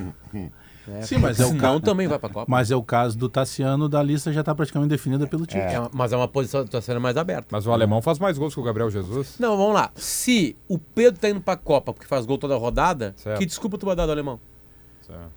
[0.88, 1.02] né?
[1.02, 2.46] Sim, mas é o caso- também vai pra Copa.
[2.48, 5.58] mas é o caso do Tassiano, da lista já está praticamente definida pelo Tite.
[5.60, 7.48] É mas é uma posição tá sendo mais aberta.
[7.52, 9.36] Mas o alemão faz mais gols que o Gabriel Jesus.
[9.40, 9.92] Não, vamos lá.
[9.96, 13.40] Se o Pedro tá indo pra Copa porque faz gol toda rodada, Certo.
[13.40, 14.40] que desculpa tu vai dar do alemão?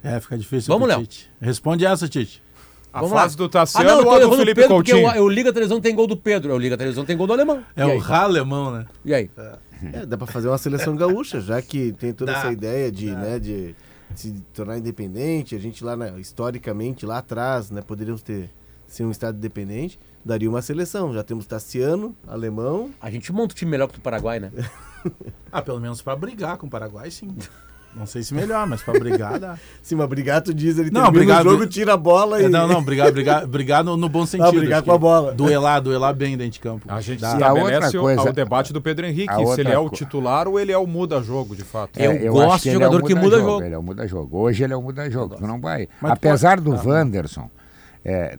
[0.03, 1.07] É, fica difícil Vamos, pro Léo.
[1.07, 1.31] Tite.
[1.41, 2.43] Responde essa, Tite.
[2.91, 3.39] A Vamos fase lá.
[3.39, 5.09] do Ah, Tassiano não, eu tô ou a do Felipe Pedro Coutinho?
[5.09, 6.53] eu, eu Liga Televisão tem gol do Pedro.
[6.53, 7.63] Eu Liga Televisão tem gol do alemão.
[7.77, 7.99] É e o aí?
[7.99, 8.87] Rá alemão, né?
[9.05, 9.31] E aí?
[9.93, 12.39] É, dá pra fazer uma seleção gaúcha, já que tem toda Dá.
[12.39, 13.77] essa ideia de, né, de
[14.15, 15.55] se tornar independente.
[15.55, 18.51] A gente lá, né, historicamente, lá atrás, né, poderíamos ter
[18.89, 20.01] ser um estado independente.
[20.25, 21.13] Daria uma seleção.
[21.13, 22.91] Já temos Tassiano, alemão.
[23.01, 24.51] A gente monta um time melhor que o do Paraguai, né?
[25.51, 27.35] Ah, pelo menos para brigar com o Paraguai, sim.
[27.99, 29.59] Não sei se melhor, mas para brigar dá.
[29.83, 32.45] Sim, mas brigar, tu diz, ele Não, termina brigar- o jogo, tira a bola e...
[32.45, 34.53] É, não, não, brigar, brigar, brigar no, no bom sentido.
[34.59, 35.33] brigar acho com a bola.
[35.35, 36.85] Duelar, duelar bem dentro de campo.
[36.89, 37.37] A gente Dá.
[37.39, 39.79] E a outra estabelece o- coisa- o debate do Pedro Henrique, a se ele é
[39.79, 41.99] o co- titular ou ele é o muda-jogo, de fato.
[42.01, 43.63] Eu É, gosto de ele jogador o que muda jogo.
[43.63, 44.39] Ele é o muda-jogo.
[44.39, 45.37] Hoje ele é o muda-jogo.
[45.37, 45.89] Tu não vai.
[46.01, 47.51] Mas Apesar pode- do Wanderson,
[48.05, 48.39] é,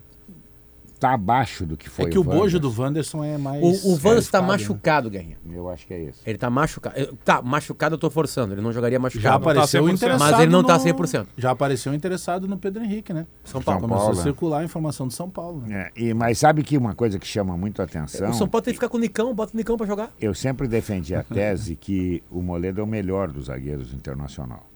[1.00, 2.58] tá abaixo do que foi É que o bojo Wanderson.
[2.58, 3.62] do Wanderson é mais.
[3.62, 4.46] O, o Wanderson tá qualificado, né?
[4.52, 5.36] machucado, Guerrinha.
[5.50, 6.20] Eu acho que é isso.
[6.26, 7.16] Ele tá machucado.
[7.24, 8.52] Tá, machucado eu tô forçando.
[8.54, 9.36] Ele não jogaria Já machucado.
[9.36, 9.92] apareceu 100%.
[9.94, 10.20] interessado.
[10.30, 11.26] Mas ele não tá no- 100%.
[11.36, 13.26] Já apareceu interessado no Pedro Henrique, né?
[13.44, 13.80] São Paulo.
[13.80, 14.22] São Começou Paulo, a né?
[14.30, 15.62] circular a informação do São Paulo.
[15.66, 15.88] né?
[15.96, 18.30] É, e, mas sabe que uma coisa que chama muito a atenção?
[18.30, 20.12] O São Paulo tem que ficar com o Nicão, bota o Nicão pra jogar.
[20.20, 24.66] Eu sempre defendi a tese que o Moledo é o melhor dos zagueiros do internacional.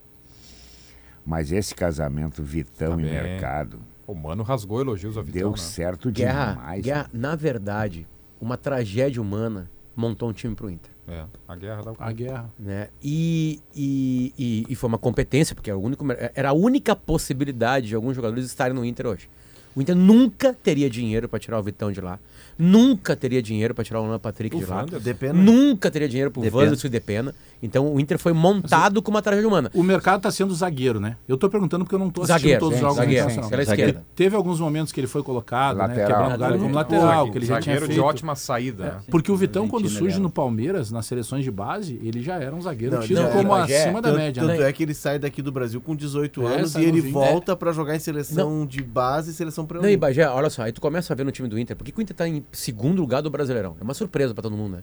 [1.27, 3.13] Mas esse casamento Vitão Tá e bem.
[3.13, 5.57] Mercado O Mano rasgou elogios a Vitão, deu né?
[5.57, 6.85] certo Guerra, demais.
[6.85, 8.07] guerra, na verdade,
[8.41, 10.91] uma tragédia humana montou um time pro Inter.
[11.07, 12.51] É, a guerra da A guerra.
[12.59, 12.89] Né?
[13.03, 17.89] E, e, e, e foi uma competência, porque era, o único, era a única possibilidade
[17.89, 19.29] de alguns jogadores estarem no Inter hoje.
[19.77, 22.19] O Inter nunca teria dinheiro para tirar o Vitão de lá.
[22.57, 24.85] Nunca teria dinheiro para tirar o Alan Patrick de lá.
[24.85, 25.35] Depena.
[25.35, 26.63] Nunca teria dinheiro pro Depena.
[26.63, 27.35] Wanderson e Depena.
[27.65, 29.71] Então o Inter foi montado com uma tragédia humana.
[29.75, 31.17] O mercado tá sendo zagueiro, né?
[31.27, 33.51] Eu tô perguntando porque eu não tô assistindo Zagueiro, todos os sim, jogos zagueiro, Internacional.
[33.51, 34.07] pela esquerda.
[34.15, 35.87] Teve alguns momentos que ele foi colocado, né?
[35.87, 36.07] Lateral.
[36.21, 38.07] Quebrando galho como lateral, que ele já tinha Zagueiro de feito.
[38.07, 38.85] ótima saída.
[38.85, 39.01] né?
[39.11, 42.55] Porque o Vitão, quando surge ele no Palmeiras, nas seleções de base, ele já era
[42.55, 43.63] um zagueiro Não, tido como é.
[43.63, 44.69] acima da Tanto, média, tanto né?
[44.69, 47.73] é que ele sai daqui do Brasil com 18 É, anos e ele volta pra
[47.73, 50.81] jogar em seleção de base e seleção pré Não, e Bagé, olha só, aí tu
[50.83, 53.01] começa a ver no time do Inter, por que que o Inter tá em segundo
[53.01, 53.75] lugar do Brasileirão?
[53.81, 54.83] É uma surpresa pra todo mundo, né?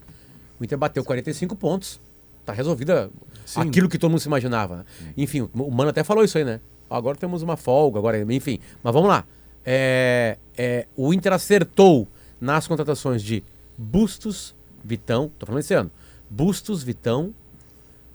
[0.60, 2.00] O Inter bateu 45 pontos.
[2.46, 3.10] Tá resolvida
[3.46, 3.62] Sim.
[3.62, 4.78] aquilo que todo mundo se imaginava.
[4.78, 4.86] né?
[5.18, 6.60] Enfim, o Mano até falou isso aí, né?
[6.90, 8.60] Agora temos uma folga, agora, enfim.
[8.84, 9.24] Mas vamos lá.
[9.66, 12.08] É, é, o Inter acertou
[12.40, 13.44] nas contratações de
[13.78, 15.92] Bustos, Vitão, tô falando esse ano.
[16.30, 17.34] Bustos, Vitão,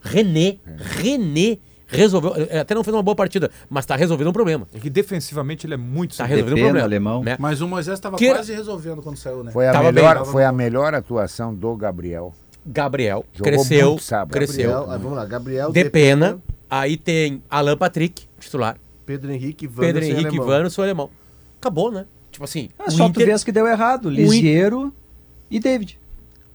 [0.01, 4.66] René, René resolveu, eh, até não fez uma boa partida, mas tá resolvendo um problema.
[4.74, 6.43] É que defensivamente ele é muito Tá seguro.
[6.45, 6.85] resolvendo um problema.
[6.87, 7.22] alemão.
[7.22, 7.37] né?
[7.39, 9.53] Mas o Moisés estava Que- quase resolvendo quando saiu, né?
[9.53, 10.33] Foi a, Tava melhor, bem.
[10.33, 12.35] foi a melhor atuação do Gabriel.
[12.67, 13.97] Gabriel Jogou cresceu,
[14.29, 14.71] cresceu.
[14.71, 16.39] Gabriel, ah, vamos lá, Gabriel, De pena.
[16.69, 18.77] Aí tem Alan Patrick, titular.
[19.05, 20.49] Pedro Henrique, Pedro Wanderson e Henrique, Alemão.
[20.49, 21.11] Wanderson, alemão.
[21.61, 22.07] Acabou, né?
[22.31, 24.11] Tipo assim, É só tu Inter ver as que deu errado.
[24.11, 24.93] Lisieiro
[25.49, 25.99] e David.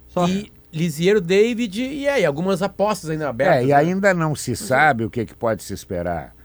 [0.10, 0.28] Só.
[0.28, 3.58] e Lisieiro, David e aí algumas apostas ainda abertas.
[3.58, 3.74] É, e né?
[3.74, 6.36] ainda não se sabe o que, que pode se esperar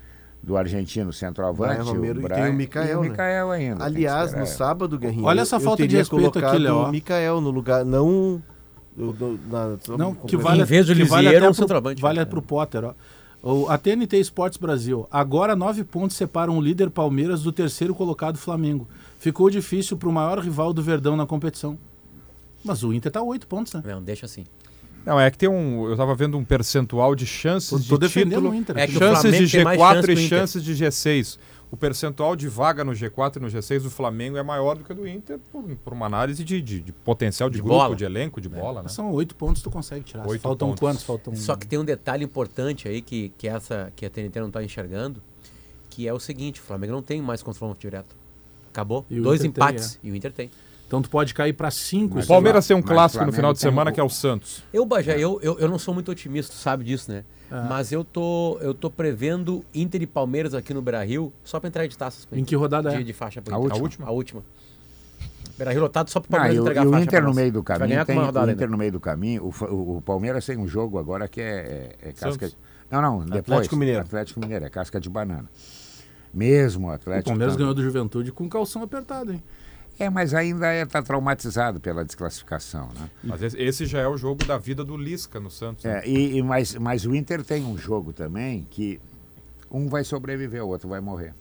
[0.42, 1.74] do argentino centroavante.
[1.76, 3.08] Brian Romero, e o tem o Mikael, e o né?
[3.08, 3.76] Mikael ainda.
[3.76, 6.76] tem que Aliás, no sábado, Guerrinha, Olha essa eu falta de teria respeito aqui, Léo.
[6.76, 8.42] o Mikael no lugar, não...
[8.98, 12.00] eu- eu- na- só Não, que vale, Em vez do vale um centroavante.
[12.02, 12.24] Vale É.
[12.24, 12.94] pro Potter, ó.
[13.42, 15.06] O, a TNT Esportes Brasil.
[15.10, 18.88] Agora nove pontos separam o líder Palmeiras do terceiro colocado Flamengo.
[19.20, 21.78] Ficou difícil pro maior rival do Verdão na competição.
[22.64, 23.82] Mas o Inter tá oito pontos, né?
[23.86, 24.44] Não, deixa assim.
[25.04, 25.88] Não, é que tem um.
[25.88, 28.50] Eu tava vendo um percentual de chances Tô, de tô defendendo título.
[28.50, 28.76] o Inter.
[28.76, 31.38] É o chances de mais G4 chance que e o chances de G6.
[31.70, 34.92] O percentual de vaga no G4 e no G6 do Flamengo é maior do que
[34.92, 37.96] o do Inter por, por uma análise de, de- de potencial de, De grupo, bola.
[37.96, 38.88] de elenco, de bola, né?
[38.88, 40.26] São oito pontos tu consegue tirar.
[40.28, 40.80] Oito Faltam pontos.
[40.80, 41.02] quantos?
[41.02, 44.50] Faltam Só que tem um detalhe importante aí que, que essa que a TNT não
[44.50, 45.20] tá enxergando,
[45.90, 48.14] que é o seguinte, o Flamengo não tem mais confronto direto.
[48.70, 49.04] Acabou.
[49.10, 50.50] E Dois Inter tem, empates e o Inter tem.
[50.86, 52.20] Então tu pode cair pra cinco.
[52.20, 54.62] O Palmeiras tem um clássico no final de semana um- que é o Santos.
[54.72, 57.24] Eu, Bajé, eu, eu, eu não sou muito otimista, tu sabe disso, né?
[57.50, 61.86] Mas eu tô, eu tô prevendo Inter e Palmeiras aqui no Beira-Rio só pra entrar
[61.86, 62.26] de taças.
[62.32, 62.48] Em Inter.
[62.48, 62.98] que rodada é?
[62.98, 63.80] de, de faixa A Inter.
[63.82, 64.06] última?
[64.06, 64.42] A última.
[65.56, 67.34] Beira-Rio lotado só pro Ah, Palmeiras o, entregar e a o faixa Inter pra no
[67.34, 68.66] meio do caminho tem o Inter ainda.
[68.66, 69.42] no meio do caminho.
[69.44, 72.46] O, o, o Palmeiras tem um jogo agora que é, é, é casca.
[72.48, 72.56] Santos.
[72.90, 73.40] Não, não, depois.
[73.40, 74.00] Atlético Mineiro.
[74.00, 75.48] Atlético Mineiro é casca de banana.
[76.34, 77.30] Mesmo o O Atlético.
[77.30, 79.42] Palmeiras tá- ganhou do Juventude com calção apertado, hein?
[79.98, 83.10] É, mas ainda está traumatizado pela desclassificação, né?
[83.24, 85.84] Mas esse, esse já é o jogo da vida do Lisca no Santos.
[85.84, 86.00] né?
[86.00, 89.00] É, e, e- mas, mas o Inter tem um jogo também que
[89.70, 91.34] um vai sobreviver, o outro vai morrer.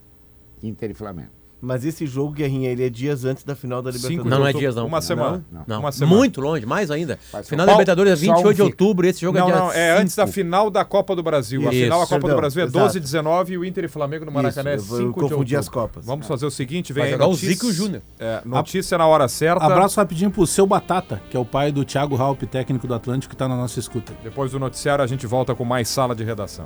[0.64, 1.32] Inter e Flamengo.
[1.66, 4.32] Mas esse jogo, Guerrinha, ele é dias antes da final da Cinco Libertadores.
[4.32, 4.86] Não, não é dias, não.
[4.86, 5.44] Uma semana.
[5.52, 5.64] Não.
[5.68, 6.16] Não, Uma semana.
[6.18, 7.18] muito longe, mais ainda.
[7.32, 9.60] Faz Final da Libertadores é só um 28 de outubro, esse jogo Não, é dia
[9.60, 10.34] não, é antes da cinco.
[10.36, 11.62] final da Copa do Brasil.
[11.68, 11.84] A Isso.
[11.84, 12.80] final da Copa Perdão, do Brasil é exato.
[12.86, 15.14] 12 e 19 e o Inter e Flamengo no Maracanã é Isso, 5 eu de
[15.14, 15.60] confundi outubro.
[15.60, 16.06] as Copas.
[16.06, 18.02] Vamos fazer o seguinte, vem Vai aí jogar o notícia- Zico Júnior.
[18.20, 19.66] É, notícia na hora certa.
[19.66, 23.32] Abraço rapidinho pro seu Batata, que é o pai do Thiago Halpe, técnico do Atlântico,
[23.34, 24.14] que tá na nossa escuta.
[24.24, 26.66] Depois do noticiário a gente volta com mais sala de redação.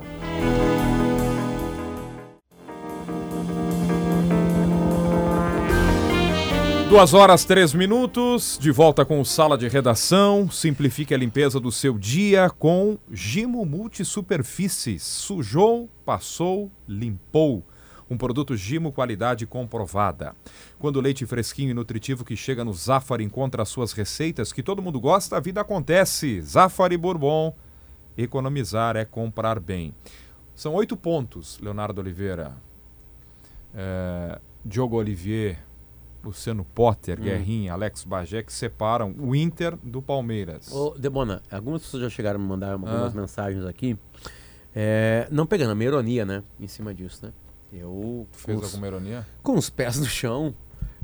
[6.90, 10.50] Duas horas, três minutos, de volta com Sala de Redação.
[10.50, 15.00] Simplifique a limpeza do seu dia com Gimo Multisuperfícies.
[15.04, 17.64] Sujou, passou, limpou.
[18.10, 20.34] Um produto Gimo qualidade comprovada.
[20.80, 24.60] Quando o leite fresquinho e nutritivo que chega no Zafari encontra as suas receitas que
[24.60, 26.40] todo mundo gosta, a vida acontece.
[26.40, 27.54] Zafari Bourbon.
[28.18, 29.94] Economizar é comprar bem.
[30.56, 32.56] São oito pontos, Leonardo Oliveira.
[33.72, 35.69] É, Diogo Olivier,
[36.22, 40.70] Luciano Potter, Guerrinha, Alex Bagé, que separam o Inter do Palmeiras.
[40.72, 43.20] Ô, Debona, algumas pessoas já chegaram a me mandar algumas Ah.
[43.20, 43.96] mensagens aqui.
[44.74, 46.42] É, não pegando a minha ironia, né?
[46.58, 47.32] Em cima disso, né?
[47.72, 49.26] Eu, Fez os, alguma ironia?
[49.42, 50.54] com os pés no chão,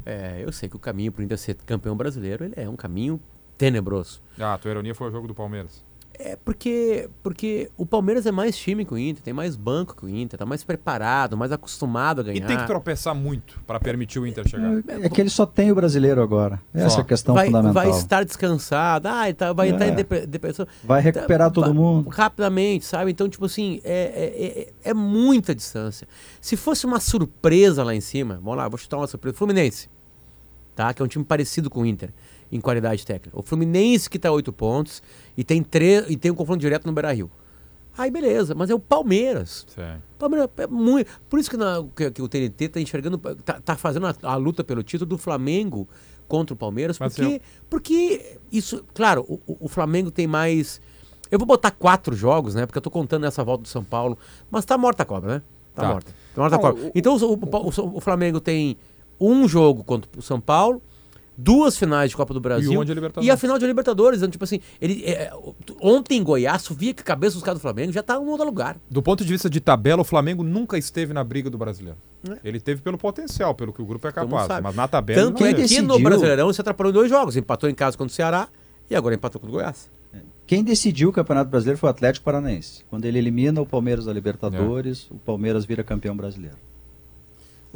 [0.04, 2.76] é, eu sei que o caminho para o Inter ser campeão brasileiro ele é um
[2.76, 3.20] caminho
[3.56, 4.20] tenebroso.
[4.38, 5.84] Ah, tua ironia foi o jogo do Palmeiras.
[6.18, 10.06] É porque, porque o Palmeiras é mais time que o Inter, tem mais banco que
[10.06, 12.36] o Inter, tá mais preparado, mais acostumado a ganhar.
[12.38, 14.82] E tem que tropeçar muito para permitir o Inter chegar.
[14.88, 16.60] É que ele só tem o brasileiro agora.
[16.72, 16.98] Essa Só.
[16.98, 17.74] é a questão vai, fundamental.
[17.74, 19.94] vai Vai, estar descansado, ah, tá- vai entrar em É.
[19.94, 20.66] depre- depressão.
[21.02, 22.08] recuperar Tá- todo mundo.
[22.08, 23.10] Rapidamente, sabe?
[23.10, 26.08] Então, tipo assim, é, é, é- é muita distância.
[26.40, 29.36] Se fosse uma surpresa lá em cima, vamos lá, vou chutar uma surpresa.
[29.36, 29.88] Fluminense,
[30.74, 30.92] tá?
[30.94, 32.10] Que é um time parecido com o Inter
[32.50, 33.38] em qualidade técnica.
[33.38, 35.02] O Fluminense que tá oito pontos
[35.36, 37.30] e tem, tre e tem um confronto direto no Beira-Rio.
[37.98, 39.66] Aí beleza, mas é o Palmeiras.
[39.74, 40.00] Sim.
[40.18, 41.08] Palmeiras é muito.
[41.30, 44.36] Por isso que, na- que- que o TNT tá enxergando, tá, tá fazendo a, a
[44.36, 45.88] luta pelo título do Flamengo
[46.28, 47.40] contra o Palmeiras, Mas porque, eu-
[47.70, 50.80] porque isso, claro, o, o- Flamengo tem mais.
[51.30, 52.66] Eu vou botar quatro jogos, né?
[52.66, 54.18] Porque eu tô contando essa volta do São Paulo,
[54.50, 55.42] mas tá morta a cobra, né?
[55.74, 55.88] Tá, Tá.
[55.88, 56.12] morta.
[56.34, 56.82] Tá morta a cobra.
[56.84, 58.76] o- Então o, o- o Flamengo tem
[59.18, 60.82] um jogo contra o São Paulo,
[61.36, 63.28] duas finais de Copa do Brasil uma de Libertadores.
[63.28, 64.18] e a final de Libertadores.
[64.18, 65.30] Então, tipo assim, ele, é,
[65.80, 68.46] ontem em Goiás, via que a cabeça dos caras do Flamengo já tá em outro
[68.46, 68.76] lugar.
[68.90, 71.98] Do ponto de vista de tabela, o Flamengo nunca esteve na briga do brasileiro.
[72.42, 74.62] Ele teve pelo potencial, pelo que o grupo é capaz.
[74.62, 75.22] Mas na tabela.
[75.22, 75.98] Tanto ele é não que no.
[76.00, 77.36] Brasileirão se atrapalhou em dois jogos.
[77.36, 78.48] Empatou em casa contra o Ceará
[78.90, 79.90] e agora empatou contra o Goiás.
[80.46, 82.84] Quem decidiu o Campeonato Brasileiro foi o Atlético Paranaense.
[82.88, 86.56] Quando ele elimina o Palmeiras da Libertadores, o Palmeiras vira campeão brasileiro.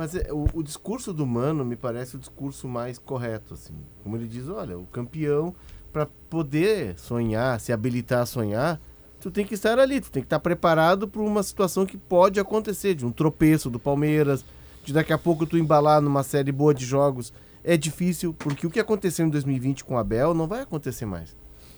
[0.00, 3.74] Mas é, o, o discurso do Mano me parece o discurso mais correto, assim.
[4.02, 5.54] Como ele diz, olha, o campeão,
[5.92, 8.80] para poder sonhar, se habilitar a sonhar,
[9.20, 12.40] tu tem que estar ali, tu tem que estar preparado para uma situação que pode
[12.40, 14.42] acontecer, de um tropeço do Palmeiras,
[14.82, 17.30] de daqui a pouco tu embalar numa série boa de jogos.
[17.62, 21.36] É difícil, porque o que aconteceu em 2020 com o Abel não vai acontecer mais.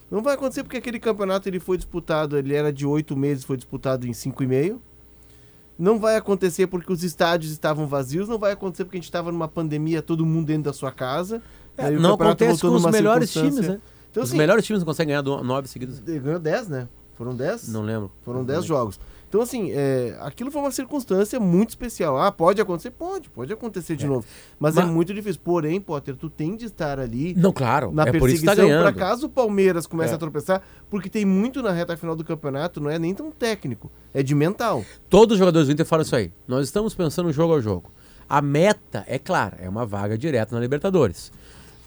[0.08, 3.56] Não vai acontecer porque aquele campeonato ele foi disputado, ele era de oito meses, foi
[3.56, 4.80] disputado em cinco e meio.
[5.78, 9.32] Não vai acontecer porque os estádios estavam vazios, não vai acontecer porque a gente estava
[9.32, 11.42] numa pandemia, todo mundo dentro da sua casa.
[11.78, 13.80] O não acontece com os melhores times, né?
[14.10, 16.02] Então, os assim, melhores times não conseguem ganhar nove seguidas.
[16.06, 16.88] ele ganhou 10, né?
[17.16, 17.68] Foram 10?
[17.68, 18.10] Não lembro.
[18.22, 19.00] Foram 10 jogos.
[19.32, 22.18] Então, assim, é, aquilo foi uma circunstância muito especial.
[22.18, 22.90] Ah, pode acontecer?
[22.90, 24.26] Pode, pode acontecer de novo.
[24.60, 25.40] Mas, é Mas- muito difícil.
[25.42, 27.90] Porém, Potter, tu tem de estar ali Não, claro.
[27.92, 28.82] na é por isso que tá perseguição ganhando.
[28.94, 30.16] para caso o Palmeiras comece É.
[30.16, 30.60] a tropeçar,
[30.90, 34.34] porque tem muito na reta final do campeonato, não é nem tão técnico, é de
[34.34, 34.84] mental.
[35.08, 36.30] Todos os jogadores do Inter falam isso aí.
[36.46, 37.90] Nós estamos pensando jogo a jogo.
[38.28, 41.32] A meta, é clara, é uma vaga direta na Libertadores.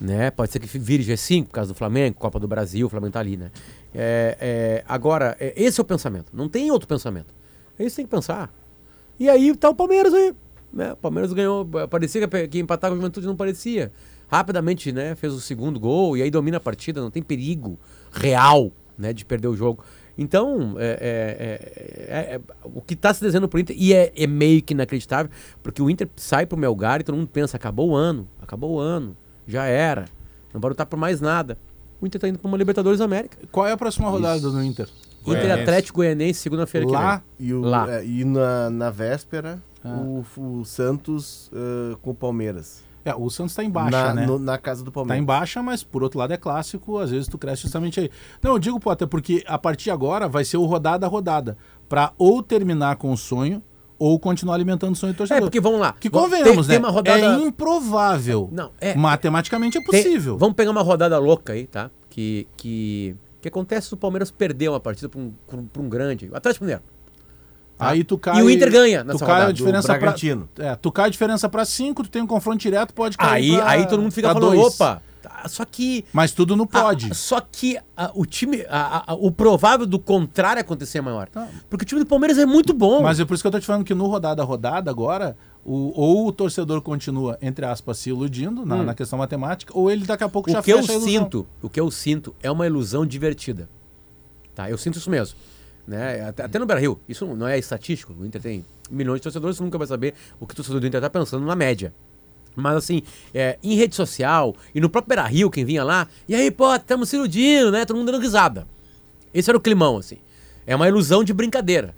[0.02, 0.30] Né?
[0.30, 3.20] Pode ser que vire G5 por causa do Flamengo, Copa do Brasil, o Flamengo tá
[3.22, 3.50] ali, né?
[3.98, 6.28] É, é, agora, é, esse é o pensamento.
[6.34, 7.34] Não tem outro pensamento.
[7.80, 8.54] É isso que tem que pensar.
[9.20, 10.34] E aí tá o Palmeiras aí.
[10.72, 10.92] Né?
[10.94, 11.66] O Palmeiras ganhou.
[11.90, 13.92] Parecia que, que empatar com a Juventude não parecia.
[14.28, 15.16] Rapidamente, né?
[15.16, 17.80] Fez o segundo gol e aí domina a partida, não tem perigo
[18.12, 19.84] real né, de perder o jogo.
[20.18, 24.26] Então, é, é- é- é- o que está se desenhando pro Inter, e é, é
[24.26, 25.30] meio que inacreditável,
[25.62, 28.80] porque o Inter sai pro Melgar e todo mundo pensa, acabou o ano, acabou o
[28.80, 29.16] ano,
[29.46, 30.06] já era,
[30.54, 31.58] não vai lutar por mais nada.
[32.02, 33.38] O Inter tá indo para uma Libertadores América.
[33.52, 34.88] Qual é a próxima rodada do Inter?
[35.22, 35.62] Inter Goianense.
[35.62, 37.16] Atlético Goianense, segunda-feira que Lá?
[37.40, 37.48] vem.
[37.48, 37.92] E, o- Lá.
[37.92, 39.98] é, e na, na véspera, Ah.
[39.98, 42.84] o, o Santos ah, com o Palmeiras.
[43.04, 44.26] É, o Santos tá em baixa, na, né?
[44.26, 45.22] no- na casa do Tá Palmeiras.
[45.22, 48.10] em baixa, mas por outro lado é clássico, às vezes tu cresce justamente aí.
[48.42, 51.56] Não, eu digo, Potter, porque a partir de agora vai ser o rodada a rodada.
[51.88, 53.62] Pra ou terminar com o sonho,
[53.98, 55.42] ou continuar alimentando o sonho do É, torcedor.
[55.44, 55.94] porque vamos lá.
[56.00, 56.84] Que convenhamos, tem, né?
[56.86, 57.20] Tem rodada...
[57.20, 58.50] É improvável.
[58.52, 60.38] Não, é- Matematicamente é Tem- possível.
[60.38, 61.90] vamos pegar uma rodada louca aí, tá?
[62.10, 65.32] Que, que, que acontece se o Palmeiras perder uma partida pra um,
[65.72, 66.30] pra um, grande.
[66.32, 66.84] O Atlético Mineiro.
[67.78, 68.40] Aí tu cai.
[68.40, 70.16] E o Inter ganha Tu nessa cai a rodada, do diferença pra,
[70.60, 73.58] é, tu cai a diferença pra 5, tu tem um confronto direto, pode cair Aí,
[73.58, 74.76] pra- aí todo mundo fica falando, dois.
[74.76, 75.02] opa, tá,
[75.48, 76.06] só que...
[76.12, 77.10] Mas tudo no pode.
[77.12, 81.28] Ah, só que ah, o time, ah, o provável do contrário acontecer é maior.
[81.30, 81.48] Tá.
[81.70, 83.02] Porque o time do Palmeiras é muito bom.
[83.02, 85.36] Mas é por isso que eu tô te falando que no rodada a rodada agora,
[85.64, 90.06] o, ou o torcedor continua, entre aspas, se iludindo na, na questão matemática, ou ele
[90.06, 90.62] daqui a pouco já Hum.
[90.62, 91.24] o que eu fecha a ilusão.
[91.24, 93.70] sinto, o que eu sinto é uma ilusão divertida.
[94.54, 94.70] Tá?
[94.70, 95.38] Eu sinto isso mesmo.
[95.88, 96.28] Né?
[96.28, 98.14] Até, até no Brasil, isso não é estatístico.
[98.20, 100.88] O Inter tem milhões de torcedores, você nunca vai saber o que o torcedor do
[100.88, 101.94] Inter está pensando na média.
[102.56, 103.02] Mas assim,
[103.34, 106.74] é, em rede social e no próprio Beira Rio, quem vinha lá, e aí, pô,
[106.74, 107.86] estamos se iludindo, né?
[107.86, 108.68] Todo mundo dando risada.
[109.34, 110.18] Esse era o climão, assim.
[110.66, 111.96] É uma ilusão de brincadeira,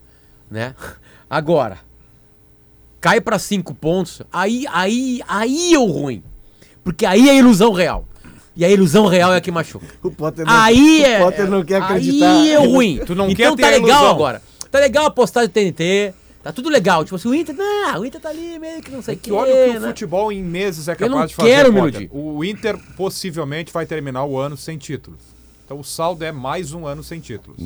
[0.50, 0.74] né?
[1.30, 1.78] Agora,
[3.00, 6.24] cai para cinco pontos, aí, aí, aí é o ruim.
[6.84, 8.06] Porque aí é a ilusão real.
[8.56, 9.86] E a ilusão real é a que machuca.
[10.02, 11.20] O Potter não, Aí o é.
[11.20, 12.32] Potter não quer acreditar.
[12.32, 13.00] Aí é o ruim.
[13.06, 14.10] Tu não então quer tá legal ilusão.
[14.10, 14.42] agora.
[14.72, 16.14] Tá legal a postagem do TNT.
[16.48, 17.04] Tá tudo legal.
[17.04, 17.56] Tipo assim, o Inter.
[17.56, 19.32] Não, o Inter tá ali meio que não sei o Que que.
[19.32, 19.88] olha o que o né?
[19.90, 21.50] futebol em meses é Eu não capaz de fazer.
[21.50, 22.10] quero me iludir.
[22.12, 25.20] O Inter possivelmente vai terminar o ano sem títulos.
[25.66, 27.60] Então o saldo é mais um ano sem títulos.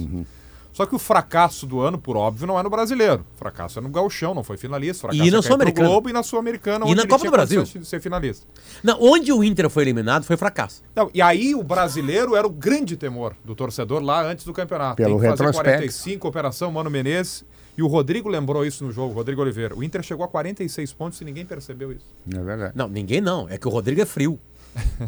[0.74, 3.26] Só que o fracasso do ano, por óbvio, não é no brasileiro.
[3.36, 5.00] O fracasso é no gauchão, não foi finalista.
[5.00, 5.88] O fracasso E é na pro Sul-Americana.
[5.90, 6.86] Globo e na Sul-Americana.
[6.86, 7.66] E onde na ele Copa tinha do Brasil.
[7.66, 8.48] ser finalista.
[8.82, 10.82] Não, onde o Inter foi eliminado foi fracasso.
[10.96, 14.96] Não, e aí o brasileiro era o grande temor do torcedor lá antes do campeonato.
[14.96, 15.78] Pelo Tem que fazer retrospecto.
[15.82, 17.44] 45, Operação Mano Menezes.
[17.82, 19.76] E o Rodrigo lembrou isso no jogo, Rodrigo Oliveira.
[19.76, 22.06] O Inter chegou a 46 pontos e ninguém percebeu isso.
[22.32, 22.74] É verdade.
[22.76, 23.50] Não, ninguém não.
[23.50, 24.40] É que o Rodrigo é frio.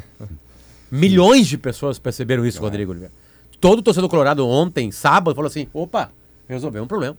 [0.90, 3.14] Milhões de pessoas perceberam isso, Rodrigo Oliveira.
[3.62, 6.12] Todo torcedor colorado ontem, sábado, falou assim: opa,
[6.48, 7.16] resolveu um problema.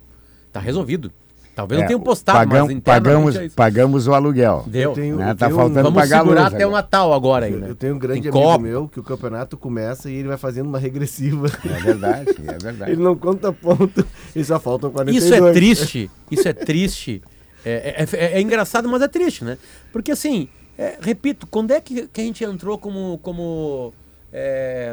[0.53, 1.13] Tá resolvido.
[1.55, 4.65] Talvez não É, tenham postado, pagam- mas pagamos, é pagamos o aluguel.
[4.67, 4.91] Deu.
[4.91, 5.31] Eu tenho- né?
[5.31, 6.83] eu Tá tenho- faltando Vamos pagar segurar até o agora.
[6.83, 7.71] Natal agora aí, Eu, né?
[7.71, 8.63] eu tenho um grande Tem amigo Copa.
[8.65, 11.47] meu que o campeonato começa e ele vai fazendo uma regressiva.
[11.65, 12.91] É verdade, é verdade.
[12.93, 15.25] ele não conta ponto e só faltam 42.
[15.25, 17.23] Isso é triste, isso é triste.
[17.65, 19.57] É, é- é- é engraçado, mas é triste, né?
[19.93, 23.95] Porque assim, é, repito, quando é que, que a gente entrou como, como
[24.33, 24.93] é,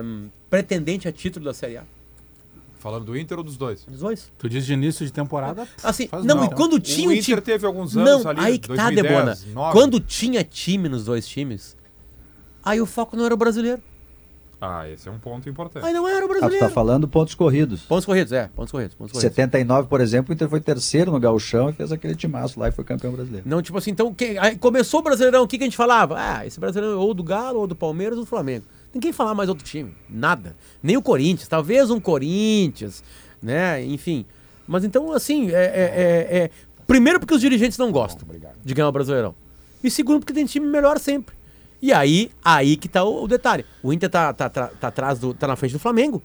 [0.49, 1.83] pretendente a título da Série A?
[2.81, 3.85] Falando do Inter ou dos dois?
[3.87, 4.31] Os dois.
[4.39, 5.67] Tu diz de início de temporada?
[5.83, 6.45] Assim, Faz não, mal.
[6.45, 7.41] e quando tinha o um Inter time.
[7.41, 9.37] teve alguns anos Não, ali, aí que tá, 2010, Debona.
[9.53, 9.71] 9.
[9.71, 11.77] Quando tinha time nos dois times,
[12.65, 13.79] aí o foco não era o brasileiro.
[14.59, 15.85] Ah, esse é um ponto importante.
[15.85, 16.67] Aí não era o Ah, tu brasileiro.
[16.67, 17.81] tá falando pontos corridos.
[17.81, 19.31] Pontos corridos, é, pontos corridos, pontos corridos.
[19.35, 22.71] 79, por exemplo, o Inter foi terceiro no Gauchão e fez aquele timaço lá e
[22.71, 23.47] foi campeão brasileiro.
[23.47, 26.15] Não, tipo assim, então, quem, aí começou o Brasileirão, o que, que a gente falava?
[26.17, 28.65] Ah, esse Brasileirão é ou do Galo, ou do Palmeiras, ou do Flamengo.
[28.93, 30.55] Ninguém falava mais outro time, nada.
[30.83, 33.03] Nem o Corinthians, talvez um Corinthians,
[33.41, 34.25] né, enfim.
[34.67, 36.49] Mas então, assim, é, é- é- é-
[36.85, 38.27] primeiro porque os dirigentes não gostam
[38.63, 39.33] de ganhar o Brasileirão.
[39.83, 41.35] E segundo porque tem time melhor sempre.
[41.81, 43.65] E aí, aí que tá o, o detalhe.
[43.81, 46.21] O Inter tá, tá, tá, tá atrás do, tá na frente do Flamengo.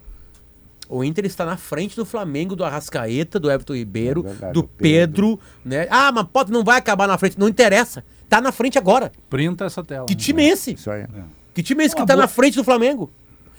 [0.88, 4.62] O Inter está na frente do Flamengo, do Arrascaeta, do Everton Ribeiro, É verdade, do
[4.64, 5.38] Pedro.
[5.38, 5.88] Pedro, né?
[5.90, 7.38] Ah, mas pode não vai acabar na frente.
[7.38, 8.04] Não interessa.
[8.28, 9.10] Tá na frente agora.
[9.30, 10.06] Printa essa tela.
[10.06, 10.74] Que time é esse?
[10.74, 11.04] Isso aí.
[11.56, 13.10] Que time é esse que tá boa- na frente do Flamengo?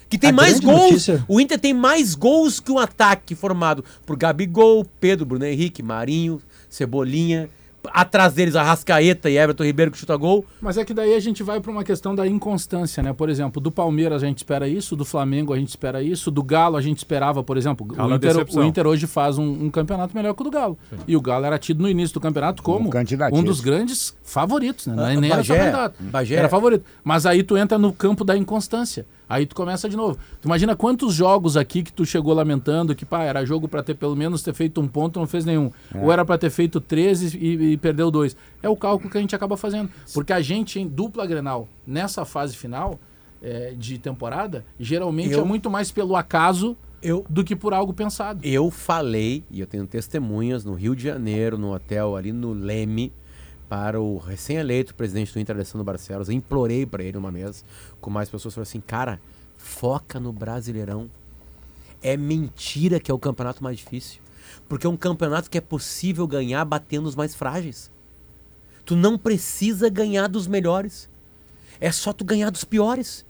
[0.08, 0.91] Que tem A mais gols.
[0.91, 5.82] notícia- O Inter tem mais gols que um ataque formado por Gabigol, Pedro, Bruno Henrique,
[5.82, 6.39] Marinho,
[6.70, 7.50] Cebolinha.
[7.94, 10.46] Atrás deles, Arrascaeta e Everton Ribeiro que chuta gol.
[10.62, 13.14] Mas é que daí a gente vai para uma questão da inconstância, né?
[13.14, 16.44] Por exemplo, do Palmeiras a gente espera isso, do Flamengo a gente espera isso, do
[16.44, 19.66] Galo a gente esperava, por exemplo, Galo o é Inter, o Inter hoje faz um,
[19.66, 20.78] um campeonato melhor que o do Galo.
[21.08, 23.42] E o Galo era tido no início do campeonato como candidatíssimo.
[23.42, 24.96] um dos grandes favoritos, né?
[24.96, 25.96] Não é- Ah, Nem era Bagé, candidato.
[26.04, 26.36] Bagé.
[26.36, 26.86] Era favorito.
[27.04, 29.06] Mas aí tu entra no campo da inconstância.
[29.30, 30.17] Aí tu começa de novo.
[30.41, 33.95] Tu imagina quantos jogos aqui que tu chegou lamentando que, pá, era jogo pra ter
[33.95, 35.69] pelo menos ter feito um ponto, não fez nenhum.
[35.95, 38.36] Ou era pra ter feito 13 e, e perdeu dois.
[38.63, 39.89] É o cálculo que a gente acaba fazendo.
[40.13, 42.99] Porque a gente em dupla Grenal, nessa fase final
[43.41, 47.93] é, de temporada, geralmente Eu- é muito mais pelo acaso Eu, do que por algo
[47.93, 48.39] pensado.
[48.43, 53.11] eu falei, e eu tenho testemunhas no Rio de Janeiro, no hotel ali no Leme,
[53.70, 56.30] para o recém-eleito presidente do Inter, Alessandro Barcelos.
[56.30, 57.63] Eu implorei para ele uma mesa
[57.99, 58.53] com mais pessoas.
[58.53, 59.20] Falei assim, cara,
[59.57, 61.09] foca no Brasileirão.
[62.01, 64.22] É mentira que é o campeonato mais difícil.
[64.70, 67.91] Porque é um campeonato que é possível ganhar batendo os mais frágeis.
[68.86, 71.09] Tu não precisa ganhar dos melhores.
[71.80, 73.26] É só tu ganhar dos piores.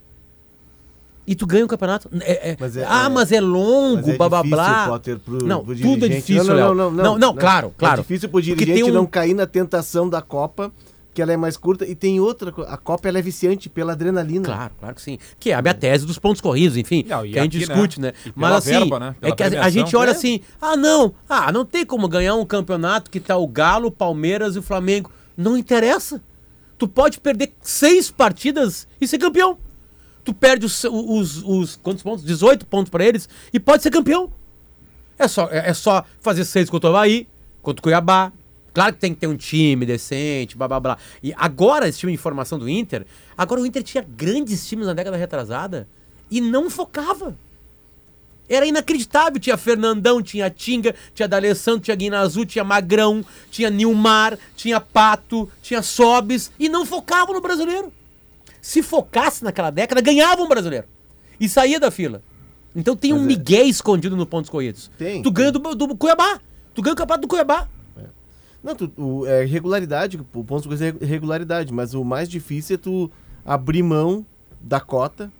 [1.27, 2.09] E tu ganha o campeonato.
[2.21, 4.87] É- é- Mas é- ah, é- mas é longo, Mas é blá blá difícil, blá.
[4.87, 6.73] Potter, pro- Não, pro tudo é difícil, não, Léo.
[6.73, 7.99] não, não, Não, não, claro, claro.
[7.99, 10.71] É difícil pro dirigente tem um- não cair na tentação da Copa,
[11.13, 11.85] que ela é mais curta.
[11.85, 14.45] E tem outra, a Copa ela é viciante pela adrenalina.
[14.45, 15.17] Claro, claro que sim.
[15.37, 17.73] Que é a minha tese dos pontos corridos, enfim, Não, que a gente aqui, né?
[17.73, 18.13] discute, né?
[18.25, 19.15] E Mas assim, verba, né?
[19.21, 20.13] É que a, a gente olha É.
[20.13, 23.91] assim, ah não, ah, não tem como ganhar um campeonato que tá o Galo, o
[23.91, 25.11] Palmeiras e o Flamengo.
[25.35, 26.21] Não interessa.
[26.77, 29.57] Tu pode perder seis partidas e ser campeão.
[30.27, 32.25] Tu perde os, os, os quantos pontos?
[32.25, 34.29] 18 pontos pra eles e pode ser campeão.
[35.17, 37.25] É só, é, é só fazer seis contra o Havaí,
[37.61, 38.33] contra o Cuiabá.
[38.73, 40.97] Claro que tem que ter um time decente, blá blá blá.
[41.23, 43.05] E agora, esse time de formação do Inter,
[43.37, 45.87] agora o Inter tinha grandes times na década retrasada
[46.29, 47.37] e não focava.
[48.49, 49.39] Era inacreditável.
[49.39, 55.81] Tinha Fernandão, tinha Tinga, tinha D'Alessandro, tinha Guinazu, tinha Magrão, tinha Nilmar, tinha Pato, tinha
[55.81, 57.93] Sobes e não focavam no brasileiro.
[58.61, 60.87] Se focasse naquela década, ganhava um brasileiro.
[61.39, 62.21] E saía da fila.
[62.75, 64.91] Então tem um Mas é- migué escondido no pontos corridos.
[64.97, 66.39] Tem, Tu ganha do, do Cuiabá.
[66.73, 67.67] Tu ganha o campeonato do Cuiabá.
[68.63, 72.77] Não, tu, o, é regularidade, o ponto de é regularidade, mas o mais difícil é
[72.77, 73.09] tu
[73.45, 74.25] abrir mão
[74.59, 75.31] da cota.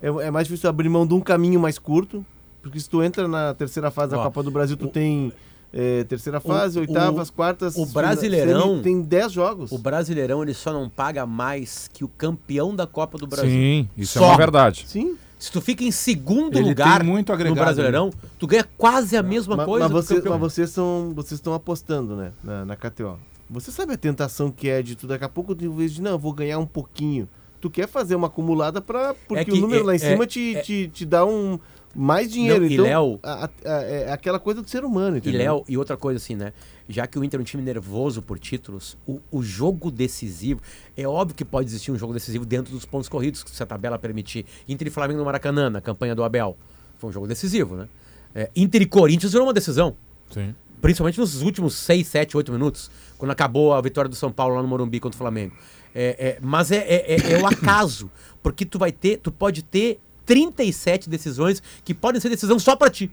[0.00, 2.24] É, é mais difícil abrir mão de um caminho mais curto,
[2.62, 5.32] porque se tu entra na terceira fase da Ó, Copa do Brasil, tu o- tem
[5.78, 7.76] é, terceira fase, o- oitavas, quartas.
[7.76, 9.70] o Brasileirão- Tem 10 jogos.
[9.72, 13.50] O Brasileirão ele só não paga mais que o campeão da Copa do Brasil.
[13.50, 14.24] Sim, isso Só.
[14.24, 14.84] é uma verdade.
[14.88, 15.16] Sim.
[15.38, 19.22] Se tu fica em segundo Ele lugar muito no agregado, Brasileirão, tu ganha quase a
[19.22, 23.18] mesma Ma- coisa mas, você- mas vocês são, vocês estão apostando, né, na, na KTO.
[23.50, 26.12] Você sabe a tentação que é de tu daqui a pouco, tu, vez de não,
[26.12, 27.28] eu vou ganhar um pouquinho.
[27.60, 30.24] Tu quer fazer uma acumulada para porque É que o número lá em é- cima
[30.24, 31.58] é- te, é- te, te dá um
[31.96, 32.60] mais dinheiro.
[32.60, 35.38] Não, e então, Léo- a- a- a- é aquela coisa do ser humano, E entendeu?
[35.38, 36.52] Léo, e outra coisa assim, né?
[36.88, 40.60] Já que o Inter é um time nervoso por títulos, o, o jogo decisivo.
[40.96, 43.98] É óbvio que pode existir um jogo decisivo dentro dos pontos corridos, se a tabela
[43.98, 44.44] permitir.
[44.68, 46.56] Inter e Flamengo no Maracanã, na campanha do Abel.
[46.98, 47.88] Foi um jogo decisivo, né?
[48.34, 49.96] É, Inter e Corinthians virou uma decisão.
[50.30, 50.54] Sim.
[50.80, 54.62] Principalmente nos últimos 6, 7, 8 minutos, quando acabou a vitória do São Paulo lá
[54.62, 55.54] no Morumbi contra o Flamengo.
[55.94, 58.10] É, é, mas é, é, é- é o acaso,
[58.42, 62.90] porque tu vai ter, tu pode ter 37 decisões que podem ser decisão só pra
[62.90, 63.10] ti.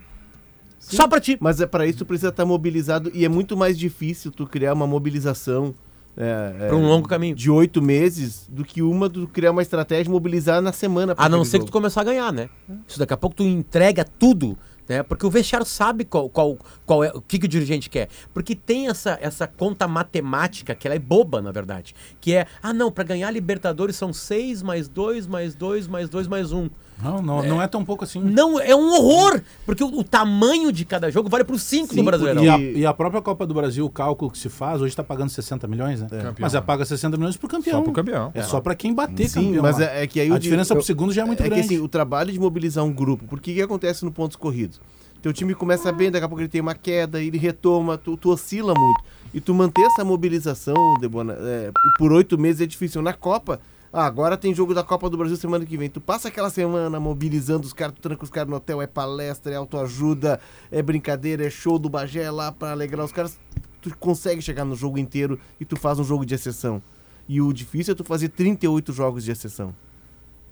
[0.79, 1.37] Só pra ti.
[1.39, 4.73] Mas é para isso tu precisa estar mobilizado e é muito mais difícil tu criar
[4.73, 5.73] uma mobilização
[6.15, 7.35] é, é, Pra um longo caminho.
[7.35, 11.15] de oito meses do que uma tu criar uma estratégia e mobilizar na semana.
[11.17, 11.71] A não ser que tu jogo.
[11.71, 12.49] começar a ganhar, né?
[12.87, 14.55] Isso daqui a pouco tu entrega tudo,
[14.87, 15.01] né?
[15.01, 18.09] Porque o vestiário sabe qual, qual, qual é o que, que o dirigente quer.
[18.31, 21.95] Porque tem essa, essa conta matemática que ela é boba, na verdade.
[22.21, 26.27] Que é, ah não, pra ganhar Libertadores são seis mais dois mais dois mais dois
[26.27, 26.69] mais um.
[27.01, 28.19] Não, não, não é tão pouco assim.
[28.21, 29.41] Não, é um horror!
[29.65, 32.43] Porque o, o tamanho de cada jogo vale pro cinco do Brasileirão.
[32.43, 35.03] E a, E- a própria Copa do Brasil, o cálculo que se faz, hoje está
[35.03, 36.07] pagando 60 milhões, né?
[36.09, 36.35] Campeão.
[36.39, 37.79] Mas é paga 60 milhões pro campeão.
[37.79, 38.31] Só pro campeão.
[38.33, 39.63] É só para quem bater Sim, campeão.
[39.63, 41.45] mas é, é que aí a o diferença eu- pro segundo já é muito é
[41.49, 41.67] grande.
[41.67, 44.79] que assim, o trabalho de mobilizar um grupo, porque o que acontece no pontos corridos?
[45.21, 48.29] Teu time começa bem, daqui a pouco ele tem uma queda, ele retoma, tu, tu
[48.29, 49.01] oscila muito.
[49.33, 53.01] E tu manter essa mobilização, Debona, é, por oito meses é difícil.
[53.01, 53.59] Na Copa,
[53.95, 55.87] ah, agora tem jogo da Copa do Brasil semana que vem.
[55.87, 59.53] Tu passa aquela semana mobilizando os caras, tu tranca os caras no hotel, é palestra,
[59.53, 60.39] é autoajuda,
[60.71, 63.39] é brincadeira, é show do Bagé lá pra alegrar os caras.
[63.83, 66.81] Tu consegue chegar no jogo inteiro e tu faz um jogo de exceção.
[67.29, 69.75] E o difícil é tu fazer 38 jogos de exceção.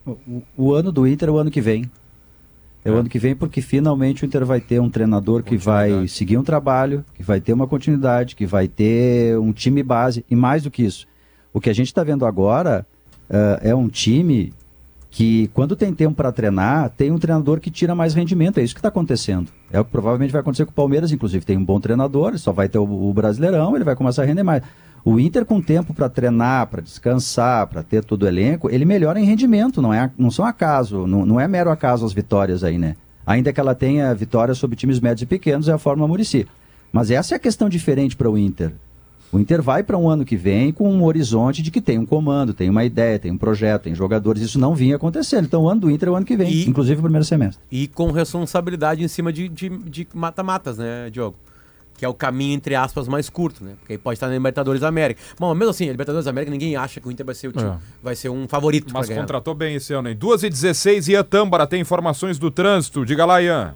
[0.05, 1.89] O, o ano do Inter é o ano que vem.
[2.85, 6.07] É o ano que vem porque finalmente o Inter vai ter um treinador que vai
[6.07, 10.35] seguir um trabalho, que vai ter uma continuidade, que vai ter um time base e
[10.35, 11.07] mais do que isso.
[11.51, 12.85] O que a gente está vendo agora
[13.32, 14.53] eh, é um time
[15.09, 18.59] que, quando tem tempo para treinar, tem um treinador que tira mais rendimento.
[18.59, 19.49] É isso que está acontecendo.
[19.71, 21.45] É o que provavelmente vai acontecer com o Palmeiras, inclusive.
[21.45, 24.43] Tem um bom treinador, só vai ter o, o Brasileirão, ele vai começar a render
[24.43, 24.63] mais.
[25.03, 29.19] O Inter, com tempo para treinar, para descansar, para ter todo o elenco, ele melhora
[29.19, 32.77] em rendimento, não, é, não são acaso, não, não é mero acaso as vitórias aí,
[32.77, 32.95] né?
[33.25, 36.47] Ainda que ela tenha vitórias sobre times médios e pequenos, é a forma Murici.
[36.91, 38.73] Mas essa é a questão diferente para o Inter.
[39.32, 42.05] O Inter vai para um ano que vem com um horizonte de que tem um
[42.05, 44.41] comando, tem uma ideia, tem um projeto, tem jogadores.
[44.41, 45.45] Isso não vinha acontecendo.
[45.45, 47.63] Então o ano do Inter é o ano que vem, E- inclusive o primeiro semestre.
[47.71, 51.36] E com responsabilidade em cima de de- de mata-matas, né, Diogo?
[51.97, 53.73] Que é o caminho, entre aspas, mais curto, né?
[53.79, 55.21] Porque aí pode estar na Libertadores da América.
[55.39, 57.51] Bom, mesmo assim, a Libertadores da América, ninguém acha que o Inter vai ser o
[57.51, 57.73] time, É.
[58.01, 60.15] vai ser um favorito Mas contratou bem esse ano, hein?
[60.17, 63.05] 2 e 16 Ian Tâmbara tem informações do trânsito.
[63.05, 63.75] Diga lá, Ian.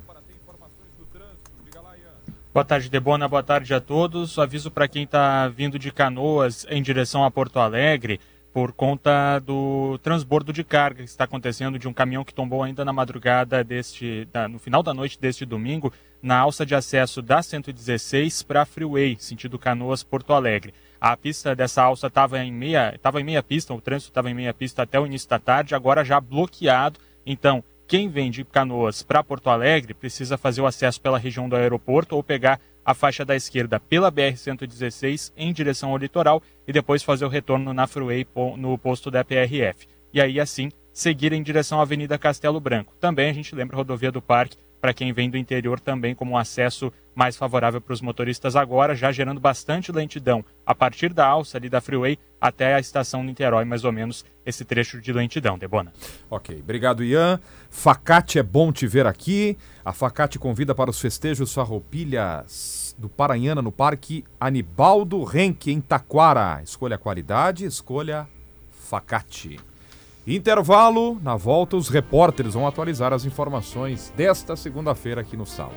[2.55, 3.27] Boa tarde, Debona.
[3.27, 4.39] Boa tarde a todos.
[4.39, 8.17] Aviso para quem está vindo de Canoas em direção a Porto Alegre
[8.53, 12.85] por conta do transbordo de carga que está acontecendo de um caminhão que tombou ainda
[12.85, 15.91] na madrugada deste, no final da noite deste domingo,
[16.21, 20.73] na alça de acesso da 116 para a Freeway, sentido Canoas Porto Alegre.
[21.01, 24.33] A pista dessa alça estava em meia, estava em meia pista, o trânsito estava em
[24.33, 27.01] meia pista até o início da tarde, agora já bloqueado.
[27.25, 31.55] Então, quem vem de Canoas para Porto Alegre precisa fazer o acesso pela região do
[31.55, 37.03] aeroporto ou pegar a faixa da esquerda pela BR-116 em direção ao litoral e depois
[37.03, 38.25] fazer o retorno na Freeway
[38.57, 39.87] no posto da PRF.
[40.13, 42.93] E aí, assim, seguir em direção à Avenida Castelo Branco.
[42.99, 46.31] Também a gente lembra a rodovia do Parque para quem vem do interior também como
[46.31, 51.25] um acesso mais favorável para os motoristas agora, já gerando bastante lentidão a partir da
[51.25, 55.57] alça ali da Freeway até a estação Niterói, mais ou menos esse trecho de lentidão,
[55.57, 55.93] Debona.
[56.29, 57.39] Ok, obrigado, Ian.
[57.69, 59.57] Facate é bom te ver aqui.
[59.83, 66.61] A Facate convida para os festejos farroupilhas do Paranhana no Parque Anibaldo Renck, em Taquara.
[66.63, 68.27] Escolha qualidade, escolha
[68.69, 69.59] Facate.
[70.27, 75.73] Intervalo, na volta os repórteres vão atualizar as informações desta segunda-feira aqui no Sala.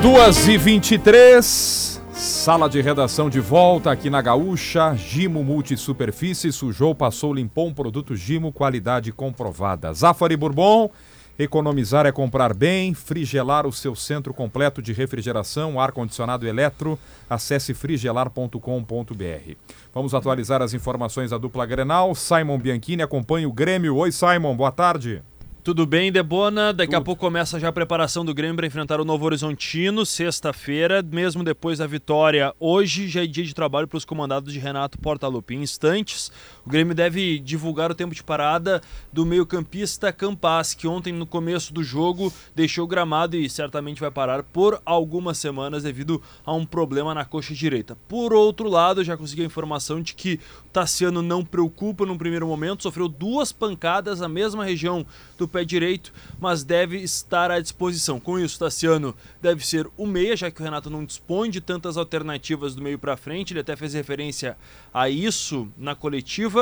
[0.00, 4.94] Duas e 23 Sala de redação de volta aqui na Gaúcha.
[4.94, 9.92] Gimo Multisuperfície sujou, passou, limpou um produto Gimo, qualidade comprovada.
[9.92, 10.90] Zafari Bourbon,
[11.38, 12.94] economizar é comprar bem.
[12.94, 16.98] Frigelar o seu centro completo de refrigeração, ar-condicionado eletro.
[17.28, 19.54] Acesse frigelar.com.br.
[19.94, 22.14] Vamos atualizar as informações da dupla Grenal.
[22.14, 23.96] Simon Bianchini acompanha o Grêmio.
[23.96, 25.22] Oi, Simon, boa tarde.
[25.66, 26.72] Tudo bem, Debona?
[26.72, 31.02] Daqui a pouco começa já a preparação do Grêmio para enfrentar o Novo Horizontino, sexta-feira,
[31.02, 32.54] mesmo depois da vitória.
[32.60, 35.56] Hoje já é dia de trabalho para os comandados de Renato Portaluppi.
[35.56, 36.30] Em instantes,
[36.66, 41.72] o Grêmio deve divulgar o tempo de parada do meio-campista Campas, que ontem, no começo
[41.72, 46.66] do jogo, deixou o gramado e certamente vai parar por algumas semanas devido a um
[46.66, 47.96] problema na coxa direita.
[48.08, 50.40] Por outro lado, já consegui a informação de que
[50.72, 55.06] Tassiano não preocupa no primeiro momento, sofreu duas pancadas na mesma região
[55.38, 58.18] do pé direito, mas deve estar à disposição.
[58.18, 61.96] Com isso, Tassiano deve ser o meia, já que o Renato não dispõe de tantas
[61.96, 64.56] alternativas do meio para frente, ele até fez referência
[64.92, 66.55] a isso na coletiva.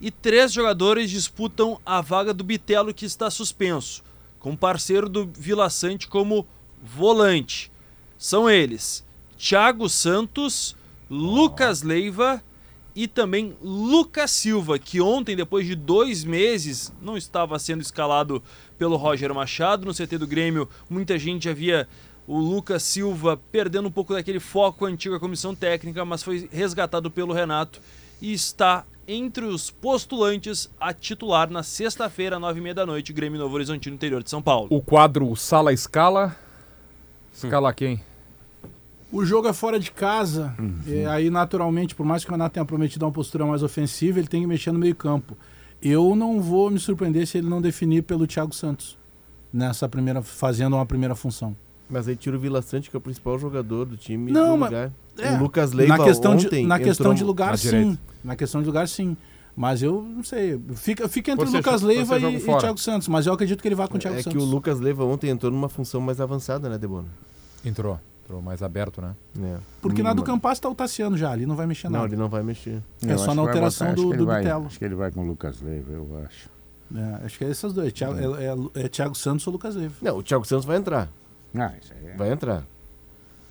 [0.00, 4.04] E três jogadores disputam a vaga do Bitelo, que está suspenso,
[4.38, 6.46] com parceiro do Vila Sante como
[6.82, 7.70] volante.
[8.16, 9.04] São eles:
[9.36, 10.76] Thiago Santos,
[11.10, 12.42] Lucas Leiva
[12.94, 18.42] e também Lucas Silva, que ontem, depois de dois meses, não estava sendo escalado
[18.76, 19.86] pelo Roger Machado.
[19.86, 21.88] No CT do Grêmio, muita gente havia
[22.26, 27.32] o Lucas Silva perdendo um pouco daquele foco antigo comissão técnica, mas foi resgatado pelo
[27.32, 27.80] Renato
[28.20, 33.38] e está entre os postulantes a titular na sexta-feira, nove e meia da noite, Grêmio
[33.38, 34.68] Novo Horizontino, interior de São Paulo.
[34.70, 36.36] O quadro Sala Escala.
[37.32, 38.02] Escala quem?
[39.10, 40.54] O jogo é fora de casa,
[40.86, 44.28] e aí naturalmente, por mais que o Renato tenha prometido uma postura mais ofensiva, ele
[44.28, 45.34] tem que mexer no meio campo.
[45.80, 48.98] Eu não vou me surpreender se ele não definir pelo Thiago Santos,
[49.50, 51.56] nessa primeira, fazendo uma primeira função.
[51.90, 54.30] Mas aí tira o Vila Sante, que é o principal jogador do time.
[54.30, 54.92] Não, do mas- lugar.
[55.18, 57.98] É, o Lucas Leiva na questão de, ontem na questão de lugar à sim, direita.
[58.22, 59.16] na questão de lugar sim.
[59.56, 62.40] Mas eu não sei, fica, fica entre ser Lucas Leiva e, e.
[62.40, 64.32] Thiago Santos, mas eu acredito que ele vai com o Thiago É Santos.
[64.32, 67.08] que o Lucas Leiva ontem entrou numa função mais avançada, né, Debona?
[67.64, 67.98] Entrou.
[68.24, 69.16] Entrou mais aberto, né?
[69.42, 69.56] É.
[69.82, 72.06] Porque na do Hum, Campas tá o Tassiano já, ali não vai mexer Não, nada.
[72.14, 72.80] ele não vai mexer.
[73.04, 74.66] É Eu só na alteração botar- do- do vai- Bitelo.
[74.66, 76.48] Acho que ele vai com o Lucas Leiva, eu acho.
[76.94, 79.94] É, acho que é esses dois, Thiago, é, é- é Thiago Santos ou Lucas Leiva.
[80.00, 81.08] Não, o Thiago Santos vai entrar.
[81.54, 82.16] Ah, isso aí é.
[82.16, 82.64] Vai entrar.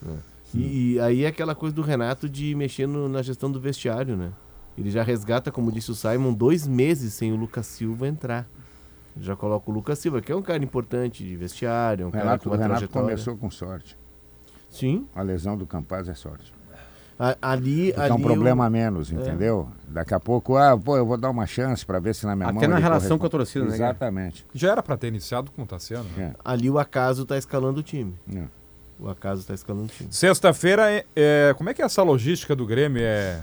[0.05, 0.15] É.
[0.53, 4.15] E, e aí é aquela coisa do Renato de mexer no- na gestão do vestiário,
[4.15, 4.31] né?
[4.77, 8.47] Ele já resgata, como disse o Simon, dois meses sem o Lucas Silva entrar.
[9.15, 12.11] Ele já coloca o Lucas Silva, que é um cara importante de vestiário, um O
[12.11, 13.07] cara Renato, com o uma Renato trajetória.
[13.09, 13.97] começou com sorte.
[14.69, 15.07] Sim.
[15.15, 16.53] A lesão do Campaz é sorte.
[17.41, 19.67] Ali, Porque ali é um problema a menos, entendeu?
[19.87, 22.49] Daqui a pouco, ah, pô, eu vou dar uma chance pra ver se na minha
[22.49, 23.19] Até mão na ele relação corresponde.
[23.19, 23.73] com a torcida, né?
[23.73, 24.45] Exatamente.
[24.53, 26.05] Já era pra ter iniciado com o Tassiano.
[26.15, 26.33] né?
[26.35, 26.39] É.
[26.45, 28.13] ali o acaso tá escalando o time.
[28.35, 28.43] É.
[28.99, 30.09] O acaso tá escalando o time.
[30.11, 33.01] Sexta-feira, é, é- como é que é essa logística do Grêmio?
[33.03, 33.41] É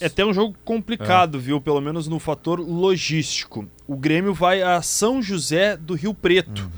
[0.00, 1.60] É até um jogo complicado, viu?
[1.60, 3.66] Pelo menos no fator logístico.
[3.86, 6.68] O Grêmio vai a São José do Rio Preto.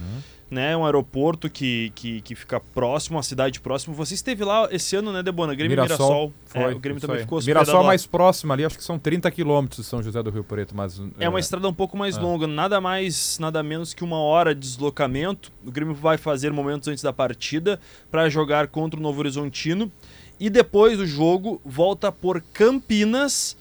[0.55, 3.93] Né, um aeroporto que, que, que fica próximo, uma cidade próxima.
[3.97, 5.53] Você esteve lá esse ano, né, Debona?
[5.53, 6.33] Grêmio e Mirassol.
[6.45, 7.23] Foi, É, o Grêmio também aí.
[7.23, 7.87] ficou Mirassol lá.
[7.89, 11.03] mais próximo ali, acho que são 30 quilômetros de São José do Rio Preto, mas...
[11.19, 14.61] É uma estrada um pouco mais longa, nada mais, nada menos que uma hora de
[14.61, 15.51] deslocamento.
[15.67, 19.91] O Grêmio vai fazer momentos antes da partida para jogar contra o Novo Horizontino
[20.39, 23.57] e depois do jogo volta por Campinas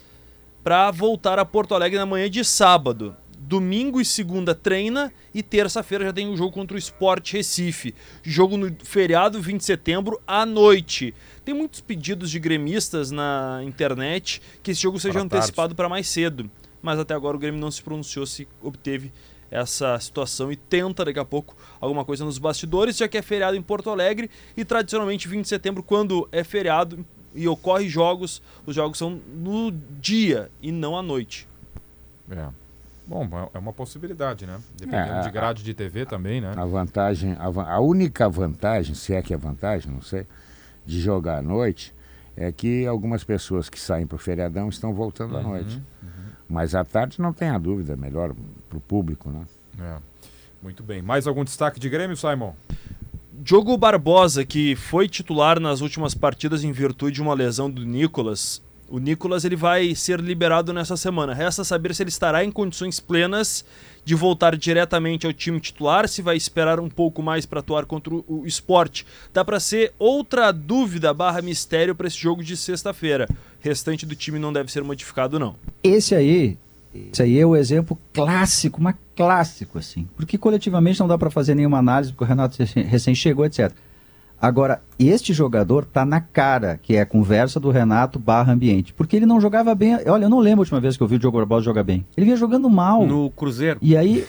[0.63, 3.15] para voltar a Porto Alegre na manhã de sábado.
[3.45, 7.93] Domingo e segunda treina e terça-feira já tem o jogo contra o Sport Recife.
[8.23, 11.13] Jogo no feriado 20 de setembro à noite.
[11.43, 16.49] Tem muitos pedidos de gremistas na internet que esse jogo seja antecipado para mais cedo.
[16.81, 19.11] Mas até agora o Grêmio não se pronunciou se obteve
[19.51, 23.57] essa situação e tenta daqui a pouco alguma coisa nos bastidores, já que é feriado
[23.57, 28.73] em Porto Alegre e tradicionalmente 20 de setembro, quando é feriado e ocorre jogos, os
[28.73, 29.69] jogos são no
[29.99, 31.47] dia e não à noite.
[32.31, 32.62] É.
[33.05, 34.59] Bom, é uma possibilidade, né?
[34.77, 36.53] Dependendo É, de a- grade de TV também, né?
[36.55, 40.25] A vantagem, a, a única vantagem, se é que é vantagem, não sei,
[40.85, 41.93] de jogar à noite
[42.35, 45.81] é que algumas pessoas que saem para o feriadão estão voltando à Uhum, noite.
[46.49, 48.33] Mas à tarde não tenha dúvida, é melhor
[48.69, 49.45] para o público, né?
[49.79, 49.97] É.
[50.61, 51.01] Muito bem.
[51.01, 52.53] Mais algum destaque de Grêmio, Simon?
[53.33, 58.61] Diogo Barbosa, que foi titular nas últimas partidas em virtude de uma lesão do Nicolas.
[58.93, 61.33] O Nicolas ele vai ser liberado nessa semana.
[61.33, 63.65] Resta saber se ele estará em condições plenas
[64.05, 68.13] de voltar diretamente ao time titular, se vai esperar um pouco mais para atuar contra
[68.13, 69.03] o esporte.
[69.33, 73.27] Dá para ser outra dúvida barra mistério para esse jogo de sexta-feira.
[73.61, 75.55] Restante do time não deve ser modificado, não.
[75.83, 76.55] Esse aí,
[76.93, 80.07] esse aí é o exemplo clássico, mas clássico, assim.
[80.15, 83.71] Porque coletivamente não dá para fazer nenhuma análise, porque o Renato recém chegou, etc.
[84.45, 88.93] Agora, este jogador tá na cara, que é a conversa do Renato barra ambiente.
[88.93, 89.95] Porque ele não jogava bem.
[90.05, 92.05] Olha, eu não lembro a última vez que eu vi o Diogo Barbosa jogar bem.
[92.17, 93.05] Ele vinha jogando mal.
[93.07, 93.79] No Cruzeiro.
[93.81, 94.25] E aí.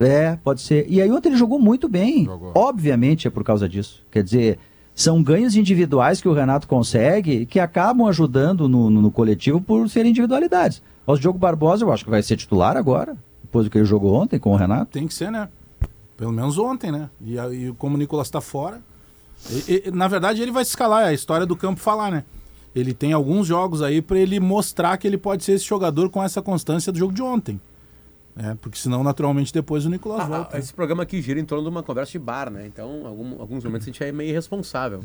[0.00, 0.86] É, pode ser.
[0.88, 2.24] E aí ontem ele jogou muito bem.
[2.24, 2.52] Jogou.
[2.54, 4.02] Obviamente é por causa disso.
[4.10, 4.58] Quer dizer,
[4.94, 9.90] são ganhos individuais que o Renato consegue que acabam ajudando no, no- no coletivo por
[9.90, 10.80] serem individualidades.
[11.06, 14.14] O Diogo Barbosa eu acho que vai ser titular agora, depois do que ele jogou
[14.14, 14.92] ontem com o Renato.
[14.92, 15.48] Tem que ser, né?
[16.16, 17.10] Pelo menos ontem, né?
[17.20, 18.80] E, e como o Nicolas tá fora.
[19.50, 22.24] E- e- na verdade, ele vai se escalar, é a história do campo falar, né?
[22.74, 26.22] Ele tem alguns jogos aí pra ele mostrar que ele pode ser esse jogador com
[26.22, 27.60] essa constância do jogo de ontem.
[28.40, 30.56] É, porque senão, naturalmente, depois o Nicolas Ah, volta.
[30.56, 32.66] ah, esse programa aqui gira em torno de uma conversa de bar, né?
[32.66, 35.00] Então, algum- alguns momentos a gente é meio irresponsável.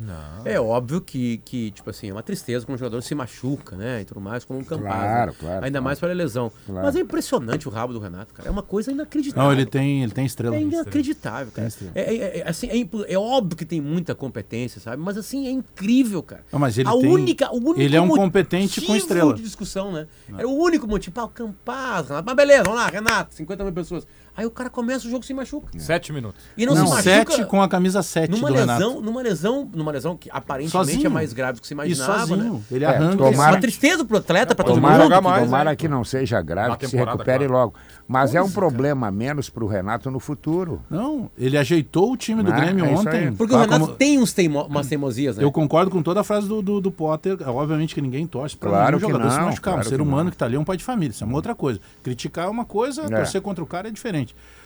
[0.46, 4.02] É óbvio que, que, tipo assim, é uma tristeza quando o jogador se machuca, né?
[4.02, 4.84] E tudo mais, como um Campaz.
[4.94, 5.38] Claro, né?
[5.40, 5.84] claro, Ainda claro.
[5.84, 6.52] mais para lesão.
[6.68, 6.86] Claro.
[6.86, 8.48] Mas é impressionante o rabo do Renato, cara.
[8.48, 9.44] É uma coisa inacreditável.
[9.44, 10.56] Não, ele tem, ele tem estrela.
[10.56, 11.68] É inacreditável, cara.
[11.96, 15.02] É, é- é- assim, é, impo- é óbvio que tem muita competência, sabe?
[15.02, 16.44] Mas assim, é incrível, cara.
[16.52, 19.34] Não, mas ele a tem- única, o único ele é um competente com estrela.
[19.34, 20.08] de discussão, né?
[20.38, 21.20] Era o único motivo.
[21.20, 22.26] Ah, o Campaz, Renato.
[22.28, 24.08] Mas beleza, vamos lá, Renato, 50 mil pessoas.
[24.36, 25.68] Aí o cara começa o jogo e se machuca.
[25.78, 26.42] Sete minutos.
[26.58, 27.04] E não, Não, se machuca.
[27.04, 29.02] sete com a camisa 7 numa do lesão, Renato.
[29.02, 31.06] numa lesão, numa lesão que aparentemente Sozinho.
[31.06, 32.54] é mais grave do que se E imaginava, sozinho.
[32.56, 32.62] né?
[32.72, 33.18] Ele É, arranca.
[33.18, 35.04] tomara- Isso é uma tristeza pro atleta, pra todo Tomara mundo.
[35.04, 35.76] jogar que- mais, Tomara né?
[35.76, 37.54] que não seja grave, que se recupere claro.
[37.54, 37.74] logo.
[38.08, 40.82] Mas é um problema a menos para o Renato no futuro.
[40.90, 43.34] Não, ele ajeitou o time do Ah, Grêmio é ontem.
[43.34, 45.44] Porque o Renato como- tem uns teimo, umas teimosias, né?
[45.44, 47.38] Eu concordo com toda a frase do, do, do Potter.
[47.40, 49.74] É, Obviamente que ninguém torce para Claro que jogador se não, machucar.
[49.74, 50.32] claro um ser que humano não.
[50.32, 51.12] que tá ali é um pai de família.
[51.12, 51.80] Isso é uma outra coisa.
[52.02, 53.08] Criticar é uma coisa, É.
[53.10, 54.23] torcer contra o cara é diferente.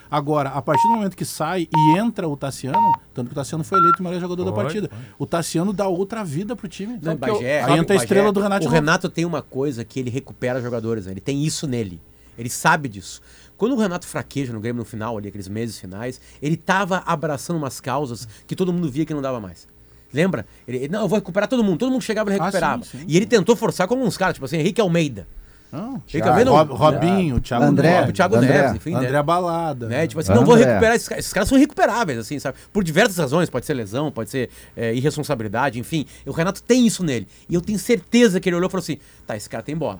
[0.09, 2.77] Agora, a partir do momento que sai e entra o Tassiano,
[3.13, 4.89] tanto que o Tassiano foi eleito o melhor jogador da Foi, partida,
[5.19, 6.93] o Tassiano dá outra vida pro time.
[7.01, 8.65] Não, que eu- Bagé, aí entra a estrela Bagé, do Renato.
[8.67, 8.69] O.
[8.69, 11.11] Renato tem uma coisa que ele recupera jogadores, né?
[11.11, 11.99] ele tem isso nele.
[12.37, 13.21] Ele sabe disso.
[13.57, 17.57] Quando o Renato fraqueja no Grêmio no final, ali, aqueles meses finais, ele tava abraçando
[17.57, 19.67] umas causas que todo mundo via que não dava mais.
[20.13, 20.45] Lembra?
[20.65, 21.79] Ele, não, eu vou recuperar todo mundo.
[21.79, 22.83] Todo mundo chegava e ele Ah, recuperava.
[22.85, 23.05] sim, sim.
[23.07, 25.27] E ele tentou forçar como uns caras, tipo assim, Henrique Almeida.
[25.71, 29.21] Não, Ele também não- Rob- Robinho, Thiago André, o Thiago André, Neves, enfim, André né?
[29.21, 29.87] Balada.
[29.87, 30.07] Né?
[30.07, 30.67] Tipo assim, não vou André.
[30.69, 31.23] recuperar esses caras.
[31.25, 32.57] Esses caras são irrecuperáveis, assim, sabe?
[32.71, 36.05] Por diversas razões, pode ser lesão, pode ser é, irresponsabilidade, enfim.
[36.25, 37.27] O Renato tem isso nele.
[37.49, 39.99] E eu tenho certeza que ele olhou e falou assim: tá, esse cara tem bola.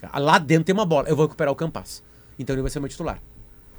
[0.00, 2.02] Cara- lá dentro tem uma bola, eu vou recuperar o Campas.
[2.38, 3.18] Então ele vai ser meu titular.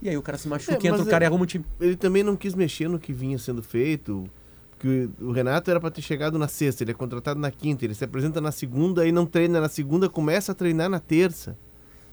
[0.02, 1.64] E aí o cara se machuca, É, entra o cara é- e arruma o time.
[1.80, 4.30] Ele também não quis mexer no que vinha sendo feito.
[4.84, 7.94] Que o Renato era para ter chegado na sexta, ele é contratado na quinta, ele
[7.94, 11.58] se apresenta na segunda e não treina na segunda, começa a treinar na terça.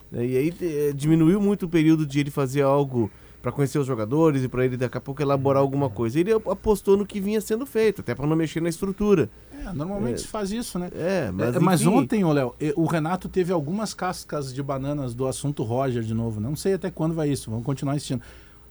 [0.08, 0.24] né?
[0.24, 3.10] E aí eh, diminuiu muito o período de ele fazer algo
[3.42, 6.20] para conhecer os jogadores e para ele daqui a pouco elaborar alguma coisa.
[6.20, 9.28] Ele apostou no que vinha sendo feito, até para não mexer na estrutura.
[9.52, 10.18] É, normalmente É.
[10.18, 10.90] se faz isso, né?
[10.94, 15.12] É, mas, É, Mas enfim, ontem, ô Léo, o Renato teve algumas cascas de bananas
[15.12, 16.40] do assunto Roger de novo.
[16.40, 18.22] Não sei até quando vai isso, vamos continuar insistindo.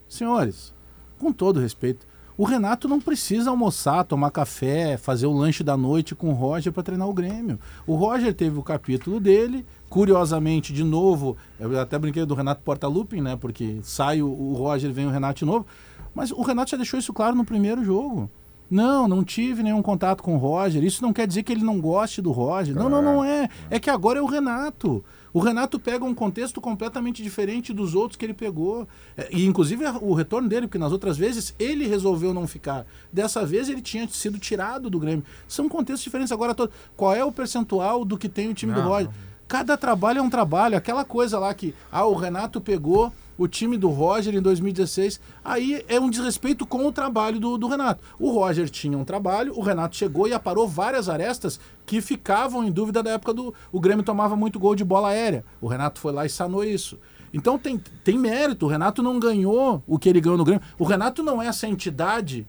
[0.08, 0.72] Senhores,
[1.18, 2.06] com todo respeito,
[2.36, 6.72] o Renato não precisa almoçar, tomar café, fazer o lanche da noite com o Roger
[6.72, 7.58] para treinar o Grêmio.
[7.86, 13.20] O Roger teve o capítulo dele, curiosamente, de novo, eu até brinquei do Renato Portaluppi,
[13.20, 13.36] né?
[13.36, 15.66] Porque sai o, o Roger, vem o Renato de novo.
[16.14, 18.30] Mas o Renato já deixou isso claro no primeiro jogo.
[18.70, 20.84] Não, não tive nenhum contato com o Roger.
[20.84, 22.74] Isso não quer dizer que ele não goste do Roger.
[22.74, 23.48] Não, não, não é.
[23.68, 25.04] É que agora é o Renato.
[25.32, 28.88] O Renato pega um contexto completamente diferente dos outros que ele pegou.
[29.16, 32.84] É, E inclusive o retorno dele, porque nas outras vezes ele resolveu não ficar.
[33.12, 35.24] Dessa vez ele tinha sido tirado do Grêmio.
[35.46, 36.32] São contextos diferentes.
[36.32, 39.10] Agora, to- qual é o percentual do que tem o time do Não, Roger?
[39.46, 40.76] Cada trabalho é um trabalho.
[40.76, 45.18] Aquela coisa lá que ah, o Renato pegou o time do Roger em 2016.
[45.42, 48.04] Aí é um desrespeito com o trabalho do, do Renato.
[48.18, 52.70] O Roger tinha um trabalho, o Renato chegou e aparou várias arestas que ficavam em
[52.70, 53.54] dúvida da época do.
[53.72, 55.42] O Grêmio tomava muito gol de bola aérea.
[55.58, 56.98] O Renato foi lá e sanou isso.
[57.32, 58.66] Então tem, tem mérito.
[58.66, 60.62] O Renato não ganhou o que ele ganhou no Grêmio.
[60.78, 62.46] O Renato não é essa entidade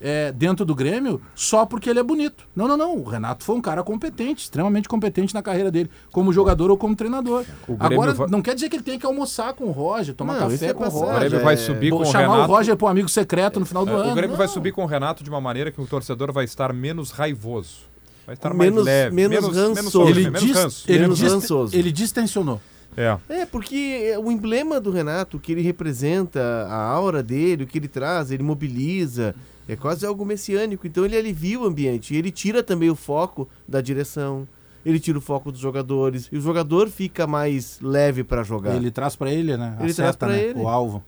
[0.00, 2.46] é, dentro do Grêmio só porque ele é bonito.
[2.56, 2.96] Não, não, não.
[2.96, 6.96] O Renato foi um cara competente, extremamente competente na carreira dele, como jogador ou como
[6.96, 7.44] treinador.
[7.68, 10.34] O Agora, vai- não quer dizer que ele tem que almoçar com o Roger, tomar
[10.34, 11.04] Não, café é com o passagem.
[11.08, 11.28] O Roger.
[11.28, 12.52] Grêmio vai é, subir com o chamar Renato.
[12.52, 14.12] o Roger para amigo secreto no final do É, ano.
[14.12, 14.54] o Grêmio vai Não.
[14.54, 17.88] subir com o Renato de uma maneira que o torcedor vai estar menos raivoso.
[18.26, 19.14] Vai estar Menos- mais leve.
[19.16, 19.90] menos rançoso.
[19.90, 20.84] sofrimento, Ele, menos dis, ranço.
[20.88, 21.76] ele, Menos dis- rançoso.
[21.76, 22.60] ele distensionou.
[22.96, 23.16] É.
[23.28, 27.78] É, porque o emblema do Renato, o que ele representa, a aura dele, o que
[27.78, 29.34] ele traz, ele mobiliza,
[29.68, 30.86] é quase algo messiânico.
[30.86, 32.14] Então ele alivia o ambiente.
[32.14, 34.46] E ele tira também o foco da direção,
[34.84, 36.28] ele tira o foco dos jogadores.
[36.32, 38.74] E o jogador fica mais leve para jogar.
[38.74, 39.76] Ele traz para ele, né?
[39.80, 40.60] Ele traz pra né, ele.
[40.60, 41.02] O alvo.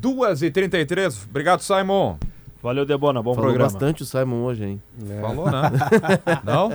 [0.00, 1.26] 2h33.
[1.28, 2.16] Obrigado, Simon.
[2.62, 3.22] Valeu, Debona.
[3.22, 3.70] Bom Falou programa.
[3.70, 4.82] bastante o Simon hoje, hein?
[5.20, 5.70] Falou, né?
[6.42, 6.70] Não?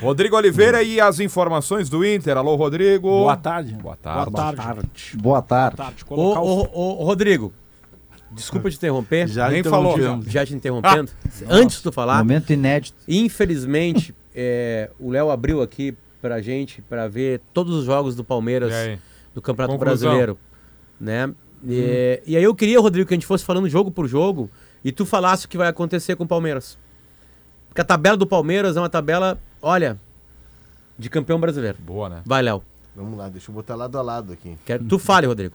[0.00, 2.38] Rodrigo Oliveira e as informações do Inter.
[2.38, 3.08] Alô, Rodrigo.
[3.08, 3.74] Boa tarde.
[3.74, 4.30] Boa tarde.
[4.30, 5.16] Boa tarde.
[5.16, 5.76] Boa tarde.
[5.76, 6.02] Tarde.
[6.04, 6.46] Ô, Colocar o...
[6.46, 7.52] ô, ô, ô, Rodrigo,
[8.34, 9.28] desculpa te interromper.
[9.28, 10.26] Já Nem interrompemos.
[10.26, 11.10] Já te interrompendo.
[11.48, 12.96] Antes de tu falar, Momento inédito.
[13.08, 18.72] infelizmente, é, o Léo abriu aqui pra gente pra ver todos os jogos do Palmeiras
[19.34, 20.08] do Campeonato Conclusão.
[20.08, 20.38] Brasileiro,
[21.00, 21.32] né?
[21.66, 24.50] E, e aí eu queria, Rodrigo, que a gente fosse falando jogo por jogo
[24.84, 26.78] e tu falasse o que vai acontecer com o Palmeiras.
[27.68, 29.98] Porque a tabela do Palmeiras é uma tabela, olha,
[30.98, 31.78] de campeão brasileiro.
[31.80, 32.22] Boa, né?
[32.24, 32.62] Vai, Léo.
[32.94, 34.56] Vamos lá, deixa eu botar lado a lado aqui.
[34.64, 35.54] Quero, tu fale, Rodrigo.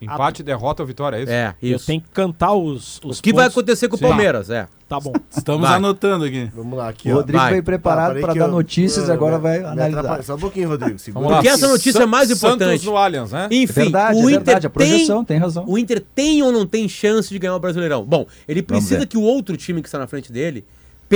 [0.00, 1.32] Empate, derrota ou vitória, é isso?
[1.32, 1.86] É, Eu isso.
[1.86, 3.56] tenho que cantar os, os O que vai pontos.
[3.58, 4.06] acontecer com o Sim.
[4.06, 4.50] Palmeiras?
[4.50, 4.66] É.
[4.86, 5.12] Tá bom.
[5.34, 5.76] Estamos Vai.
[5.78, 6.50] anotando aqui.
[6.54, 7.14] Vamos lá, aqui, O.
[7.14, 7.52] Rodrigo vai.
[7.52, 10.22] veio preparado Parei para dar eu- notícias e eu- agora vai analisar.
[10.22, 10.98] Só um pouquinho, Rodrigo.
[11.12, 11.36] Vamos lá.
[11.38, 12.68] Porque essa notícia é mais importante.
[12.72, 13.48] Santos no Allianz, né?
[13.50, 14.66] Enfim, Verdade, o é Inter verdade.
[14.66, 15.64] A projeção, tem tem razão.
[15.66, 18.04] O Inter tem ou não tem chance de ganhar o Brasileirão?
[18.04, 20.64] Bom, ele precisa que o outro time que está na frente dele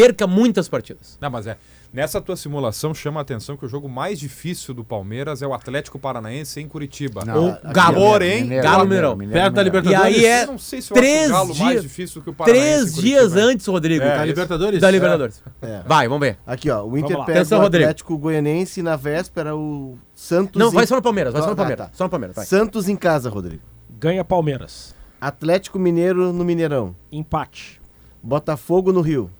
[0.00, 1.16] perca muitas partidas.
[1.20, 1.56] Não, mas é.
[1.90, 5.54] Nessa tua simulação chama a atenção que o jogo mais difícil do Palmeiras é o
[5.54, 7.22] Atlético Paranaense em Curitiba.
[7.34, 7.94] Ou aqui, Galo.
[7.96, 9.16] Porém, Galo Mineirão.
[9.16, 10.16] Perto da E Libertadores.
[10.18, 12.68] aí é Eu não sei se três o Galo mais dias- difícil que o Paranaense
[12.92, 13.42] três dias hein?
[13.42, 14.24] antes, Rodrigo, É, Da.
[14.26, 14.80] Libertadores?
[14.82, 15.42] da Libertadores.
[15.62, 15.80] É.
[15.86, 16.36] Vai, vamos ver.
[16.46, 16.84] Aqui, ó.
[16.84, 17.84] O Inter pega Atenção, o Rodrigo.
[17.86, 20.60] Atlético Goianense na véspera o Santos.
[20.60, 21.86] Não, em- vai só no Palmeiras, vai só no Tá, Palmeiras.
[21.86, 21.92] tá.
[21.94, 22.44] Só no Palmeiras, vai.
[22.44, 23.62] Santos em casa, Rodrigo.
[23.98, 24.94] Ganha Palmeiras.
[25.18, 26.94] Atlético Mineiro no Mineirão.
[27.10, 27.80] Empate.
[28.22, 29.30] Botafogo no Rio.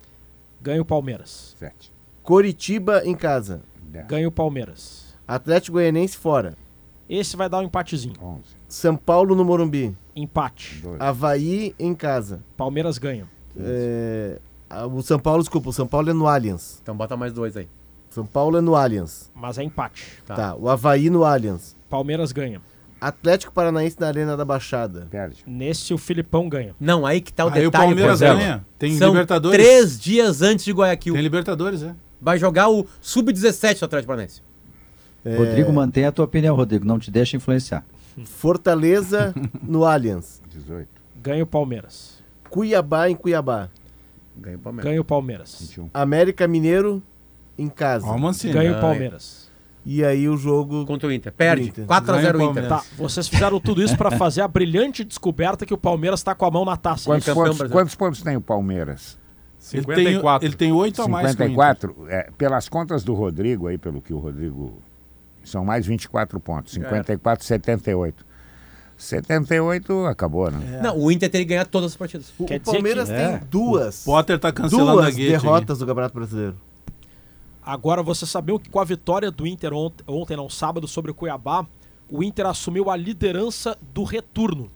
[0.61, 1.55] Ganha o Palmeiras.
[1.59, 1.93] Sete.
[2.23, 3.63] Coritiba em casa.
[3.83, 4.07] Dez.
[4.07, 5.17] Ganha o Palmeiras.
[5.27, 6.57] Atlético Goianense fora.
[7.09, 8.15] Esse vai dar um empatezinho.
[8.23, 8.57] Onze.
[8.69, 9.97] São Paulo no Morumbi.
[10.15, 10.81] Empate.
[10.83, 10.97] Doze.
[11.01, 12.43] Havaí em casa.
[12.57, 13.27] Palmeiras ganha.
[13.57, 14.39] É,
[14.93, 16.79] o São Paulo, desculpa, o São Paulo é no Allianz.
[16.83, 17.69] Então bota mais dois aí.
[18.11, 19.31] São Paulo é no Allianz.
[19.35, 20.23] Mas é empate.
[20.27, 20.35] Tá.
[20.35, 20.55] Tá.
[20.55, 21.77] O Havaí no Allianz.
[21.89, 22.61] Palmeiras ganha.
[23.01, 25.07] Atlético Paranaense na Arena da Baixada.
[25.11, 25.45] Perde.
[25.47, 26.75] Nesse o Filipão ganha.
[26.81, 27.87] Não, aí que tá o Aí o detalhe.
[27.87, 28.39] Palmeiras Portela.
[28.41, 28.67] ganha.
[28.79, 29.57] Tem São Libertadores.
[29.57, 31.15] três dias antes de Guayaquil.
[31.15, 31.95] Tem Libertadores, é.
[32.21, 34.43] Vai jogar o Sub-17 do Atlético Paranaense.
[35.25, 36.85] É, Rodrigo, mantém a tua opinião, Rodrigo.
[36.85, 37.85] Não te deixa influenciar.
[38.25, 40.41] Fortaleza no Allianz.
[40.53, 40.89] Dezoito.
[41.23, 42.23] Ganha o Palmeiras.
[42.51, 43.69] Cuiabá em Cuiabá.
[44.37, 44.85] Ganha o Palmeiras.
[44.91, 45.57] Ganha o Palmeiras.
[45.61, 45.91] Vinte e um.
[45.93, 47.03] América Mineiro
[47.57, 48.07] em casa.
[48.07, 48.53] Ó, o.
[48.53, 48.81] Ganha o.
[48.81, 49.48] Palmeiras.
[49.91, 50.85] E aí o jogo.
[50.85, 51.33] Contra o Inter.
[51.33, 51.71] Perde.
[51.71, 51.87] Inter.
[51.87, 52.69] 4x0 Ganha o Inter.
[52.69, 56.45] Tá, vocês fizeram tudo isso pra fazer a brilhante descoberta que o Palmeiras tá com
[56.45, 57.07] a mão na taça.
[57.07, 59.19] Quantos pontos, quantos pontos tem o Palmeiras?
[59.73, 60.47] Ele tem, 54.
[60.47, 61.57] ele tem oito a mais que o Inter.
[61.57, 62.07] 54.
[62.11, 64.79] É, pelas contas do Rodrigo, aí, pelo que o Rodrigo.
[65.43, 66.75] São mais 24 pontos.
[66.75, 68.27] 54, 78.
[68.99, 70.81] 78 acabou, né?
[70.83, 72.31] Não, o Inter teria que ganhar todas as partidas.
[72.39, 73.41] O, o Palmeiras que- tem É.
[73.51, 74.05] duas.
[74.05, 76.57] Potter tá cancelando duas derrotas do Campeonato Brasileiro.
[77.69, 81.15] Agora, você sabia que com a vitória do Inter ontem, ontem, não, sábado, sobre o
[81.15, 81.67] Cuiabá,
[82.09, 84.71] o Inter assumiu a liderança do retorno.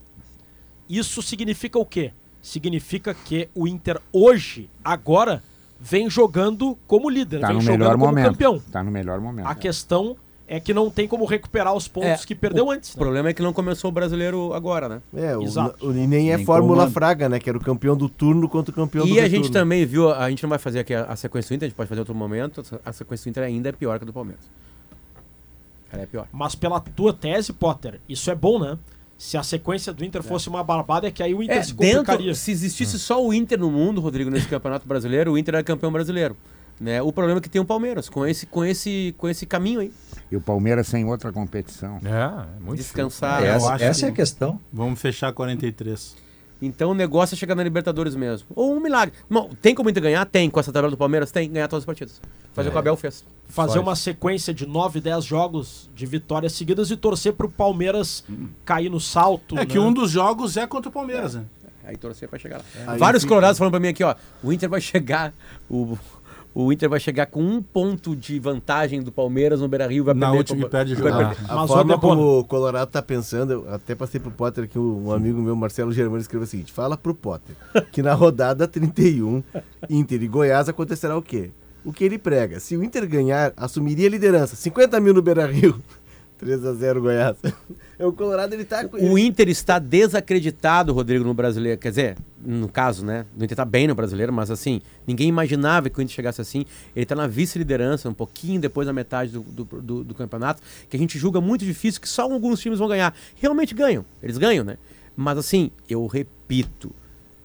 [0.91, 2.13] Isso significa o quê?
[2.43, 5.43] Significa que o Inter hoje, agora,
[5.81, 8.27] vem jogando como líder, Tá vem no jogando melhor como momento.
[8.27, 8.59] campeão.
[8.71, 9.47] Tá no melhor momento.
[9.47, 10.15] A questão
[10.55, 12.91] é que não tem como recuperar os pontos É, que perdeu o antes.
[12.91, 13.03] O né?
[13.03, 15.01] problema é que não começou o brasileiro agora, né?
[15.17, 15.87] É, o, Exato.
[15.87, 16.93] o- e nem é Nem Fórmula comando.
[16.93, 17.41] Fraga, né?
[17.41, 20.13] Que era o campeão do turno contra o campeão do E a gente também viu,
[20.13, 22.01] a gente não vai fazer aqui a, a sequência do Inter, a gente pode fazer
[22.01, 22.63] em outro momento.
[22.85, 24.45] A sequência do Inter ainda é pior que a do Palmeiras.
[25.91, 26.27] Ela é pior.
[26.33, 28.79] Mas pela tua tese, Potter, isso é bom, né?
[29.19, 31.73] Se a sequência do Inter fosse uma barbada, é que aí o Inter É, se
[31.75, 32.27] complicaria.
[32.27, 35.65] dentro, se existisse só o Inter no mundo, Rodrigo, nesse campeonato brasileiro, o Inter era
[35.65, 36.37] campeão brasileiro.
[36.81, 37.01] Né?
[37.01, 39.93] O problema é que tem o Palmeiras, com esse, com esse, com esse caminho aí.
[40.31, 42.01] E o Palmeiras sem outra competição.
[42.05, 43.43] É, é muito Descansar.
[43.43, 44.59] eu essa acho essa é a que- questão.
[44.73, 46.17] Vamos fechar 43.
[46.65, 48.49] Então o negócio é chegar na Libertadores mesmo.
[48.55, 49.13] Ou um milagre.
[49.29, 50.25] Não, tem como o Inter ganhar?
[50.27, 50.49] Tem.
[50.49, 51.31] Com essa tabela do Palmeiras?
[51.33, 51.51] Tem.
[51.51, 52.21] Ganhar todas as partidas.
[52.53, 53.25] Fazer o que o Abel fez.
[53.49, 53.83] fazer Faz.
[53.83, 58.25] uma sequência de 9, 10 jogos de vitórias seguidas e torcer pro Palmeiras
[58.65, 59.59] cair no salto.
[59.59, 59.81] É que né?
[59.85, 61.45] um dos jogos é contra o Palmeiras, né?
[61.85, 62.65] Aí torcer pra chegar lá.
[62.93, 64.15] Aí Vários fica- colorados falando pra mim aqui, ó.
[64.41, 65.35] O Inter vai chegar.
[65.69, 65.99] O,
[66.55, 70.05] o Inter vai chegar com um ponto de vantagem do Palmeiras no Beira Rio.
[70.05, 71.09] Vai Na última pro- e perde o jogo.
[71.09, 71.37] perder.
[71.49, 75.11] A Mas, forma como o Colorado tá pensando, eu até passei pro Potter que um
[75.13, 77.57] amigo meu, Marcelo Germano, escreveu o seguinte: fala pro Potter
[77.91, 79.43] que na rodada 31,
[79.89, 81.51] Inter e Goiás acontecerá o quê?
[81.85, 82.61] O que ele prega.
[82.61, 84.55] Se o Inter ganhar, assumiria a liderança.
[84.55, 85.81] 50 mil no Beira Rio.
[86.43, 87.37] 3x0 Goiás.
[87.99, 88.97] É, o Colorado ele tá com.
[88.97, 91.79] O Inter está desacreditado, Rodrigo, no brasileiro.
[91.79, 93.25] Quer dizer, no caso, né?
[93.39, 96.65] O Inter tá bem no brasileiro, mas assim, ninguém imaginava que o Inter chegasse assim.
[96.97, 100.61] Ele tá na vice-liderança, um pouquinho depois da metade do, do, do- do campeonato,
[100.91, 103.15] que a gente julga muito difícil, que só alguns times vão ganhar.
[103.37, 104.79] Realmente ganham, eles ganham, né?
[105.15, 106.91] Mas assim, eu repito,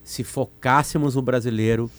[0.03, 1.91] se focássemos no brasileiro,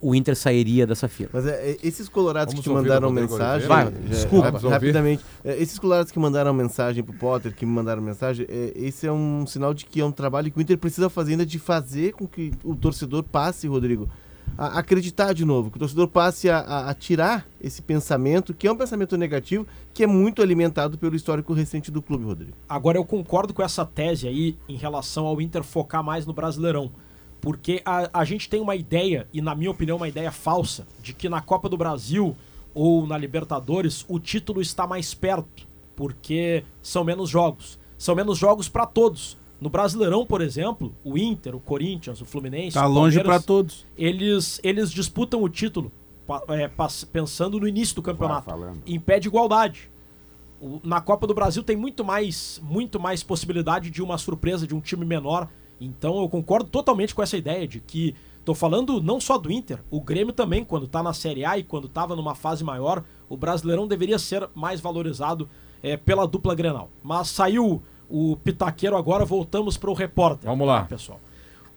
[0.00, 1.30] o Inter sairia dessa fila.
[1.32, 3.68] Mas é, é, esses colorados Vamos que te mandaram mensagem.
[3.68, 4.50] Vai, já- desculpa.
[4.52, 4.68] ouvir.
[4.68, 5.24] rapidamente.
[5.44, 9.12] é, esses colorados que mandaram mensagem pro Potter, que me mandaram mensagem, é, esse é
[9.12, 12.12] um sinal de que é um trabalho que o Inter precisa fazer ainda de fazer
[12.12, 14.08] com que o torcedor passe, Rodrigo,
[14.58, 18.66] a acreditar de novo, que o torcedor passe a, a- a tirar esse pensamento, que
[18.66, 19.64] é um pensamento negativo,
[19.94, 22.52] que é muito alimentado pelo histórico recente do clube, Rodrigo.
[22.68, 26.90] Agora eu concordo com essa tese aí em relação ao Inter focar mais no Brasileirão.
[27.40, 31.12] Porque a, a gente tem uma ideia, e na minha opinião, uma ideia falsa, de
[31.14, 32.36] que na Copa do Brasil
[32.74, 37.78] ou na Libertadores o título está mais perto, porque são menos jogos.
[37.96, 39.38] São menos jogos para todos.
[39.60, 43.86] No Brasileirão, por exemplo, o Inter, o Corinthians, o Fluminense, Tá longe pra todos.
[43.96, 45.92] eles, eles disputam o título
[46.48, 46.70] é,
[47.12, 48.48] pensando no início do campeonato
[48.86, 49.90] em pé de igualdade.
[50.60, 54.74] O- na Copa do Brasil tem muito mais, muito mais possibilidade de uma surpresa de
[54.74, 55.48] um time menor.
[55.80, 59.80] Então eu concordo totalmente com essa ideia de que tô falando não só do Inter,
[59.90, 63.36] o Grêmio também quando tá na Série A e quando tava numa fase maior, o
[63.36, 65.48] Brasileirão deveria ser mais valorizado
[65.82, 66.90] é, pela dupla Grenal.
[67.02, 70.50] Mas saiu o pitaqueiro agora, voltamos para o repórter.
[70.50, 70.84] Vamos lá.
[70.84, 71.20] pessoal.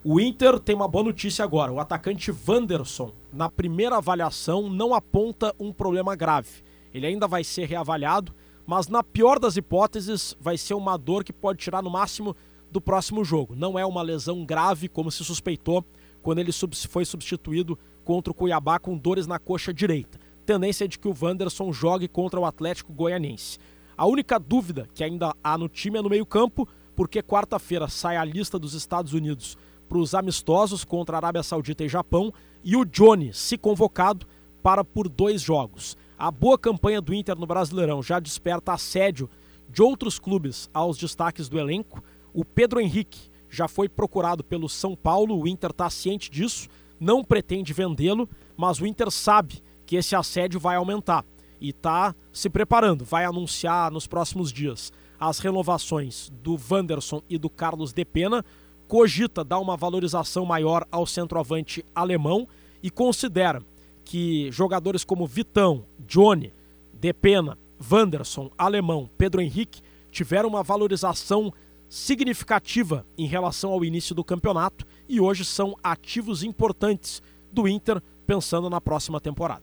[0.04, 1.72] O Inter tem uma boa notícia agora.
[1.72, 6.62] O atacante Wanderson, na primeira avaliação, não aponta um problema grave.
[6.94, 8.34] Ele ainda vai ser reavaliado,
[8.66, 12.36] mas na pior das hipóteses, vai ser uma dor que pode tirar no máximo
[12.74, 13.56] do próximo jogo.
[13.56, 15.86] Não é uma lesão grave, como se suspeitou
[16.22, 16.52] quando ele
[16.90, 20.20] foi substituído contra o Cuiabá com dores na coxa direita.
[20.46, 23.58] Tendência é de que o Wanderson jogue contra o Atlético Goianense.
[23.96, 28.26] A única dúvida que ainda há no time é no meio-campo, porque quarta-feira sai a
[28.26, 32.34] lista dos Estados Unidos para os amistosos contra a Arábia Saudita e Japão
[32.64, 34.26] e o Johnny, se convocado,
[34.62, 35.96] para por dois jogos.
[36.18, 39.30] A boa campanha do Inter no Brasileirão já desperta assédio
[39.70, 42.04] de outros clubes aos destaques do elenco.
[42.34, 46.68] O Pedro Henrique já foi procurado pelo São Paulo, o Inter está ciente disso,
[47.00, 48.28] não pretende vendê-lo,
[48.58, 51.24] mas o Inter sabe que esse assédio vai aumentar
[51.62, 57.50] e está se preparando, vai anunciar nos próximos dias as renovações do Wanderson e do
[57.50, 58.44] Carlos Depena,
[58.88, 62.48] cogita dar uma valorização maior ao centroavante alemão
[62.82, 63.62] e considera
[64.04, 66.52] que jogadores como Vitão, Johnny,
[66.94, 67.58] Depena,
[67.92, 69.82] Wanderson, Alemão, Pedro Henrique
[70.12, 71.54] tiveram uma valorização
[71.94, 77.22] significativa em relação ao início do campeonato e hoje são ativos importantes
[77.52, 79.62] do Inter pensando na próxima temporada.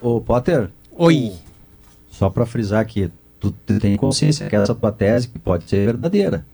[0.00, 0.70] Ô, Potter.
[0.92, 1.32] Oi.
[2.08, 3.10] Só para frisar que
[3.40, 3.50] tu
[3.80, 6.46] tem consciência que essa tua tese que pode ser verdadeira.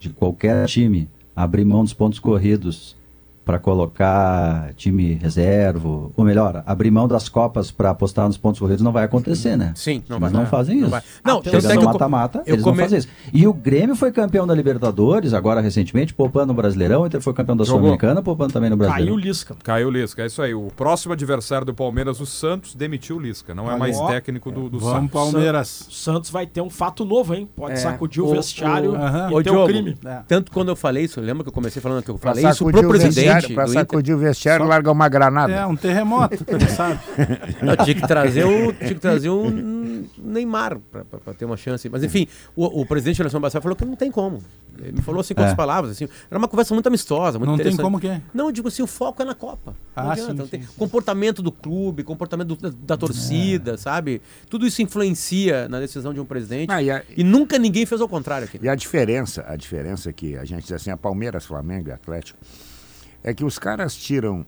[0.00, 2.96] De qualquer time abrir mão dos pontos corridos
[3.44, 8.82] para colocar time reserva, ou melhor, abrir mão das copas para apostar nos pontos corridos
[8.82, 9.72] não vai acontecer, né?
[9.74, 10.40] Sim, não Eles vai.
[10.42, 10.90] não fazem Não isso.
[10.90, 11.02] vai.
[11.24, 13.08] Não, Chegando no mata-mata, eu eles come- não fazem isso.
[13.32, 17.32] E o Grêmio foi campeão da Libertadores, agora recentemente, poupando o Brasileirão, o Inter foi
[17.34, 17.64] campeão da.
[17.64, 19.18] Sul-Americana, poupando também no Caiu o Brasileirão.
[19.18, 19.56] Lisca.
[19.62, 20.54] Caiu o Lisca, é isso aí.
[20.54, 23.54] O próximo adversário do Palmeiras, o Santos, demitiu o Lisca.
[23.54, 24.06] Não é Olha mais ó.
[24.08, 25.10] técnico do, do Vamos, Santos.
[25.32, 25.86] Palmeiras.
[25.88, 27.48] O Santos vai ter um fato novo, hein?
[27.56, 27.76] Pode É.
[27.76, 29.96] sacudir o, O- vestiário o- e Ô, ter um Diogo, crime.
[30.04, 30.20] É.
[30.28, 32.58] Tanto quando eu falei isso, lembra que eu comecei falando que eu Pra falei isso
[32.58, 32.92] sacudir pro o
[33.34, 33.80] vestiário, Inter?
[33.80, 35.52] sacudir o vestiário, larga uma granada.
[35.52, 36.98] É, um terremoto, tu sabe.
[37.62, 41.56] Não, tinha que trazer o, tinha que trazer um Neymar pra, pra- pra ter uma
[41.56, 41.88] chance.
[41.88, 42.26] Mas enfim,
[42.56, 44.40] o, o presidente da Nação Bassal falou que não tem como.
[44.78, 45.44] Ele me falou assim com É.
[45.44, 45.92] outras palavras.
[45.92, 48.20] Assim, era uma conversa muito amistosa, muito Não tem como que é.
[48.32, 49.74] Não, eu digo assim, o foco é na Copa.
[49.94, 50.68] Não Ah, adianta, sim, não sim, sim.
[50.78, 54.22] Comportamento do clube, comportamento do- da, da torcida, sabe?
[54.48, 56.70] Tudo isso influencia na decisão de um presidente.
[56.72, 58.58] Ah, e a- E nunca ninguém fez ao contrário aqui.
[58.62, 61.92] E a diferença, a diferença é que a gente diz assim, a Palmeiras, Flamengo e
[61.92, 62.38] Atlético,
[63.24, 64.44] é que os caras tiram,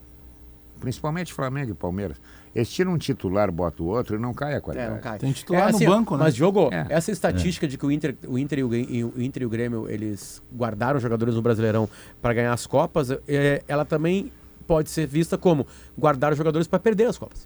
[0.79, 2.17] principalmente Flamengo e Palmeiras,
[2.53, 4.91] eles tiram um titular, botam o outro e não cai a É, qualidade.
[4.93, 5.19] não cai.
[5.19, 6.23] Tem titular no assim, banco, né?
[6.23, 6.85] Mas, Diogo, É.
[6.89, 9.49] essa estatística de que o Inter, o, Inter e o, e o Inter e o
[9.49, 11.89] Grêmio eles guardaram jogadores no Brasileirão
[12.21, 14.31] para ganhar as Copas, é, ela também
[14.65, 17.45] pode ser vista como guardar jogadores para perder as Copas.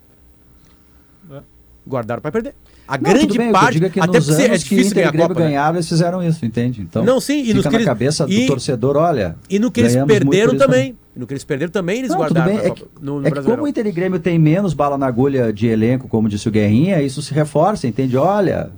[1.88, 2.53] Guardaram para perder.
[2.88, 3.73] A Não, grande bem, que eu parte.
[3.73, 5.27] digo é que até nos porque é anos que difícil Inter ganhar e a Grêmio
[5.30, 5.39] Copa.
[5.39, 5.47] né?
[5.47, 6.81] ganharam, eles fizeram isso, entende?
[6.81, 9.35] Então, Não, sim, e fica nos que na eles- cabeça do e- torcedor, olha...
[9.49, 10.95] E no que eles perderam isso também.
[11.19, 13.41] No que eles perderam também, eles Não, guardaram É Copa- que, no, no é que
[13.41, 16.51] como o Inter e Grêmio tem menos bala na agulha de elenco, como disse o
[16.51, 18.15] Guerrinha, isso se reforça, entende?
[18.15, 18.71] Olha,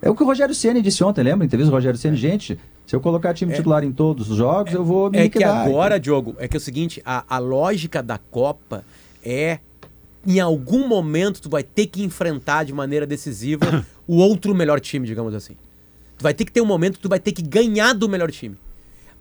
[0.00, 1.44] é o que o Rogério Ceni disse ontem, lembra?
[1.44, 4.82] Entrevista do Rogério Ceni, gente, se eu colocar time titular em todos os jogos, eu
[4.82, 5.66] vou me É que liquidar.
[5.66, 8.82] agora, Diogo, é que é o seguinte, a, a lógica da Copa
[9.22, 9.58] é
[10.26, 15.06] em algum momento tu vai ter que enfrentar de maneira decisiva o outro melhor time,
[15.06, 15.54] digamos assim.
[16.16, 18.30] Tu vai ter que ter um momento que tu vai ter que ganhar do melhor
[18.30, 18.56] time.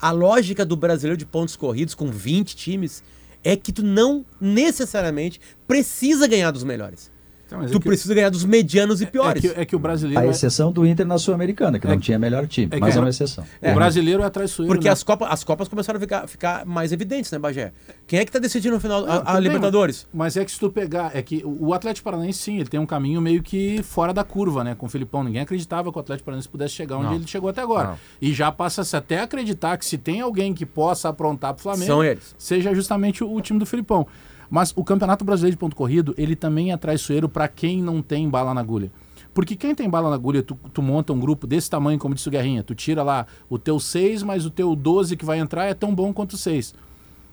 [0.02, 3.04] A lógica do brasileiro de pontos corridos com 20 times
[3.44, 7.11] é que tu não necessariamente precisa ganhar dos melhores.
[7.52, 9.42] Então, mas é Tu que- precisa ganhar dos medianos e é piores.
[9.42, 10.22] que, é que o brasileiro.
[10.22, 12.76] A é- exceção do Inter na Sul-Americana, que É não que- tinha melhor time, é
[12.76, 13.44] que mas é é- uma exceção.
[13.62, 14.74] O brasileiro é traiçoeiro.
[14.74, 14.92] Porque né?
[14.94, 17.74] as, Copas, as Copas começaram a ficar, ficar mais evidentes, né, Bagé?
[18.08, 20.08] Quem é que tá decidindo no final Não, a, a Libertadores?
[20.14, 22.86] Mas é que se tu pegar, é que o Atlético Paranaense sim, ele tem um
[22.86, 24.74] caminho meio que fora da curva, né?
[24.76, 25.22] Com o Filipão.
[25.24, 27.16] Ninguém acreditava que o Atlético Paranaense pudesse chegar onde Não.
[27.16, 27.90] ele chegou até agora.
[27.90, 27.98] Não.
[28.22, 31.86] E já passa-se até a acreditar que se tem alguém que possa aprontar pro Flamengo,
[31.88, 32.34] São eles.
[32.38, 34.08] seja justamente o, o time do Filipão.
[34.52, 38.30] Mas o Campeonato Brasileiro de Ponto Corrido, ele também é traiçoeiro para quem não tem
[38.30, 38.92] bala na agulha.
[39.34, 42.28] Porque quem tem bala na agulha, tu, tu monta um grupo desse tamanho, como disse
[42.28, 45.68] o Guerrinha, tu tira lá o teu 6, mas o teu 12 que vai entrar
[45.68, 46.76] é tão bom quanto o 6.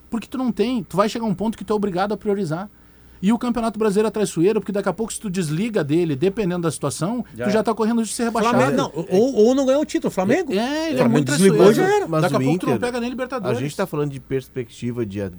[0.09, 2.17] Porque tu não tem, tu vai chegar a um ponto que tu é obrigado a
[2.17, 2.69] priorizar.
[3.21, 6.61] E o Campeonato Brasileiro é traiçoeiro, porque daqui a pouco, se tu desliga dele, dependendo
[6.61, 8.55] da situação, tu já tá correndo de ser rebaixado.
[8.57, 10.53] Flamengo, não, ou, ou não ganhou o título, Flamengo?
[10.53, 10.55] É,
[10.87, 11.91] ele é Flamengo muito desligou, traiçoeiro.
[11.91, 12.07] já era.
[12.07, 13.59] Mas Daqui a o pouco tu não Inter, pega nem A Libertadores.
[13.59, 15.29] gente tá falando de perspectiva de, eh,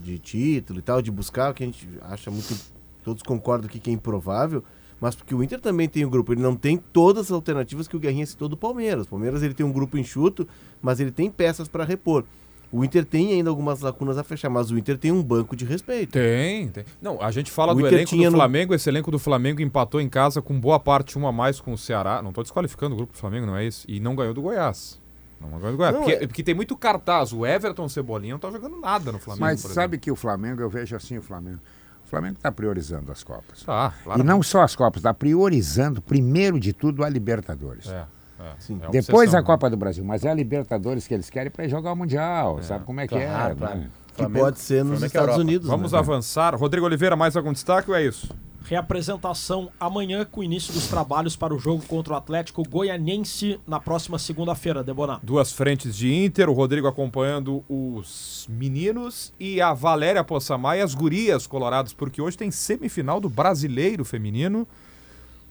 [0.00, 2.54] de título e tal, de buscar o que a gente acha muito.
[3.02, 4.62] Todos concordam aqui que é improvável,
[5.00, 6.32] mas porque o Inter também tem um grupo.
[6.32, 9.06] Ele não tem todas as alternativas que o Guerrinha citou do Palmeiras.
[9.06, 10.46] O Palmeiras ele tem um grupo enxuto,
[10.80, 12.24] mas ele tem peças para repor.
[12.72, 15.64] O Inter tem ainda algumas lacunas a fechar, mas o Inter tem um banco de
[15.64, 16.12] respeito.
[16.12, 16.84] Tem, tem.
[17.00, 18.74] Não, a gente fala O do Inter elenco tinha do no- Flamengo.
[18.74, 21.78] Esse elenco do Flamengo empatou em casa com boa parte, uma a mais com o
[21.78, 22.20] Ceará.
[22.20, 23.84] Não tô desqualificando o grupo do Flamengo, não é isso.
[23.88, 25.00] E não ganhou do Goiás.
[25.40, 25.94] Não ganhou do Goiás.
[25.94, 27.32] Não, porque, é- porque tem muito cartaz.
[27.32, 29.44] O Everton Cebolinha não tá jogando nada no Flamengo.
[29.44, 31.60] Mas por sabe que o Flamengo, eu vejo assim o Flamengo.
[32.04, 33.62] O Flamengo está priorizando as Copas.
[33.62, 34.20] Tá, claro.
[34.20, 37.88] E não só as Copas, está priorizando, primeiro de tudo, a Libertadores.
[37.88, 38.04] É,
[38.38, 38.80] é, Sim.
[38.82, 39.46] é Depois obsessão, a né?
[39.46, 42.84] Copa do Brasil, mas é a Libertadores que eles querem para jogar o Mundial, sabe
[42.84, 43.56] como é que claro, é?
[43.56, 43.78] claro.
[43.78, 43.90] né?
[44.16, 45.36] Que pode ser nos Flamengo é Estados.
[45.38, 45.68] Unidos.
[45.68, 45.98] Vamos né?
[45.98, 46.54] avançar.
[46.54, 48.28] Rodrigo Oliveira, mais algum destaque ou é isso?
[48.64, 53.78] Reapresentação amanhã com o início dos trabalhos para o jogo contra o Atlético Goianiense na
[53.78, 55.20] próxima segunda-feira, Debonar.
[55.22, 61.46] Duas frentes de Inter, o Rodrigo acompanhando os meninos e a Valéria Possamay, as gurias
[61.46, 64.66] coloradas, porque hoje tem semifinal do Brasileiro Feminino.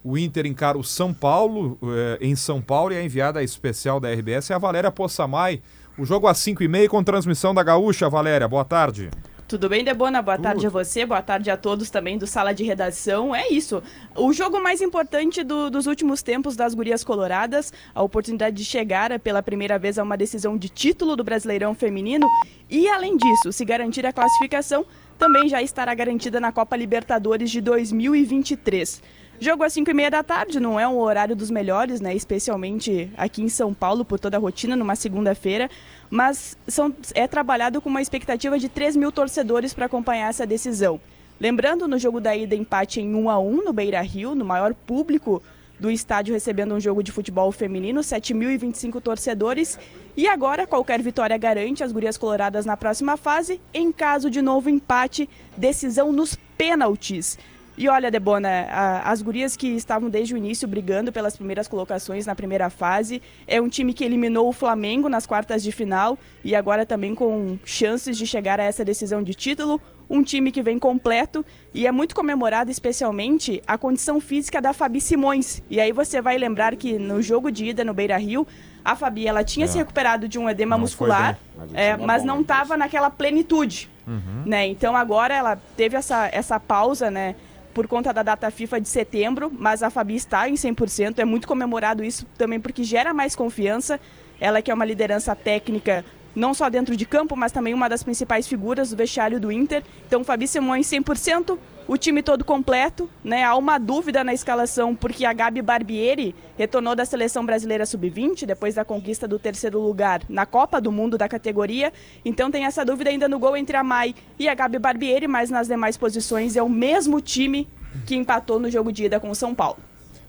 [0.04, 4.12] O Inter encara o São Paulo, eh, em São Paulo, e a enviada especial da
[4.12, 5.62] RBS é a Valéria Possamay.
[5.98, 8.10] O jogo às 5h30 com transmissão da Gaúcha.
[8.10, 9.10] Valéria, boa tarde.
[9.48, 10.22] Tudo bem, Debona?
[10.22, 13.36] Boa tarde a você, boa tarde a todos também do Sala de Redação.
[13.36, 13.84] É isso.
[14.16, 19.18] O jogo mais importante do- dos últimos tempos das Gurias Coloradas, a oportunidade de chegar
[19.20, 22.28] pela primeira vez a uma decisão de título do Brasileirão Feminino
[22.70, 24.86] e, além disso, se garantir a classificação,
[25.20, 29.04] também já estará garantida na Copa Libertadores de 2023.
[29.44, 32.16] Jogo às 5 e meia da tarde, não é um horário dos melhores, né?
[32.16, 35.70] Especialmente aqui em São Paulo, por toda a rotina, numa segunda-feira.
[36.10, 40.98] Mas são, é trabalhado com uma expectativa de 3 mil torcedores para acompanhar essa decisão.
[41.42, 44.74] Lembrando, no jogo da ida, empate em 1 a 1 no Beira Rio, no maior
[44.74, 45.44] público
[45.78, 49.78] do estádio recebendo um jogo de futebol feminino, 7.025 torcedores.
[50.16, 53.60] E agora, qualquer vitória garante as gurias coloradas na próxima fase.
[53.74, 57.38] Em caso de novo empate, decisão nos pênaltis.
[57.76, 62.26] E olha, Debona, a- as gurias que estavam desde o início brigando pelas primeiras colocações
[62.26, 66.56] na primeira fase, é um time que eliminou o Flamengo nas quartas de final e
[66.56, 69.82] agora também com chances de chegar a essa decisão de título.
[70.08, 71.44] Um time que vem completo
[71.74, 75.64] e é muito comemorado especialmente a condição física da Fabi Simões.
[75.68, 78.46] E aí você vai lembrar que no jogo de ida no Beira Rio,
[78.86, 79.68] a Fabi ela tinha É.
[79.68, 81.70] se recuperado de um edema Não muscular, bem.
[81.74, 84.44] é, mas não estava naquela plenitude Uhum.
[84.46, 84.68] né?
[84.68, 87.34] Então agora ela teve essa, essa pausa, né?
[87.74, 91.20] Por conta da data FIFA de setembro, mas a Fabi está em 100%.
[91.20, 94.00] É muito comemorado isso também porque gera mais confiança.
[94.40, 96.06] Ela que é uma liderança técnica,
[96.36, 99.84] não só dentro de campo, mas também uma das principais figuras do vestiário do Inter.
[100.06, 103.44] Então, Fabi Simões 100%, o time todo completo, né?
[103.44, 108.76] Há uma dúvida na escalação porque a Gabi Barbieri retornou da seleção brasileira sub-20 depois
[108.76, 111.92] da conquista do terceiro lugar na Copa do Mundo da categoria.
[112.24, 115.50] Então tem essa dúvida ainda no gol entre a Mai e a Gabi Barbieri, mas
[115.50, 117.68] nas demais posições é o mesmo time
[118.06, 119.78] que empatou no jogo de ida com o São Paulo.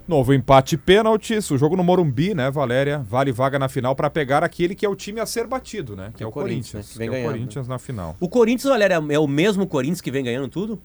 [0.06, 2.98] Novo empate pênaltis, o jogo no Morumbi, né, Valéria?
[2.98, 6.12] Vale vaga na final para pegar aquele que é o time a ser batido, né?
[6.14, 6.86] Que é o Corinthians, Corinthians.
[6.89, 8.14] né, que vem que é o Corinthians na final.
[8.20, 10.78] O Corinthians, Valéria, é o mesmo Corinthians que vem ganhando tudo?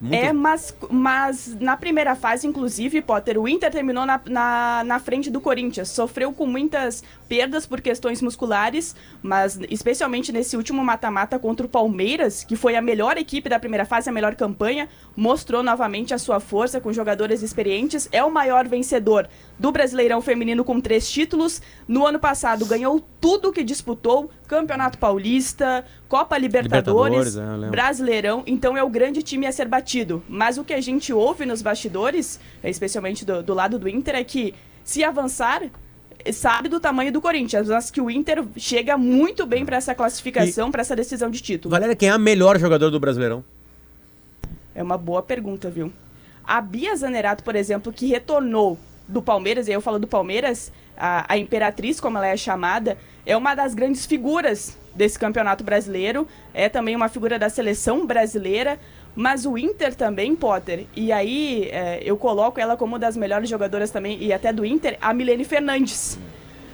[0.00, 4.98] Muito- É, mas, mas na primeira fase, inclusive, Potter, o Inter terminou na, na, na
[4.98, 5.88] frente do Corinthians.
[5.88, 12.44] Sofreu com muitas perdas por questões musculares, mas especialmente nesse último mata-mata contra o Palmeiras,
[12.44, 16.40] que foi a melhor equipe da primeira fase, a melhor campanha, mostrou novamente a sua
[16.40, 18.08] força com jogadores experientes.
[18.12, 19.28] É o maior vencedor
[19.58, 21.62] do Brasileirão Feminino com três títulos.
[21.86, 27.70] No ano passado ganhou tudo que disputou: Campeonato Paulista, Copa Libertadores, Libertadores, é.
[27.70, 30.22] Brasileirão, então é o grande time a ser batido.
[30.28, 34.24] Mas o que a gente ouve nos bastidores, especialmente do, do lado do Inter, é
[34.24, 35.62] que se avançar,
[36.32, 40.70] sabe do tamanho do Corinthians, mas que o Inter chega muito bem para essa classificação,
[40.70, 41.70] para essa decisão de título.
[41.70, 43.44] Valéria, quem é a melhor jogador do Brasileirão?
[44.74, 45.92] É uma boa pergunta, viu?
[46.42, 50.72] A Bia Zanerato, por exemplo, que retornou do Palmeiras, e aí eu falo do Palmeiras,
[50.96, 56.26] a, a Imperatriz, como ela é chamada, é uma das grandes figuras desse campeonato brasileiro,
[56.52, 58.78] é também uma figura da seleção brasileira,
[59.14, 63.48] mas o Inter também, Potter, e aí é, eu coloco ela como uma das melhores
[63.48, 66.18] jogadoras também, e até do Inter, a Milene Fernandes.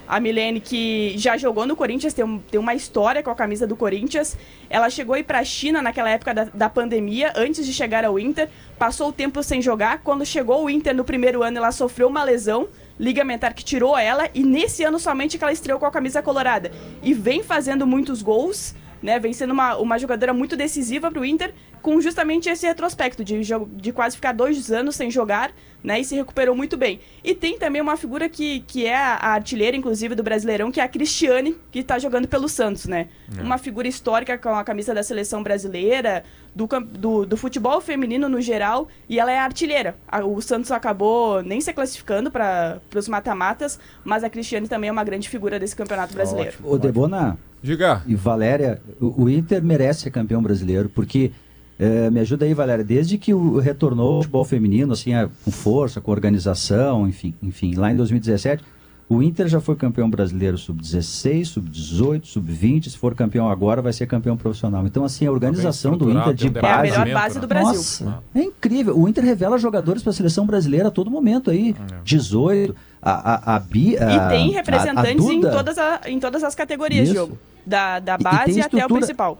[0.08, 3.64] A Milene, que já jogou no Corinthians, tem, um- tem uma história com a camisa
[3.64, 4.36] do Corinthians.
[4.68, 8.48] Ela chegou aí pra China naquela época da, da pandemia, antes de chegar ao Inter.
[8.76, 9.98] Passou o tempo sem jogar.
[10.02, 12.66] Quando chegou o Inter no primeiro ano, ela sofreu uma lesão
[12.98, 14.28] ligamentar que tirou ela.
[14.34, 16.72] E nesse ano somente que ela estreou com a camisa colorada.
[17.04, 19.18] E vem fazendo muitos gols, né?
[19.18, 23.40] Vem sendo uma, uma jogadora muito decisiva pro Inter, com justamente esse retrospecto de,
[23.72, 26.00] de quase ficar dois anos sem jogar, né?
[26.00, 27.00] E se recuperou muito bem.
[27.24, 30.82] E tem também uma figura que, que é a artilheira, inclusive, do Brasileirão, que é
[30.84, 33.08] a Cristiane, que tá jogando pelo Santos, né?
[33.36, 33.42] É.
[33.42, 36.22] Uma figura histórica com a camisa da seleção brasileira,
[36.54, 39.94] do, cam- do, do futebol feminino no geral, e ela é a artilheira.
[40.08, 44.92] A- O Santos acabou nem se classificando para os mata-matas, mas a Cristiane também é
[44.92, 46.56] uma grande figura desse campeonato brasileiro.
[46.64, 48.02] Ô, Debona Diga.
[48.06, 51.30] e Valéria, o, o Inter merece ser campeão brasileiro, porque,
[51.80, 55.50] eh, me ajuda aí, Valéria, desde que o retornou o futebol feminino, assim, eh, com
[55.50, 58.62] força, com organização, enfim, enfim, lá em 2017,
[59.08, 64.06] o Inter já foi campeão brasileiro sub-16, sub-18, sub-20, se for campeão agora, vai ser
[64.06, 64.86] campeão profissional.
[64.86, 66.90] Então, assim, a organização do Inter de tem um É a base...
[66.90, 67.74] melhor base do Brasil.
[67.74, 68.96] Nossa, é incrível.
[68.96, 71.74] O Inter revela jogadores para a seleção brasileira a todo momento aí.
[72.04, 73.98] 18, a, a, a Bia.
[73.98, 75.50] E tem a- a representantes em, Duda.
[75.56, 77.12] todas a- em todas as categorias, Isso.
[77.14, 77.38] Diogo.
[77.66, 79.38] Da, da E- e base até o principal.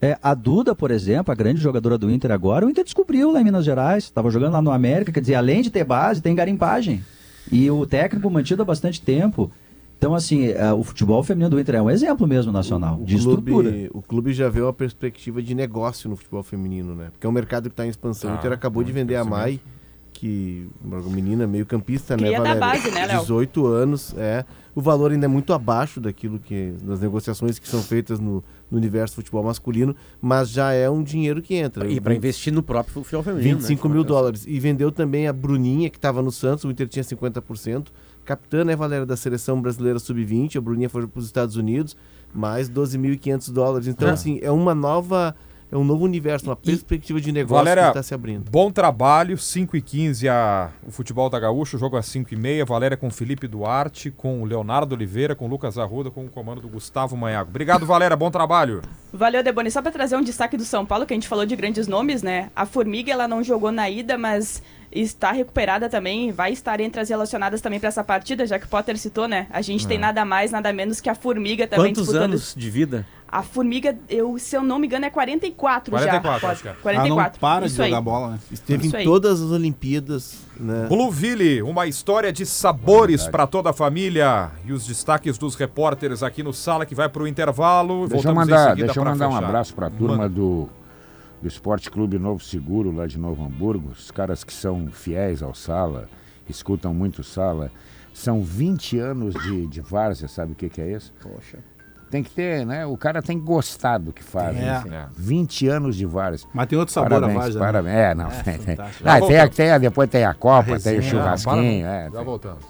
[0.00, 3.40] É, a Duda, por exemplo, a grande jogadora do Inter agora, o Inter descobriu lá
[3.40, 6.34] em Minas Gerais, estava jogando lá no América, quer dizer, além de ter base, tem
[6.34, 7.02] garimpagem.
[7.50, 9.50] E o técnico mantido há bastante tempo.
[9.98, 13.70] Então, assim, é, o futebol feminino do Inter é um exemplo mesmo nacional, de estrutura.
[13.70, 17.08] clube, o clube já vê uma perspectiva de negócio no futebol feminino, né?
[17.12, 18.30] Porque é um mercado que está em expansão.
[18.30, 19.24] Tá, o Inter acabou de vender a.
[19.24, 19.58] Mai,
[20.12, 22.60] que uma menina meio campista, Cria né, da Valéria?
[22.60, 23.20] base, né, Léo?
[23.20, 24.44] 18 anos, é.
[24.74, 28.78] O valor ainda é muito abaixo daquilo que das negociações que são feitas no, no
[28.78, 31.88] universo do futebol masculino, mas já é um dinheiro que entra.
[31.88, 33.58] E para investir no próprio futebol feminino.
[33.58, 33.94] 25 né?
[33.94, 34.44] mil dólares.
[34.46, 37.86] E vendeu também a Bruninha, que estava no Santos, o Inter tinha 50%.
[38.24, 41.96] Capitã, né, Valéria, da seleção brasileira sub-20, a Bruninha foi para os Estados Unidos,
[42.34, 43.86] mais 12.500 dólares.
[43.86, 44.12] Então, É.
[44.12, 45.34] assim, é uma nova.
[45.70, 48.48] É um novo universo, uma perspectiva de negócio Valéria, que está se abrindo.
[48.48, 52.36] Bom trabalho, 5 e 15 a, o futebol da Gaúcho, o jogo às 5 e
[52.36, 52.64] meia.
[52.64, 56.60] Valéria com Felipe Duarte, com o Leonardo Oliveira, com o Lucas Arruda, com o comando
[56.60, 57.50] do Gustavo Manhago.
[57.50, 58.80] Obrigado, Valéria, bom trabalho.
[59.12, 59.70] Valeu, Deboni.
[59.70, 62.22] Só para trazer um destaque do São Paulo, que a gente falou de grandes nomes,
[62.22, 62.50] né?
[62.54, 64.62] A Formiga, ela não jogou na ida, mas
[64.92, 68.68] está recuperada também, vai estar entre as relacionadas também para essa partida, já que o
[68.68, 69.46] Potter citou, né?
[69.50, 72.30] A gente tem nada mais, nada menos que a Formiga também Quantos disputando.
[72.30, 73.06] anos de vida?
[73.28, 76.52] A Formiga, eu, se eu não me engano, é 44, 44, já.
[76.52, 76.70] acho que é.
[76.70, 77.08] Ela 44.
[77.32, 77.90] não para de Isso aí.
[77.90, 78.38] jogar bola, né?
[78.52, 79.04] Esteve Isso em aí.
[79.04, 80.86] todas as Olimpíadas, né?
[80.88, 84.50] Blueville, uma história de sabores para toda a família.
[84.64, 88.06] E os destaques dos repórteres aqui no Sala, que vai para o intervalo.
[88.08, 90.28] Deixa eu Voltamos em mandar, seguida deixa eu mandar um abraço para a turma Manda.
[90.28, 90.68] do,
[91.42, 93.90] do Esporte Clube Novo Seguro, lá de Novo Hamburgo.
[93.90, 96.08] Os caras que são fiéis ao Sala,
[96.48, 97.72] escutam muito o Sala.
[98.14, 101.12] São 20 anos de, de várzea, sabe o que, que é isso?
[101.20, 101.58] Poxa.
[102.10, 102.86] Tem que ter, né?
[102.86, 104.56] O cara tem que gostar do que faz.
[104.56, 104.78] É.
[104.78, 104.94] enfim.
[104.94, 105.06] É.
[105.16, 106.48] 20 anos de várzea.
[106.54, 107.58] Mas tem outro sabor Parabéns, a né?
[107.58, 107.96] parabéns.
[107.96, 108.26] É, não.
[108.26, 108.32] É.
[109.04, 111.82] Ah, tem, a, tem a- depois tem a Copa, tem o churrasquinho.
[111.84, 112.24] Para, é, Já tem.
[112.24, 112.64] voltamos.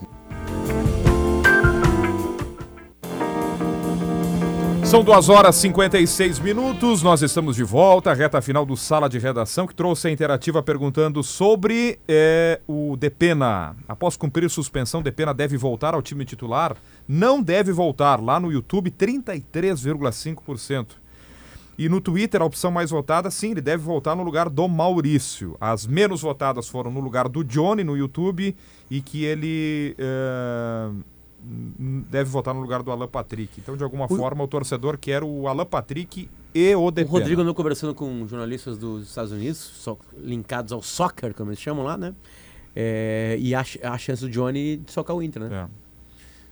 [4.85, 9.19] São 2 horas e 56 minutos, nós estamos de volta, reta final do Sala de
[9.19, 13.75] Redação, que trouxe a interativa perguntando sobre eh, o Depena.
[13.89, 16.77] Após cumprir suspensão, Depena deve voltar ao time titular?
[17.09, 20.87] Não deve voltar, lá no YouTube, 33,5%.
[21.79, 25.57] E no Twitter, a opção mais votada, sim, ele deve voltar no lugar do Maurício.
[25.61, 28.57] As menos votadas foram no lugar do Johnny no YouTube
[28.91, 29.95] e que ele
[31.79, 33.61] n- deve votar no lugar do Alan Patrick.
[33.61, 37.13] Então, de alguma forma, o torcedor quer o Alan Patrick e o O Depena.
[37.19, 41.85] Rodrigo andou conversando com jornalistas dos Estados Unidos, so- linkados ao soccer, como eles chamam
[41.85, 42.15] lá, né?
[42.75, 45.69] É, e a, a chance do Johnny de socar o Inter, né?
[45.71, 45.86] É.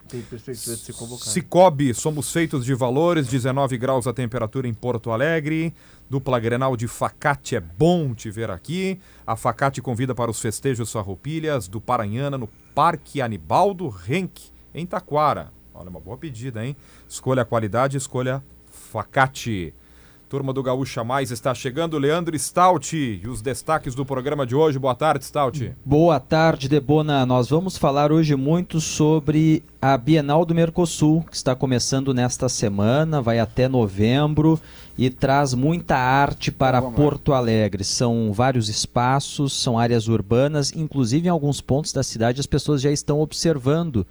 [0.09, 1.31] Tem perspectiva de ser convocado.
[1.31, 5.75] Cicobi, somos feitos de valores, 19 graus a temperatura em Porto Alegre.
[6.09, 9.01] Dupla Grenal de Facate, é bom te ver aqui.
[9.27, 15.53] A Facate convida para os festejos farroupilhas do Paranhana no Parque Anibaldo Renck, em Taquara.
[15.73, 16.77] Olha, uma boa pedida, hein?
[17.09, 19.75] Escolha a qualidade, escolha Facate.
[20.35, 22.97] Turma do Gaúcha Mais está chegando, Leandro Stout.
[22.97, 24.81] E os destaques do programa de hoje.
[24.81, 25.73] Boa tarde, Stout.
[25.85, 27.24] Boa tarde, Debona.
[27.24, 33.23] Nós vamos falar hoje muito sobre a Bienal do Mercosul, que está começando nesta semana,
[33.23, 34.61] vai até novembro
[34.98, 37.85] e traz muita arte para Porto Alegre.
[37.85, 42.90] São vários espaços, são áreas urbanas, inclusive em alguns pontos da cidade as pessoas já
[42.90, 44.05] estão observando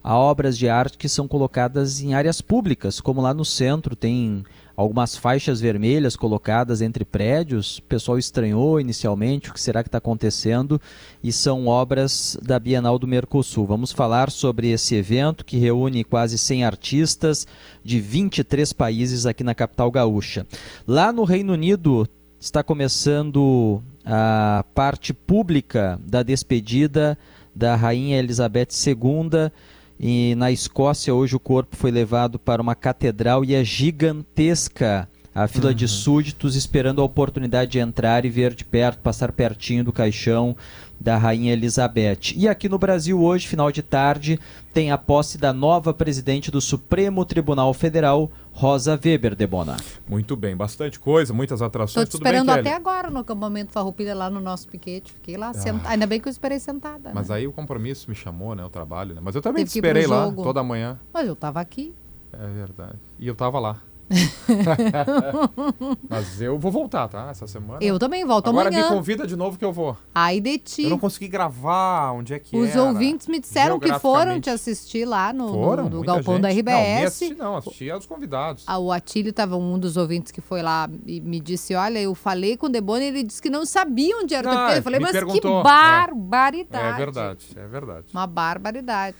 [0.00, 4.44] a obras de arte que são colocadas em áreas públicas, como lá no centro tem
[4.76, 7.78] algumas faixas vermelhas colocadas entre prédios.
[7.78, 10.80] O pessoal estranhou inicialmente o que será que está acontecendo
[11.22, 13.66] e são obras da Bienal do Mercosul.
[13.66, 17.46] Vamos falar sobre esse evento que reúne quase 100 artistas
[17.82, 20.46] de 23 países aqui na capital gaúcha.
[20.86, 22.06] Lá no Reino Unido
[22.38, 27.18] está começando a parte pública da despedida
[27.54, 29.50] da Rainha Elizabeth II.
[29.98, 35.46] E na Escócia, hoje o corpo foi levado para uma catedral e é gigantesca a
[35.46, 39.92] fila de súditos esperando a oportunidade de entrar e ver de perto, passar pertinho do
[39.92, 40.56] caixão
[40.98, 42.32] da Rainha Elizabeth.
[42.34, 44.40] E aqui no Brasil, hoje, final de tarde,
[44.72, 49.76] tem a posse da nova presidente do Supremo Tribunal Federal, Rosa Weber de Bona.
[50.08, 52.08] Muito bem, bastante coisa, muitas atrações.
[52.08, 52.60] bem, esperando Kelly?
[52.60, 55.12] até agora no acampamento Farroupilha, lá no nosso piquete.
[55.12, 57.10] Fiquei lá, senta- ainda bem que eu esperei sentada.
[57.14, 57.36] Mas né?
[57.36, 58.64] aí o compromisso me chamou, né?
[58.64, 59.20] O trabalho, né?
[59.22, 60.98] Mas eu também Teve te esperei lá toda manhã.
[61.12, 61.94] Mas eu tava aqui.
[62.32, 62.98] É verdade.
[63.18, 63.80] E eu tava lá.
[66.08, 67.28] Mas eu vou voltar, tá?
[67.30, 67.78] Essa semana.
[67.82, 68.84] Eu também volto Agora amanhã.
[68.88, 69.96] me convida de novo que eu vou.
[70.14, 70.84] Ai de ti.
[70.84, 72.82] Eu não consegui gravar onde é que Os era.
[72.84, 75.84] ouvintes me disseram que foram te assistir lá no, no- Foram?
[75.88, 76.60] no Muita galpão da gente.
[76.60, 77.00] RBS.
[77.00, 78.64] Não, assisti não, assisti aos convidados.
[78.66, 82.14] Ah, o Atílio estava um dos ouvintes que foi lá e me disse: Olha, eu
[82.14, 84.76] falei com o Debona e ele disse que não sabia onde era o Ah.
[84.76, 85.62] Eu falei, mas que perguntou, é.
[85.62, 86.86] barbaridade.
[86.86, 88.06] É verdade, é verdade.
[88.12, 89.16] Uma barbaridade.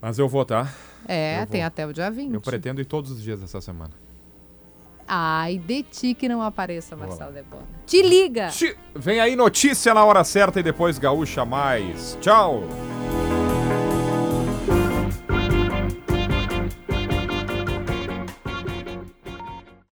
[0.00, 0.72] Mas eu vou, tá?
[1.08, 2.34] É, tem até o dia 20.
[2.34, 3.92] Eu pretendo ir todos os dias essa semana.
[5.08, 7.62] Ai de ti que não apareça, Marcelo Debona.
[7.86, 8.50] Te liga!
[8.94, 12.18] Vem aí notícia na hora certa e depois Gaúcha Mais.
[12.20, 12.62] Tchau!